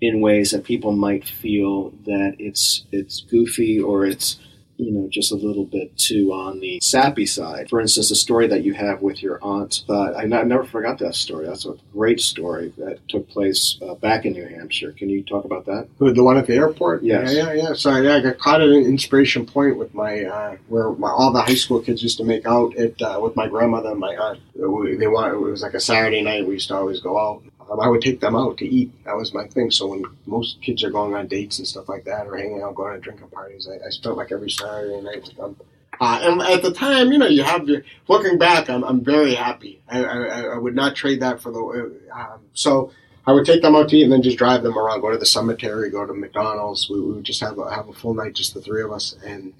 in 0.00 0.20
ways 0.20 0.50
that 0.50 0.64
people 0.64 0.92
might 0.92 1.24
feel 1.26 1.90
that 2.04 2.36
it's 2.38 2.84
it's 2.92 3.22
goofy 3.22 3.80
or 3.80 4.04
it's 4.04 4.38
you 4.76 4.90
know 4.90 5.08
just 5.08 5.30
a 5.30 5.36
little 5.36 5.64
bit 5.64 5.96
too 5.96 6.32
on 6.32 6.58
the 6.58 6.80
sappy 6.82 7.24
side. 7.24 7.70
For 7.70 7.80
instance, 7.80 8.08
the 8.08 8.16
story 8.16 8.48
that 8.48 8.64
you 8.64 8.74
have 8.74 9.02
with 9.02 9.22
your 9.22 9.38
aunt. 9.40 9.82
Uh, 9.88 10.10
I, 10.10 10.24
n- 10.24 10.32
I 10.32 10.42
never 10.42 10.64
forgot 10.64 10.98
that 10.98 11.14
story. 11.14 11.46
That's 11.46 11.64
a 11.64 11.76
great 11.92 12.20
story 12.20 12.74
that 12.78 12.98
took 13.08 13.28
place 13.28 13.78
uh, 13.80 13.94
back 13.94 14.24
in 14.26 14.32
New 14.32 14.46
Hampshire. 14.48 14.90
Can 14.90 15.08
you 15.08 15.22
talk 15.22 15.44
about 15.44 15.64
that? 15.66 15.86
Who, 15.98 16.12
The 16.12 16.24
one 16.24 16.36
at 16.36 16.48
the 16.48 16.54
airport? 16.56 17.04
Yes. 17.04 17.32
Yeah, 17.32 17.52
yeah, 17.52 17.62
yeah. 17.68 17.72
So 17.74 17.96
yeah, 17.96 18.16
I 18.16 18.20
got 18.20 18.38
caught 18.38 18.60
at 18.60 18.68
an 18.68 18.84
inspiration 18.84 19.46
point 19.46 19.78
with 19.78 19.94
my 19.94 20.24
uh, 20.24 20.56
where 20.66 20.90
my, 20.90 21.08
all 21.08 21.32
the 21.32 21.42
high 21.42 21.54
school 21.54 21.80
kids 21.80 22.02
used 22.02 22.18
to 22.18 22.24
make 22.24 22.44
out 22.44 22.76
at 22.76 23.00
uh, 23.00 23.20
with 23.22 23.36
my 23.36 23.46
grandmother 23.46 23.90
and 23.90 24.00
my 24.00 24.16
aunt. 24.16 24.40
We, 24.56 24.96
they 24.96 25.06
want 25.06 25.32
it 25.34 25.38
was 25.38 25.62
like 25.62 25.74
a 25.74 25.80
Saturday 25.80 26.20
night. 26.20 26.48
We 26.48 26.54
used 26.54 26.68
to 26.68 26.74
always 26.74 26.98
go 27.00 27.16
out. 27.16 27.44
Um, 27.70 27.80
I 27.80 27.88
would 27.88 28.02
take 28.02 28.20
them 28.20 28.36
out 28.36 28.58
to 28.58 28.66
eat. 28.66 28.92
That 29.04 29.16
was 29.16 29.32
my 29.32 29.46
thing. 29.46 29.70
So 29.70 29.88
when 29.88 30.04
most 30.26 30.60
kids 30.60 30.84
are 30.84 30.90
going 30.90 31.14
on 31.14 31.26
dates 31.26 31.58
and 31.58 31.66
stuff 31.66 31.88
like 31.88 32.04
that, 32.04 32.26
or 32.26 32.36
hanging 32.36 32.62
out, 32.62 32.74
going 32.74 32.94
to 32.94 33.00
drinking 33.00 33.28
parties, 33.28 33.68
I, 33.68 33.86
I 33.86 33.90
spent 33.90 34.16
like 34.16 34.32
every 34.32 34.50
Saturday 34.50 35.00
night 35.00 35.22
with 35.22 35.36
them. 35.36 35.56
Uh, 36.00 36.18
and 36.22 36.42
at 36.42 36.62
the 36.62 36.72
time, 36.72 37.12
you 37.12 37.18
know, 37.18 37.26
you 37.26 37.42
have 37.42 37.68
your 37.68 37.82
looking 38.08 38.36
back, 38.36 38.68
I'm, 38.68 38.82
I'm 38.84 39.04
very 39.04 39.34
happy. 39.34 39.80
I, 39.88 40.04
I, 40.04 40.40
I 40.54 40.58
would 40.58 40.74
not 40.74 40.96
trade 40.96 41.20
that 41.20 41.40
for 41.40 41.52
the. 41.52 42.00
Um, 42.12 42.40
so 42.52 42.92
I 43.26 43.32
would 43.32 43.46
take 43.46 43.62
them 43.62 43.76
out 43.76 43.88
to 43.88 43.96
eat 43.96 44.02
and 44.02 44.12
then 44.12 44.22
just 44.22 44.36
drive 44.36 44.62
them 44.62 44.76
around, 44.76 45.00
go 45.00 45.10
to 45.10 45.18
the 45.18 45.26
cemetery, 45.26 45.90
go 45.90 46.04
to 46.04 46.12
McDonald's. 46.12 46.90
We, 46.90 47.00
we 47.00 47.12
would 47.14 47.24
just 47.24 47.40
have 47.40 47.58
a, 47.58 47.72
have 47.74 47.88
a 47.88 47.92
full 47.92 48.14
night, 48.14 48.34
just 48.34 48.54
the 48.54 48.60
three 48.60 48.82
of 48.82 48.92
us. 48.92 49.16
And 49.24 49.54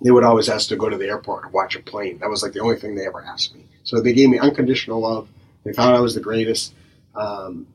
they 0.00 0.10
would 0.10 0.24
always 0.24 0.48
ask 0.48 0.68
to 0.68 0.76
go 0.76 0.88
to 0.88 0.96
the 0.96 1.08
airport 1.08 1.44
and 1.44 1.52
watch 1.52 1.74
a 1.74 1.80
plane. 1.80 2.18
That 2.20 2.30
was 2.30 2.42
like 2.42 2.52
the 2.52 2.60
only 2.60 2.76
thing 2.76 2.94
they 2.94 3.06
ever 3.06 3.22
asked 3.22 3.54
me. 3.54 3.66
So 3.82 4.00
they 4.00 4.12
gave 4.12 4.30
me 4.30 4.38
unconditional 4.38 5.00
love. 5.00 5.28
They 5.64 5.72
thought 5.72 5.94
I 5.94 6.00
was 6.00 6.14
the 6.14 6.20
greatest. 6.20 6.72
Um, 7.18 7.66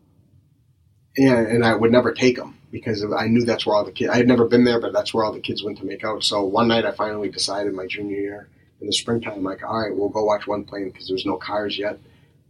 and, 1.18 1.48
and 1.48 1.66
I 1.66 1.76
would 1.76 1.92
never 1.92 2.14
take 2.14 2.38
them 2.38 2.58
because 2.72 3.06
I 3.16 3.28
knew 3.28 3.46
that's 3.46 3.66
where 3.66 3.76
all 3.76 3.86
the 3.86 3.92
kids, 3.92 4.10
I 4.10 4.18
had 4.18 4.28
never 4.28 4.46
been 4.46 4.64
there, 4.64 4.80
but 4.80 4.94
that's 4.94 5.14
where 5.14 5.24
all 5.24 5.34
the 5.34 5.40
kids 5.40 5.64
went 5.64 5.78
to 5.80 5.86
make 5.86 6.04
out. 6.04 6.24
So 6.24 6.44
one 6.44 6.68
night 6.68 6.86
I 6.86 6.92
finally 6.92 7.30
decided 7.30 7.74
my 7.74 7.86
junior 7.86 8.18
year 8.18 8.48
in 8.82 8.88
the 8.88 8.94
springtime, 8.94 9.44
like, 9.44 9.64
all 9.64 9.80
right, 9.80 9.96
we'll 9.96 10.10
go 10.10 10.24
watch 10.24 10.48
one 10.48 10.64
plane 10.64 10.90
because 10.90 11.08
there's 11.08 11.26
no 11.26 11.38
cars 11.38 11.78
yet. 11.78 12.00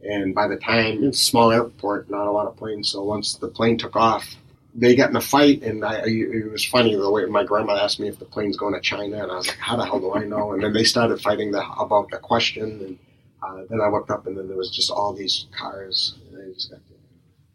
And 0.02 0.34
by 0.34 0.48
the 0.48 0.58
time 0.58 1.04
it's 1.04 1.22
a 1.22 1.26
small 1.26 1.52
airport, 1.52 2.10
not 2.10 2.28
a 2.28 2.32
lot 2.32 2.48
of 2.48 2.56
planes. 2.56 2.90
So 2.90 3.04
once 3.04 3.36
the 3.36 3.50
plane 3.50 3.78
took 3.78 3.96
off, 3.96 4.36
they 4.76 4.96
got 4.96 5.10
in 5.10 5.16
a 5.16 5.22
fight, 5.22 5.62
and 5.62 5.86
I, 5.86 6.02
it 6.06 6.52
was 6.52 6.66
funny 6.66 6.96
the 6.96 7.12
way 7.12 7.26
my 7.26 7.44
grandma 7.44 7.76
asked 7.76 8.00
me 8.00 8.08
if 8.08 8.18
the 8.18 8.26
plane's 8.26 8.58
going 8.58 8.74
to 8.74 8.82
China, 8.82 9.22
and 9.22 9.32
I 9.32 9.36
was 9.36 9.48
like, 9.48 9.58
"How 9.58 9.76
the 9.76 9.86
hell 9.86 10.00
do 10.00 10.16
I 10.16 10.24
know?" 10.26 10.54
And 10.54 10.64
then 10.64 10.74
they 10.74 10.84
started 10.84 11.22
fighting 11.22 11.52
the, 11.52 11.64
about 11.78 12.10
the 12.10 12.18
question, 12.18 12.64
and 12.64 13.00
uh, 13.44 13.66
then 13.70 13.82
I 13.82 13.90
looked 13.90 14.10
up, 14.10 14.26
and 14.26 14.38
then 14.38 14.48
there 14.48 14.58
was 14.58 14.72
just 14.72 14.90
all 14.90 15.14
these 15.14 15.46
cars, 15.56 16.16
and 16.54 16.80
I 16.80 16.80
just 16.80 16.98
got 16.98 17.00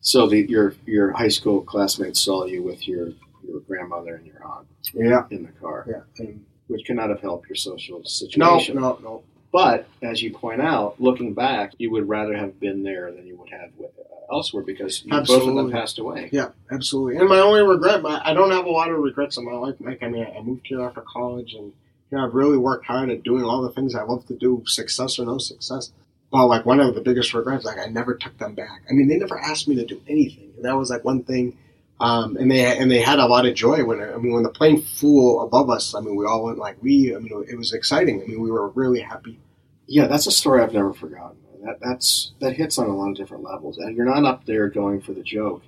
So 0.00 0.28
the, 0.28 0.46
your 0.48 0.74
your 0.86 1.12
high 1.12 1.28
school 1.28 1.62
classmates 1.62 2.20
saw 2.20 2.44
you 2.44 2.62
with 2.62 2.86
your 2.86 3.12
your 3.46 3.60
grandmother 3.60 4.16
and 4.16 4.26
your 4.26 4.44
aunt 4.44 4.66
yeah, 4.94 5.24
in 5.30 5.44
the 5.44 5.52
car, 5.52 5.86
yeah. 5.88 6.24
And 6.24 6.44
which 6.66 6.84
cannot 6.84 7.08
have 7.08 7.20
helped 7.20 7.48
your 7.48 7.56
social 7.56 8.04
situation. 8.04 8.76
no, 8.76 8.80
no. 8.80 8.98
no. 9.02 9.22
But 9.50 9.86
as 10.02 10.22
you 10.22 10.32
point 10.32 10.60
out, 10.60 11.00
looking 11.00 11.32
back, 11.32 11.72
you 11.78 11.90
would 11.92 12.06
rather 12.08 12.36
have 12.36 12.60
been 12.60 12.82
there 12.82 13.10
than 13.12 13.26
you 13.26 13.36
would 13.38 13.48
have 13.48 13.70
with, 13.78 13.92
uh, 13.98 14.34
elsewhere 14.34 14.62
because 14.62 15.02
you, 15.04 15.10
both 15.10 15.48
of 15.48 15.54
them 15.54 15.70
passed 15.70 15.98
away. 15.98 16.28
Yeah, 16.32 16.50
absolutely. 16.70 17.16
And 17.16 17.28
my 17.30 17.38
only 17.38 17.62
regret, 17.62 18.02
my, 18.02 18.20
I 18.22 18.34
don't 18.34 18.50
have 18.50 18.66
a 18.66 18.70
lot 18.70 18.90
of 18.90 18.98
regrets 18.98 19.38
in 19.38 19.46
my 19.46 19.52
life. 19.52 19.76
Mike. 19.80 20.02
I 20.02 20.08
mean, 20.08 20.26
I 20.26 20.42
moved 20.42 20.66
here 20.66 20.82
after 20.82 21.00
college, 21.00 21.54
and 21.54 21.72
you 22.10 22.18
know, 22.18 22.26
I've 22.26 22.34
really 22.34 22.58
worked 22.58 22.86
hard 22.86 23.08
at 23.08 23.22
doing 23.22 23.44
all 23.44 23.62
the 23.62 23.72
things 23.72 23.94
I 23.94 24.02
love 24.02 24.26
to 24.26 24.36
do, 24.36 24.62
success 24.66 25.18
or 25.18 25.24
no 25.24 25.38
success. 25.38 25.92
But 26.30 26.46
like 26.46 26.66
one 26.66 26.80
of 26.80 26.94
the 26.94 27.00
biggest 27.00 27.32
regrets, 27.32 27.64
like 27.64 27.78
I 27.78 27.86
never 27.86 28.14
took 28.14 28.36
them 28.38 28.54
back. 28.54 28.82
I 28.88 28.92
mean, 28.92 29.08
they 29.08 29.16
never 29.16 29.38
asked 29.38 29.66
me 29.66 29.76
to 29.76 29.86
do 29.86 30.00
anything, 30.08 30.52
and 30.56 30.64
that 30.64 30.76
was 30.76 30.90
like 30.90 31.04
one 31.04 31.22
thing. 31.22 31.56
Um, 32.00 32.36
and 32.36 32.50
they 32.50 32.78
and 32.78 32.90
they 32.90 33.00
had 33.00 33.18
a 33.18 33.26
lot 33.26 33.46
of 33.46 33.54
joy 33.54 33.84
when 33.84 34.00
I 34.00 34.16
mean 34.18 34.32
when 34.32 34.42
the 34.42 34.50
plane 34.50 34.82
flew 34.82 35.40
above 35.40 35.70
us. 35.70 35.94
I 35.94 36.00
mean, 36.00 36.16
we 36.16 36.26
all 36.26 36.44
went 36.44 36.58
like 36.58 36.76
we. 36.82 37.14
I 37.14 37.18
mean, 37.18 37.44
it 37.48 37.56
was 37.56 37.72
exciting. 37.72 38.22
I 38.22 38.26
mean, 38.26 38.40
we 38.40 38.50
were 38.50 38.68
really 38.68 39.00
happy. 39.00 39.40
Yeah, 39.86 40.06
that's 40.06 40.26
a 40.26 40.30
story 40.30 40.62
I've 40.62 40.74
never 40.74 40.92
forgotten. 40.92 41.38
That 41.64 41.80
that's 41.80 42.32
that 42.40 42.54
hits 42.54 42.78
on 42.78 42.88
a 42.88 42.96
lot 42.96 43.10
of 43.10 43.16
different 43.16 43.44
levels, 43.44 43.78
and 43.78 43.96
you're 43.96 44.06
not 44.06 44.24
up 44.24 44.44
there 44.44 44.68
going 44.68 45.00
for 45.00 45.12
the 45.12 45.22
joke. 45.22 45.62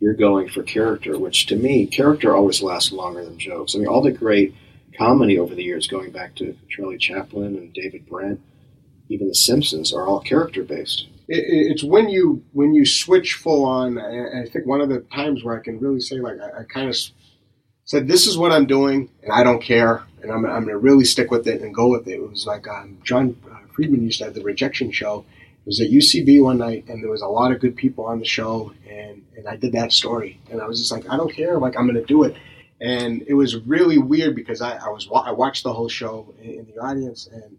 You're 0.00 0.14
going 0.14 0.48
for 0.48 0.62
character, 0.62 1.18
which 1.18 1.46
to 1.46 1.56
me, 1.56 1.86
character 1.86 2.34
always 2.34 2.62
lasts 2.62 2.92
longer 2.92 3.24
than 3.24 3.38
jokes. 3.38 3.74
I 3.74 3.78
mean, 3.78 3.88
all 3.88 4.02
the 4.02 4.10
great 4.10 4.54
comedy 4.96 5.38
over 5.38 5.54
the 5.54 5.62
years, 5.62 5.86
going 5.86 6.10
back 6.10 6.34
to 6.36 6.56
Charlie 6.68 6.98
Chaplin 6.98 7.56
and 7.56 7.72
David 7.72 8.06
Brent, 8.06 8.40
even 9.08 9.28
The 9.28 9.34
Simpsons, 9.34 9.92
are 9.92 10.06
all 10.06 10.20
character 10.20 10.62
based. 10.64 11.06
it, 11.28 11.38
it- 11.38 11.70
it's 11.72 11.84
when 11.84 12.08
you 12.08 12.42
when 12.52 12.74
you 12.74 12.84
switch 12.86 13.34
full 13.34 13.64
on. 13.64 13.98
I, 13.98 14.42
I 14.42 14.46
think 14.48 14.66
one 14.66 14.80
of 14.80 14.88
the 14.88 15.00
times 15.14 15.42
where 15.44 15.58
I 15.58 15.62
can 15.62 15.78
really 15.80 16.00
say 16.00 16.16
like 16.16 16.38
I, 16.40 16.60
I 16.60 16.64
kind 16.64 16.88
of 16.88 16.96
said 17.84 18.08
this 18.08 18.26
is 18.26 18.36
what 18.36 18.52
I'm 18.52 18.66
doing 18.66 19.08
and 19.22 19.32
I 19.32 19.42
don't 19.44 19.62
care 19.62 20.02
and 20.22 20.30
I'm, 20.32 20.44
I'm 20.44 20.62
going 20.64 20.68
to 20.74 20.78
really 20.78 21.04
stick 21.04 21.30
with 21.30 21.46
it 21.46 21.62
and 21.62 21.72
go 21.74 21.88
with 21.88 22.08
it. 22.08 22.14
It 22.14 22.28
was 22.30 22.46
like 22.46 22.66
um, 22.68 22.98
Jon 23.04 23.36
uh, 23.50 23.58
Friedman 23.74 24.02
used 24.02 24.18
to 24.18 24.24
have 24.24 24.34
the 24.34 24.42
rejection 24.42 24.90
show. 24.90 25.24
It 25.64 25.66
was 25.66 25.80
at 25.80 25.90
UCB 25.90 26.42
one 26.42 26.58
night 26.58 26.84
and 26.88 27.02
there 27.02 27.10
was 27.10 27.22
a 27.22 27.28
lot 27.28 27.52
of 27.52 27.60
good 27.60 27.76
people 27.76 28.04
on 28.06 28.18
the 28.18 28.24
show 28.24 28.72
and 28.88 29.22
and 29.36 29.46
I 29.46 29.56
did 29.56 29.72
that 29.72 29.92
story 29.92 30.40
and 30.50 30.60
I 30.60 30.66
was 30.66 30.78
just 30.80 30.90
like 30.92 31.08
I 31.08 31.16
don't 31.16 31.32
care 31.32 31.58
like 31.58 31.76
I'm 31.78 31.86
going 31.86 31.94
to 32.00 32.04
do 32.04 32.24
it. 32.24 32.34
And 32.80 33.22
it 33.26 33.34
was 33.34 33.56
really 33.56 33.98
weird 33.98 34.34
because 34.34 34.60
I, 34.60 34.76
I 34.76 34.88
was 34.88 35.08
I 35.14 35.30
watched 35.32 35.62
the 35.64 35.72
whole 35.72 35.88
show 35.88 36.34
in, 36.42 36.50
in 36.60 36.66
the 36.66 36.80
audience 36.82 37.28
and 37.32 37.56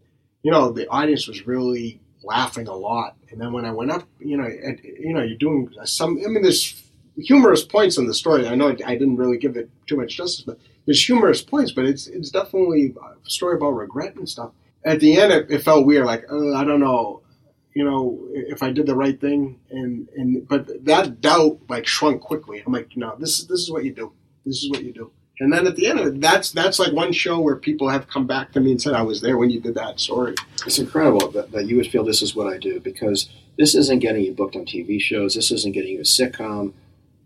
you 0.48 0.54
know 0.54 0.72
the 0.72 0.88
audience 0.88 1.28
was 1.28 1.46
really 1.46 2.00
laughing 2.24 2.70
a 2.70 2.74
lot. 2.74 3.18
And 3.30 3.42
then 3.42 3.52
when 3.52 3.66
I 3.66 3.72
went 3.74 3.92
up, 3.92 4.08
you 4.18 4.38
know, 4.38 4.48
you 4.48 5.14
know, 5.14 5.22
you're 5.22 5.38
doing 5.38 5.70
some. 5.84 6.18
I 6.24 6.30
mean, 6.30 6.42
there's 6.42 6.90
humorous 7.18 7.66
points 7.66 7.98
in 7.98 8.08
the 8.08 8.14
story. 8.14 8.48
I 8.48 8.56
know 8.56 8.70
I 8.70 8.96
didn't 8.96 9.18
really 9.18 9.38
give 9.38 9.58
it 9.58 9.70
too 9.88 9.98
much 9.98 10.16
justice, 10.16 10.46
but 10.46 10.58
there's 10.86 11.06
humorous 11.06 11.42
points. 11.42 11.74
But 11.74 11.84
it's 11.84 12.08
it's 12.08 12.30
definitely 12.30 12.96
a 12.98 13.30
story 13.30 13.58
about 13.58 13.72
regret 13.72 14.16
and 14.16 14.30
stuff. 14.30 14.52
At 14.86 15.02
the 15.02 15.20
end, 15.20 15.34
it, 15.34 15.52
it 15.52 15.64
felt 15.64 15.86
weird. 15.86 16.06
Like 16.06 16.24
uh, 16.32 16.54
I 16.54 16.64
don't 16.64 16.80
know, 16.80 17.24
you 17.74 17.84
know, 17.84 18.18
if 18.32 18.64
I 18.64 18.72
did 18.72 18.86
the 18.86 18.96
right 18.96 19.20
thing. 19.20 19.60
And 19.70 20.08
and 20.16 20.48
but 20.48 20.86
that 20.86 21.20
doubt 21.20 21.60
like 21.68 21.86
shrunk 21.86 22.22
quickly. 22.22 22.64
I'm 22.66 22.72
like, 22.72 22.96
no, 22.96 23.18
this 23.20 23.38
is 23.38 23.48
this 23.48 23.60
is 23.60 23.70
what 23.70 23.84
you 23.84 23.92
do. 23.92 24.14
This 24.46 24.64
is 24.64 24.70
what 24.70 24.82
you 24.82 24.94
do. 24.94 25.12
And 25.40 25.54
then 25.54 25.68
at 25.68 25.76
the 25.76 25.88
end 25.88 26.00
of 26.00 26.08
it, 26.08 26.22
that's 26.22 26.52
that's 26.52 26.80
like 26.80 26.94
one 26.94 27.12
show 27.12 27.40
where 27.40 27.56
people 27.56 27.90
have 27.90 28.08
come 28.08 28.26
back 28.26 28.52
to 28.54 28.60
me 28.60 28.72
and 28.72 28.82
said, 28.82 28.94
"I 28.94 29.04
was 29.04 29.22
there 29.22 29.38
when 29.38 29.50
you 29.50 29.60
did 29.60 29.76
that 29.76 30.00
story." 30.00 30.34
It's 30.66 30.80
incredible 30.80 31.30
that, 31.32 31.52
that 31.52 31.68
you 31.68 31.78
would 31.78 31.88
feel 31.88 32.04
this 32.04 32.22
is 32.24 32.36
what 32.36 32.52
I 32.52 32.58
do 32.58 32.80
because 32.80 33.30
this 33.58 33.76
isn't 33.76 34.00
getting 34.00 34.24
you 34.24 34.34
booked 34.34 34.56
on 34.56 34.66
TV 34.66 35.00
shows. 35.00 35.36
This 35.36 35.52
isn't 35.52 35.74
getting 35.74 35.94
you 35.94 36.00
a 36.00 36.04
sitcom. 36.04 36.74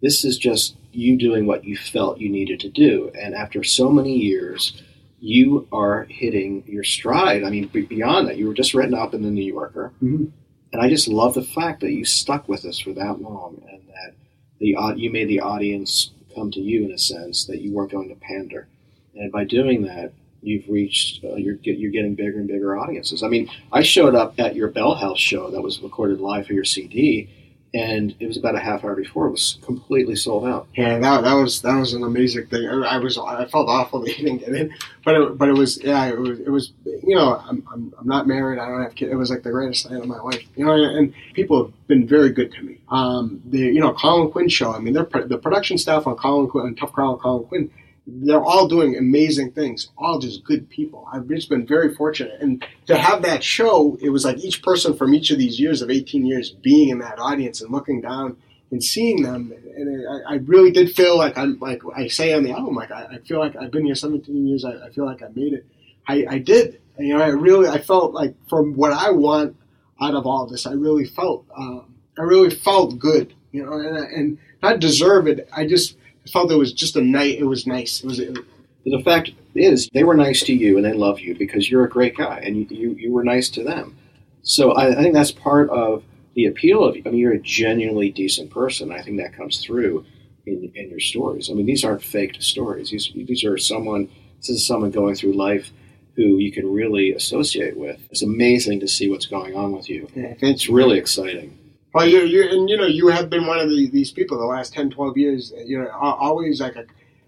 This 0.01 0.25
is 0.25 0.37
just 0.37 0.75
you 0.91 1.17
doing 1.17 1.45
what 1.45 1.63
you 1.63 1.77
felt 1.77 2.19
you 2.19 2.29
needed 2.29 2.59
to 2.61 2.69
do. 2.69 3.11
And 3.19 3.33
after 3.33 3.63
so 3.63 3.89
many 3.89 4.17
years, 4.17 4.81
you 5.19 5.67
are 5.71 6.05
hitting 6.09 6.63
your 6.67 6.83
stride. 6.83 7.43
I 7.43 7.49
mean, 7.49 7.67
beyond 7.67 8.27
that, 8.27 8.37
you 8.37 8.47
were 8.47 8.53
just 8.53 8.73
written 8.73 8.95
up 8.95 9.13
in 9.13 9.21
the 9.21 9.29
New 9.29 9.45
Yorker. 9.45 9.93
Mm-hmm. 10.03 10.25
And 10.73 10.81
I 10.81 10.89
just 10.89 11.07
love 11.07 11.35
the 11.35 11.43
fact 11.43 11.81
that 11.81 11.91
you 11.91 12.03
stuck 12.05 12.49
with 12.49 12.65
us 12.65 12.79
for 12.79 12.93
that 12.93 13.21
long 13.21 13.61
and 13.69 13.81
that 13.87 14.15
the 14.59 14.75
you 14.97 15.11
made 15.11 15.27
the 15.27 15.41
audience 15.41 16.11
come 16.35 16.51
to 16.51 16.59
you 16.59 16.85
in 16.85 16.91
a 16.91 16.97
sense 16.97 17.45
that 17.45 17.61
you 17.61 17.71
weren't 17.71 17.91
going 17.91 18.09
to 18.09 18.15
pander. 18.15 18.67
And 19.15 19.31
by 19.31 19.43
doing 19.43 19.83
that, 19.83 20.13
you've 20.41 20.67
reached 20.67 21.23
uh, 21.23 21.35
you're 21.35 21.55
you're 21.63 21.91
getting 21.91 22.15
bigger 22.15 22.39
and 22.39 22.47
bigger 22.47 22.77
audiences. 22.77 23.23
I 23.23 23.27
mean, 23.27 23.49
I 23.71 23.83
showed 23.83 24.15
up 24.15 24.39
at 24.39 24.55
your 24.55 24.69
Bell 24.69 24.95
House 24.95 25.19
show 25.19 25.51
that 25.51 25.61
was 25.61 25.81
recorded 25.81 26.19
live 26.19 26.47
for 26.47 26.53
your 26.53 26.65
CD, 26.65 27.29
and 27.73 28.13
it 28.19 28.27
was 28.27 28.37
about 28.37 28.55
a 28.55 28.59
half 28.59 28.83
hour 28.83 28.95
before 28.95 29.27
it 29.27 29.31
was 29.31 29.57
completely 29.63 30.15
sold 30.15 30.45
out. 30.45 30.67
Yeah, 30.75 30.99
that, 30.99 31.23
that 31.23 31.33
was 31.33 31.61
that 31.61 31.77
was 31.77 31.93
an 31.93 32.03
amazing 32.03 32.47
thing. 32.47 32.67
I, 32.67 32.95
I 32.95 32.97
was 32.97 33.17
I 33.17 33.45
felt 33.45 33.69
awful 33.69 34.01
that 34.01 34.09
he 34.15 34.23
didn't 34.23 34.39
get 34.39 34.53
in, 34.53 34.73
but 35.05 35.15
it, 35.15 35.37
but 35.37 35.49
it 35.49 35.53
was 35.53 35.81
yeah 35.81 36.05
it 36.07 36.19
was 36.19 36.39
it 36.39 36.49
was 36.49 36.73
you 36.83 37.15
know 37.15 37.37
I'm, 37.37 37.65
I'm, 37.71 37.93
I'm 37.97 38.07
not 38.07 38.27
married 38.27 38.59
I 38.59 38.67
don't 38.67 38.83
have 38.83 38.95
kids. 38.95 39.11
It 39.11 39.15
was 39.15 39.29
like 39.29 39.43
the 39.43 39.51
greatest 39.51 39.89
night 39.89 40.01
of 40.01 40.07
my 40.07 40.19
life. 40.19 40.43
You 40.55 40.65
know, 40.65 40.73
and 40.73 41.13
people 41.33 41.65
have 41.65 41.87
been 41.87 42.05
very 42.05 42.31
good 42.31 42.51
to 42.53 42.61
me. 42.61 42.79
Um, 42.89 43.41
the 43.45 43.59
you 43.59 43.79
know 43.79 43.93
Colin 43.93 44.31
Quinn 44.31 44.49
show. 44.49 44.73
I 44.73 44.79
mean, 44.79 44.93
they're 44.93 45.07
the 45.25 45.37
production 45.37 45.77
staff 45.77 46.07
on 46.07 46.15
Colin 46.17 46.49
Quinn 46.49 46.65
on 46.65 46.75
Tough 46.75 46.93
and 46.97 47.19
Colin 47.19 47.45
Quinn. 47.45 47.71
They're 48.13 48.43
all 48.43 48.67
doing 48.67 48.97
amazing 48.97 49.51
things. 49.51 49.89
All 49.97 50.19
just 50.19 50.43
good 50.43 50.69
people. 50.69 51.07
I've 51.11 51.27
just 51.27 51.49
been 51.49 51.65
very 51.65 51.93
fortunate, 51.93 52.41
and 52.41 52.65
to 52.87 52.97
have 52.97 53.21
that 53.23 53.43
show, 53.43 53.97
it 54.01 54.09
was 54.09 54.25
like 54.25 54.37
each 54.37 54.61
person 54.61 54.95
from 54.95 55.13
each 55.13 55.31
of 55.31 55.37
these 55.37 55.59
years 55.59 55.81
of 55.81 55.89
18 55.89 56.25
years 56.25 56.49
being 56.49 56.89
in 56.89 56.99
that 56.99 57.19
audience 57.19 57.61
and 57.61 57.71
looking 57.71 58.01
down 58.01 58.37
and 58.71 58.83
seeing 58.83 59.21
them, 59.21 59.53
and 59.75 60.07
I, 60.07 60.33
I 60.33 60.35
really 60.37 60.71
did 60.71 60.95
feel 60.95 61.17
like 61.17 61.37
I'm 61.37 61.59
like 61.59 61.81
I 61.95 62.07
say 62.07 62.33
on 62.33 62.43
the 62.43 62.51
album, 62.51 62.75
like 62.75 62.91
I, 62.91 63.03
I 63.03 63.17
feel 63.19 63.39
like 63.39 63.55
I've 63.55 63.71
been 63.71 63.85
here 63.85 63.95
17 63.95 64.47
years. 64.47 64.65
I, 64.65 64.87
I 64.87 64.89
feel 64.89 65.05
like 65.05 65.21
I 65.21 65.27
made 65.35 65.53
it. 65.53 65.65
I, 66.07 66.25
I 66.29 66.37
did. 66.39 66.81
And, 66.97 67.07
you 67.07 67.17
know, 67.17 67.23
I 67.23 67.27
really 67.27 67.67
I 67.67 67.79
felt 67.79 68.13
like 68.13 68.35
from 68.47 68.75
what 68.75 68.93
I 68.93 69.11
want 69.11 69.55
out 70.01 70.15
of 70.15 70.25
all 70.25 70.47
this, 70.47 70.65
I 70.65 70.73
really 70.73 71.05
felt 71.05 71.45
um, 71.55 71.93
I 72.17 72.23
really 72.23 72.49
felt 72.49 72.97
good. 72.97 73.33
You 73.51 73.65
know, 73.65 73.73
and, 73.73 73.97
and 73.97 74.37
not 74.63 74.79
deserve 74.79 75.27
it. 75.27 75.49
I 75.51 75.67
just 75.67 75.97
felt 76.29 76.51
it 76.51 76.57
was 76.57 76.73
just 76.73 76.95
a 76.95 77.01
night. 77.01 77.39
It 77.39 77.45
was 77.45 77.65
nice. 77.65 78.03
It 78.03 78.07
was. 78.07 78.19
It, 78.19 78.37
the 78.85 79.01
fact 79.03 79.31
is, 79.53 79.89
they 79.93 80.03
were 80.03 80.15
nice 80.15 80.41
to 80.43 80.53
you 80.53 80.75
and 80.77 80.85
they 80.85 80.93
love 80.93 81.19
you 81.19 81.35
because 81.35 81.69
you're 81.69 81.85
a 81.85 81.89
great 81.89 82.17
guy 82.17 82.39
and 82.39 82.57
you, 82.57 82.67
you, 82.69 82.91
you 82.93 83.11
were 83.11 83.23
nice 83.23 83.49
to 83.51 83.63
them. 83.63 83.95
So 84.41 84.71
I, 84.71 84.91
I 84.91 84.95
think 84.95 85.13
that's 85.13 85.31
part 85.31 85.69
of 85.69 86.03
the 86.33 86.47
appeal 86.47 86.83
of 86.83 86.95
you. 86.95 87.03
I 87.05 87.09
mean, 87.09 87.19
you're 87.19 87.33
a 87.33 87.39
genuinely 87.39 88.09
decent 88.09 88.49
person. 88.49 88.91
I 88.91 89.01
think 89.03 89.17
that 89.17 89.33
comes 89.33 89.63
through 89.63 90.05
in, 90.47 90.71
in 90.73 90.89
your 90.89 90.99
stories. 90.99 91.49
I 91.49 91.53
mean, 91.53 91.67
these 91.67 91.85
aren't 91.85 92.01
faked 92.01 92.41
stories. 92.41 92.89
These, 92.89 93.11
these 93.13 93.43
are 93.43 93.57
someone, 93.57 94.09
this 94.37 94.49
is 94.49 94.65
someone 94.65 94.89
going 94.89 95.15
through 95.15 95.33
life 95.33 95.71
who 96.15 96.37
you 96.37 96.51
can 96.51 96.71
really 96.71 97.11
associate 97.11 97.77
with. 97.77 97.99
It's 98.09 98.23
amazing 98.23 98.79
to 98.79 98.87
see 98.87 99.09
what's 99.09 99.27
going 99.27 99.55
on 99.55 99.73
with 99.73 99.89
you. 99.89 100.07
Yeah, 100.15 100.33
it's 100.41 100.67
really 100.67 100.97
exciting. 100.97 101.57
Well, 101.93 102.07
you 102.07 102.21
you 102.21 102.49
and 102.49 102.69
you 102.69 102.77
know 102.77 102.85
you 102.85 103.07
have 103.09 103.29
been 103.29 103.45
one 103.47 103.59
of 103.59 103.69
the, 103.69 103.89
these 103.89 104.11
people 104.11 104.37
the 104.37 104.45
last 104.45 104.73
10, 104.73 104.91
12 104.91 105.17
years. 105.17 105.53
You 105.65 105.79
know, 105.79 105.89
always 105.89 106.61
like 106.61 106.75
a, 106.77 106.85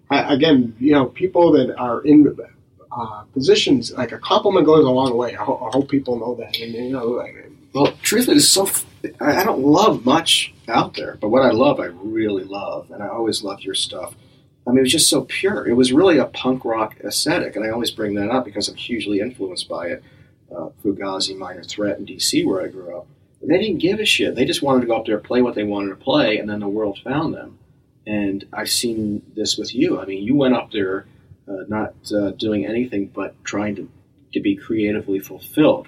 again, 0.10 0.76
you 0.80 0.94
know, 0.94 1.06
people 1.08 1.52
that 1.54 1.76
are 1.78 2.02
in 2.06 2.36
uh, 2.92 3.24
positions 3.34 3.92
like 3.94 4.12
a 4.12 4.20
compliment 4.20 4.66
goes 4.66 4.86
a 4.86 4.90
long 4.90 5.18
way. 5.18 5.36
I, 5.36 5.44
ho- 5.44 5.68
I 5.68 5.76
hope 5.76 5.90
people 5.90 6.18
know 6.20 6.36
that. 6.36 6.58
And 6.60 6.74
you 6.74 6.92
know, 6.92 7.06
like, 7.08 7.36
Well, 7.74 7.94
truthfully, 8.02 8.38
it's 8.38 8.48
so. 8.48 8.68
f- 8.68 8.86
I 9.20 9.42
I 9.42 9.44
don't 9.44 9.64
love 9.64 10.06
much 10.06 10.54
out 10.70 10.94
there, 10.94 11.18
but 11.20 11.28
what 11.30 11.42
I 11.42 11.52
love, 11.52 11.80
I 11.82 11.88
really 11.88 12.46
love, 12.46 12.90
and 12.92 13.04
I 13.04 13.08
always 13.10 13.44
love 13.44 13.62
your 13.62 13.76
stuff. 13.76 14.16
I 14.66 14.70
mean, 14.70 14.78
it 14.80 14.84
was 14.84 14.94
just 14.94 15.10
so 15.10 15.24
pure. 15.26 15.68
It 15.68 15.74
was 15.74 15.92
really 15.92 16.20
a 16.20 16.26
punk 16.26 16.64
rock 16.64 16.96
aesthetic, 17.04 17.58
and 17.58 17.66
I 17.66 17.70
always 17.70 17.92
bring 17.92 18.14
that 18.16 18.30
up 18.30 18.46
because 18.46 18.70
I'm 18.70 18.78
hugely 18.78 19.20
influenced 19.20 19.68
by 19.68 19.88
it. 19.88 20.04
Uh, 20.56 20.70
Fugazi, 20.82 21.36
Minor 21.36 21.64
Threat, 21.64 21.98
in 22.00 22.06
DC, 22.06 22.46
where 22.46 22.62
I 22.64 22.68
grew 22.68 22.96
up. 22.96 23.08
They 23.48 23.58
didn't 23.58 23.80
give 23.80 24.00
a 24.00 24.06
shit. 24.06 24.36
They 24.36 24.46
just 24.46 24.62
wanted 24.62 24.82
to 24.82 24.88
go 24.88 24.96
up 24.98 25.06
there, 25.06 25.18
play 25.20 25.42
what 25.42 25.56
they 25.56 25.64
wanted 25.64 25.90
to 25.90 25.96
play, 25.96 26.38
and 26.38 26.50
then 26.50 26.60
the 26.62 26.68
world 26.68 27.00
found 27.04 27.34
them. 27.34 27.58
And 28.08 28.46
I've 28.54 28.70
seen 28.70 29.22
this 29.36 29.58
with 29.58 29.74
you. 29.76 30.00
I 30.00 30.06
mean, 30.06 30.24
you 30.24 30.36
went 30.36 30.56
up 30.56 30.72
there 30.72 31.06
uh, 31.48 31.64
not 31.68 31.94
uh, 32.16 32.32
doing 32.32 32.66
anything 32.66 33.08
but 33.08 33.36
trying 33.44 33.76
to, 33.76 33.90
to 34.34 34.40
be 34.40 34.56
creatively 34.56 35.20
fulfilled. 35.20 35.88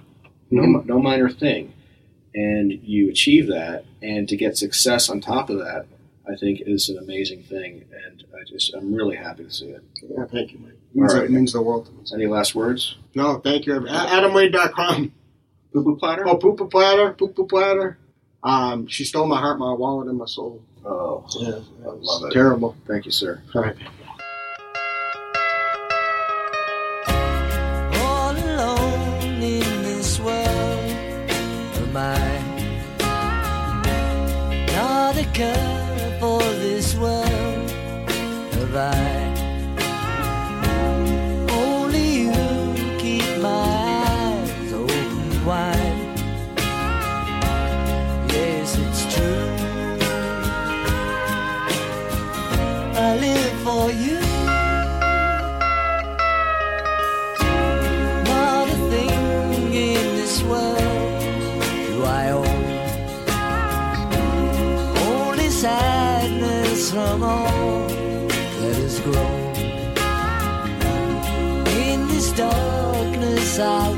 No, 0.51 0.61
Mhm. 0.63 0.85
no 0.85 0.99
minor 0.99 1.29
thing. 1.29 1.73
And 2.33 2.71
you 2.83 3.09
achieve 3.09 3.47
that, 3.47 3.85
and 4.01 4.27
to 4.27 4.35
get 4.35 4.57
success 4.57 5.09
on 5.09 5.21
top 5.21 5.49
of 5.49 5.59
that, 5.59 5.85
I 6.29 6.35
think 6.35 6.61
is 6.65 6.89
an 6.89 6.97
amazing 6.97 7.43
thing. 7.43 7.85
And 8.05 8.23
I 8.33 8.43
just, 8.45 8.73
I'm 8.73 8.93
really 8.93 9.15
happy 9.15 9.45
to 9.45 9.51
see 9.51 9.67
it. 9.67 9.81
yeah, 10.03 10.25
thank 10.25 10.51
you, 10.51 10.59
Mike. 10.59 10.73
It 10.73 10.95
means, 10.99 11.13
All 11.13 11.19
right. 11.19 11.25
it 11.29 11.31
means 11.31 11.53
the 11.53 11.61
world 11.61 11.85
to 11.85 11.91
me. 11.93 11.99
Any 12.13 12.27
last 12.27 12.53
words? 12.55 12.97
No, 13.15 13.35
thank 13.39 13.65
you. 13.65 13.75
A- 13.75 13.79
AdamWade.com. 13.89 15.13
Poo 15.75 15.83
Poo 15.83 15.97
Platter? 15.97 16.25
Oh, 16.25 16.37
Poo 16.37 16.55
Poo 16.55 16.67
Platter. 16.69 17.11
Poo 17.11 17.27
Poo 17.27 17.45
Platter. 17.47 17.97
Um, 18.43 18.87
she 18.87 19.03
stole 19.03 19.27
my 19.27 19.37
heart, 19.41 19.59
my 19.59 19.73
wallet, 19.73 20.07
and 20.07 20.17
my 20.17 20.25
soul. 20.25 20.61
Oh, 20.85 21.25
Yeah, 21.37 21.59
I 21.85 21.89
love 21.99 22.23
it. 22.25 22.31
terrible. 22.31 22.75
Thank 22.87 23.05
you, 23.05 23.11
sir. 23.11 23.41
All 23.53 23.61
right. 23.61 23.75
all 27.97 28.31
alone 28.31 29.41
in 29.43 29.83
this 29.83 30.17
world 30.19 30.91
of 31.81 31.91
mine. 31.91 32.95
Not 34.67 35.17
a 35.17 35.25
care 35.33 36.17
for 36.21 36.39
this 36.39 36.95
world 36.95 37.69
have 38.53 38.75
I. 38.77 39.14
darkness 73.57 73.94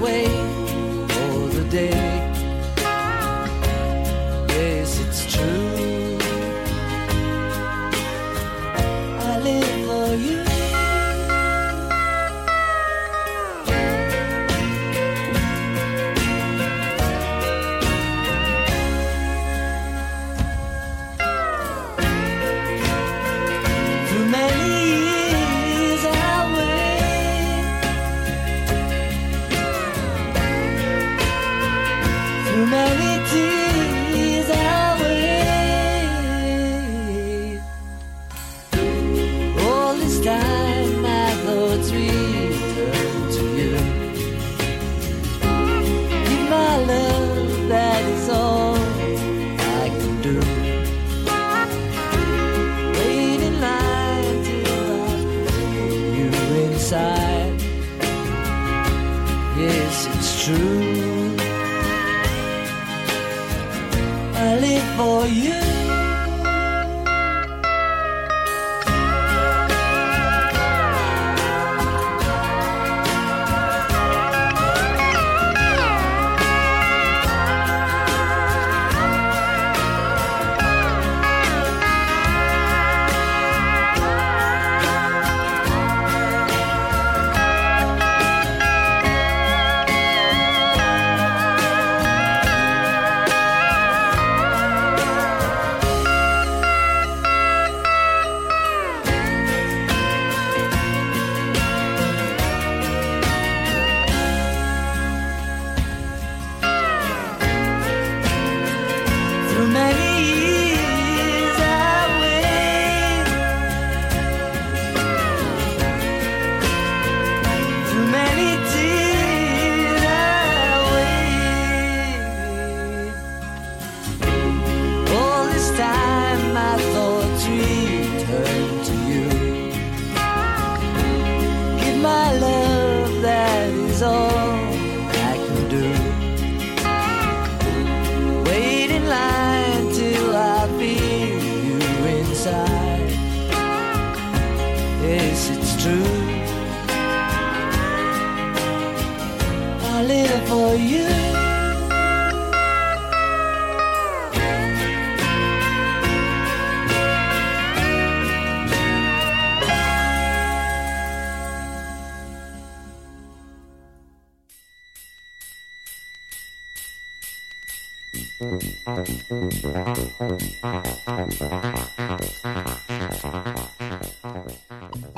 live 150.08 150.48
for 150.48 150.76
you. 150.76 151.06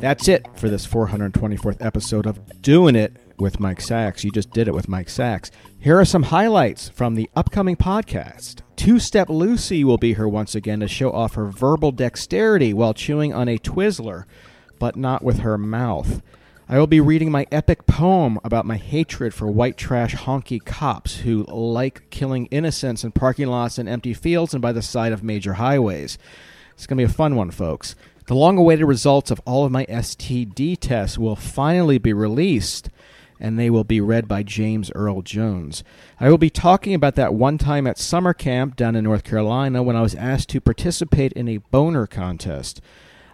That's 0.02 0.28
it 0.28 0.48
for 0.56 0.70
this 0.70 0.88
424th 0.88 1.86
episode 1.86 2.26
of 2.26 2.62
Doing 2.62 2.96
It 2.96 3.29
with 3.42 3.60
Mike 3.60 3.82
Sacks. 3.82 4.24
You 4.24 4.32
just 4.32 4.52
did 4.52 4.68
it 4.68 4.74
with 4.74 4.90
Mike 4.90 5.10
Sacks. 5.10 5.52
Here 5.80 6.00
are 6.00 6.06
some 6.06 6.24
highlights 6.24 6.90
from 6.90 7.16
the 7.16 7.30
upcoming 7.36 7.76
podcast. 7.76 8.62
Two 8.76 9.00
Step 9.00 9.30
Lucy 9.30 9.84
will 9.84 9.98
be 9.98 10.14
here 10.14 10.28
once 10.28 10.56
again 10.56 10.80
to 10.80 10.88
show 10.88 11.12
off 11.12 11.36
her 11.36 11.46
verbal 11.46 11.92
dexterity 11.92 12.74
while 12.74 12.94
chewing 12.94 13.34
on 13.34 13.48
a 13.48 13.58
Twizzler, 13.58 14.26
but 14.80 14.96
not 14.96 15.24
with 15.24 15.40
her 15.40 15.58
mouth. 15.58 16.22
I 16.72 16.78
will 16.78 16.88
be 16.88 17.02
reading 17.02 17.32
my 17.32 17.48
epic 17.52 17.88
poem 17.88 18.38
about 18.44 18.66
my 18.66 18.78
hatred 18.78 19.34
for 19.34 19.48
white 19.48 19.76
trash 19.76 20.14
honky 20.16 20.64
cops 20.64 21.18
who 21.22 21.44
like 21.46 22.10
killing 22.12 22.46
innocents 22.48 23.04
in 23.04 23.12
parking 23.12 23.48
lots 23.48 23.80
and 23.80 23.90
empty 23.90 24.14
fields 24.14 24.54
and 24.54 24.62
by 24.62 24.72
the 24.72 24.84
side 24.84 25.12
of 25.12 25.24
major 25.24 25.54
highways. 25.54 26.20
It's 26.76 26.86
going 26.86 26.98
to 26.98 27.08
be 27.08 27.12
a 27.12 27.14
fun 27.14 27.36
one, 27.36 27.50
folks. 27.50 27.96
The 28.28 28.36
long 28.36 28.60
awaited 28.60 28.86
results 28.86 29.32
of 29.32 29.42
all 29.46 29.66
of 29.66 29.72
my 29.72 29.86
STD 29.88 30.78
tests 30.80 31.18
will 31.18 31.36
finally 31.36 31.98
be 31.98 32.14
released, 32.14 32.92
and 33.40 33.58
they 33.58 33.70
will 33.70 33.84
be 33.84 34.02
read 34.02 34.28
by 34.28 34.44
James 34.44 34.92
Earl 34.94 35.22
Jones. 35.22 35.84
I 36.20 36.30
will 36.30 36.38
be 36.38 36.50
talking 36.50 36.94
about 36.94 37.16
that 37.16 37.34
one 37.34 37.58
time 37.58 37.88
at 37.88 37.98
summer 37.98 38.34
camp 38.34 38.76
down 38.76 38.96
in 38.96 39.04
North 39.04 39.24
Carolina 39.24 39.82
when 39.82 39.96
I 39.96 40.02
was 40.02 40.16
asked 40.16 40.50
to 40.50 40.62
participate 40.62 41.34
in 41.34 41.48
a 41.48 41.58
boner 41.58 42.06
contest. 42.06 42.82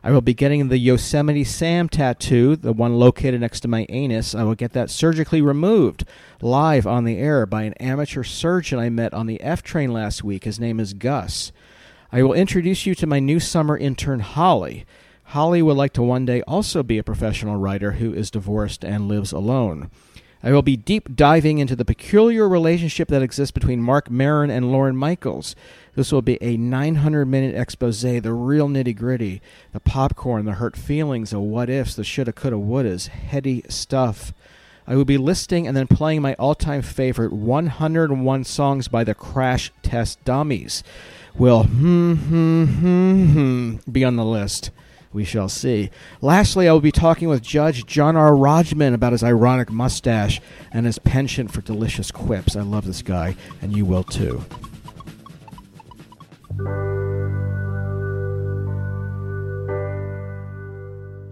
I 0.04 0.12
will 0.12 0.22
be 0.22 0.36
getting 0.36 0.68
the 0.68 0.78
Yosemite 0.78 1.44
Sam 1.44 1.90
tattoo, 1.90 2.56
the 2.56 2.74
one 2.74 3.00
located 3.00 3.42
next 3.42 3.62
to 3.62 3.68
my 3.68 3.88
anus. 3.90 4.36
I 4.36 4.44
will 4.44 4.54
get 4.54 4.74
that 4.74 4.92
surgically 4.92 5.42
removed 5.42 6.06
live 6.42 6.86
on 6.86 7.06
the 7.06 7.18
air 7.18 7.48
by 7.48 7.64
an 7.64 7.74
amateur 7.80 8.22
surgeon 8.22 8.78
I 8.78 8.90
met 8.90 9.16
on 9.16 9.26
the 9.26 9.42
F 9.42 9.64
train 9.64 9.92
last 9.92 10.24
week. 10.24 10.44
His 10.44 10.60
name 10.60 10.80
is 10.80 10.94
Gus. 10.94 11.52
I 12.12 12.22
will 12.22 12.34
introduce 12.34 12.86
you 12.86 12.94
to 12.94 13.08
my 13.08 13.20
new 13.20 13.40
summer 13.40 13.76
intern, 13.76 14.20
Holly. 14.20 14.86
Holly 15.30 15.62
would 15.62 15.78
like 15.78 15.94
to 15.94 16.04
one 16.04 16.26
day 16.26 16.42
also 16.44 16.84
be 16.84 16.98
a 16.98 17.04
professional 17.04 17.58
writer 17.58 17.94
who 17.94 18.14
is 18.14 18.32
divorced 18.32 18.86
and 18.86 19.08
lives 19.08 19.32
alone. 19.32 19.90
I 20.44 20.52
will 20.52 20.62
be 20.62 20.78
deep 20.78 21.16
diving 21.16 21.58
into 21.58 21.76
the 21.76 21.84
peculiar 21.84 22.48
relationship 22.48 23.08
that 23.08 23.24
exists 23.24 23.52
between 23.52 23.82
Marc 23.82 24.12
Maron 24.12 24.52
and 24.52 24.72
Lorne 24.72 24.96
Michaels. 24.96 25.56
This 25.96 26.12
will 26.12 26.22
be 26.22 26.38
a 26.40 26.56
900 26.56 27.26
minute 27.26 27.56
expose, 27.56 28.04
the 28.04 28.32
real 28.32 28.68
nitty 28.68 28.96
gritty, 28.96 29.42
the 29.74 29.80
popcorn, 29.80 30.46
the 30.46 30.54
hurt 30.54 30.78
feelings, 30.78 31.32
the 31.32 31.40
what 31.40 31.70
ifs, 31.70 31.96
the 31.96 32.04
shoulda, 32.04 32.32
coulda, 32.32 32.58
wouldas, 32.58 33.08
heady 33.08 33.64
stuff. 33.68 34.34
I 34.86 34.96
will 34.96 35.06
be 35.06 35.18
listing 35.18 35.66
and 35.66 35.76
then 35.76 35.88
playing 35.88 36.22
my 36.22 36.36
all 36.36 36.54
time 36.54 36.84
favorite 36.84 37.34
101 37.34 38.44
songs 38.44 38.88
by 38.88 39.04
the 39.04 39.16
Crash 39.16 39.72
Test 39.82 40.24
Dummies. 40.26 40.84
Will 41.36 41.64
hmm, 41.64 42.14
hmm, 42.14 42.66
hmm, 42.66 43.26
hmm 43.26 43.92
be 43.92 44.06
on 44.06 44.16
the 44.16 44.24
list? 44.24 44.70
We 45.16 45.24
shall 45.24 45.48
see. 45.48 45.92
Lastly, 46.20 46.68
I 46.68 46.74
will 46.74 46.82
be 46.82 46.92
talking 46.92 47.30
with 47.30 47.42
Judge 47.42 47.86
John 47.86 48.18
R. 48.18 48.36
Hodgman 48.36 48.94
about 48.94 49.14
his 49.14 49.24
ironic 49.24 49.72
mustache 49.72 50.42
and 50.74 50.86
his 50.86 51.00
penchant 51.00 51.54
for 51.54 51.62
delicious 51.62 52.12
quips. 52.12 52.58
I 52.58 52.64
love 52.64 52.86
this 52.86 53.02
guy, 53.02 53.38
and 53.62 53.74
you 53.74 53.86
will 53.86 54.04
too. 54.04 54.44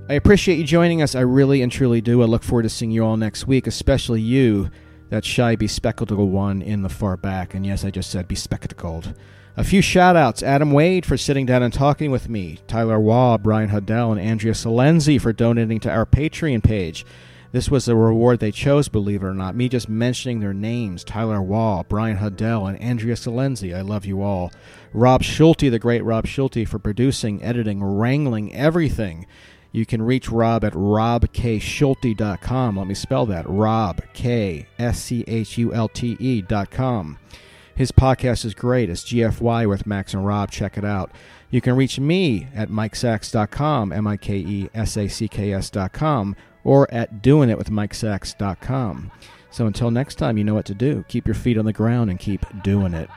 I 0.09 0.13
appreciate 0.13 0.59
you 0.59 0.63
joining 0.63 1.01
us. 1.01 1.13
I 1.13 1.19
really 1.19 1.61
and 1.61 1.69
truly 1.69 1.99
do. 1.99 2.21
I 2.21 2.25
look 2.25 2.43
forward 2.43 2.63
to 2.63 2.69
seeing 2.69 2.91
you 2.91 3.03
all 3.03 3.17
next 3.17 3.47
week, 3.47 3.67
especially 3.67 4.21
you, 4.21 4.71
that 5.09 5.25
shy, 5.25 5.57
bespectacled 5.57 6.31
one 6.31 6.61
in 6.61 6.83
the 6.83 6.89
far 6.89 7.17
back. 7.17 7.53
And 7.53 7.65
yes, 7.65 7.83
I 7.83 7.91
just 7.91 8.11
said 8.11 8.29
bespectacled. 8.29 9.13
A 9.55 9.63
few 9.63 9.83
shout 9.83 10.15
outs 10.15 10.41
Adam 10.41 10.71
Wade 10.71 11.05
for 11.05 11.15
sitting 11.15 11.45
down 11.45 11.61
and 11.61 11.71
talking 11.71 12.09
with 12.09 12.27
me, 12.27 12.57
Tyler 12.67 12.99
Waugh, 12.99 13.37
Brian 13.37 13.69
Huddell, 13.69 14.11
and 14.11 14.19
Andrea 14.19 14.53
Salenzi 14.53 15.21
for 15.21 15.31
donating 15.31 15.79
to 15.81 15.91
our 15.91 16.07
Patreon 16.07 16.63
page. 16.63 17.05
This 17.51 17.69
was 17.69 17.85
the 17.85 17.95
reward 17.95 18.39
they 18.39 18.51
chose, 18.51 18.87
believe 18.87 19.21
it 19.21 19.27
or 19.27 19.33
not. 19.35 19.55
Me 19.55 19.69
just 19.69 19.87
mentioning 19.87 20.39
their 20.39 20.55
names 20.55 21.03
Tyler 21.03 21.39
Waugh, 21.39 21.83
Brian 21.83 22.17
Huddell, 22.17 22.65
and 22.65 22.81
Andrea 22.81 23.13
Salenzi. 23.13 23.75
I 23.75 23.81
love 23.81 24.05
you 24.05 24.23
all. 24.23 24.51
Rob 24.91 25.21
Schulte, 25.21 25.69
the 25.69 25.77
great 25.77 26.03
Rob 26.03 26.25
Schulte, 26.25 26.67
for 26.67 26.79
producing, 26.79 27.43
editing, 27.43 27.83
wrangling 27.83 28.55
everything. 28.55 29.27
You 29.71 29.85
can 29.85 30.01
reach 30.01 30.29
Rob 30.29 30.65
at 30.65 30.73
robkschulte.com. 30.73 32.77
Let 32.77 32.87
me 32.87 32.95
spell 32.95 33.27
that 33.27 33.47
Rob, 33.47 34.01
K 34.13 34.65
S 34.79 34.99
C 34.99 35.23
H 35.27 35.59
U 35.59 35.71
L 35.75 35.89
T 35.89 36.17
E.com. 36.19 37.19
His 37.75 37.91
podcast 37.91 38.45
is 38.45 38.53
great. 38.53 38.89
It's 38.89 39.03
GFY 39.03 39.67
with 39.67 39.87
Max 39.87 40.13
and 40.13 40.25
Rob. 40.25 40.51
Check 40.51 40.77
it 40.77 40.85
out. 40.85 41.11
You 41.49 41.59
can 41.59 41.75
reach 41.75 41.99
me 41.99 42.47
at 42.53 42.69
mikesacks.com, 42.69 43.91
M 43.91 44.07
I 44.07 44.17
K 44.17 44.37
E 44.37 44.69
S 44.73 44.95
A 44.97 45.07
C 45.07 45.27
K 45.27 45.53
S.com, 45.53 46.35
or 46.63 46.91
at 46.93 47.21
doingitwithmikesacks.com. 47.21 49.11
So 49.49 49.67
until 49.67 49.91
next 49.91 50.15
time, 50.15 50.37
you 50.37 50.43
know 50.43 50.53
what 50.53 50.65
to 50.65 50.73
do. 50.73 51.03
Keep 51.07 51.27
your 51.27 51.35
feet 51.35 51.57
on 51.57 51.65
the 51.65 51.73
ground 51.73 52.09
and 52.09 52.19
keep 52.19 52.45
doing 52.63 52.93
it. 52.93 53.09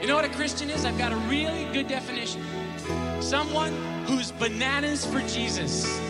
You 0.00 0.06
know 0.06 0.16
what 0.16 0.24
a 0.24 0.30
Christian 0.30 0.70
is? 0.70 0.84
I've 0.84 0.98
got 0.98 1.12
a 1.12 1.16
really 1.16 1.66
good 1.72 1.88
definition. 1.88 2.42
Someone 3.20 3.72
who's 4.06 4.32
bananas 4.32 5.04
for 5.04 5.20
Jesus. 5.20 6.09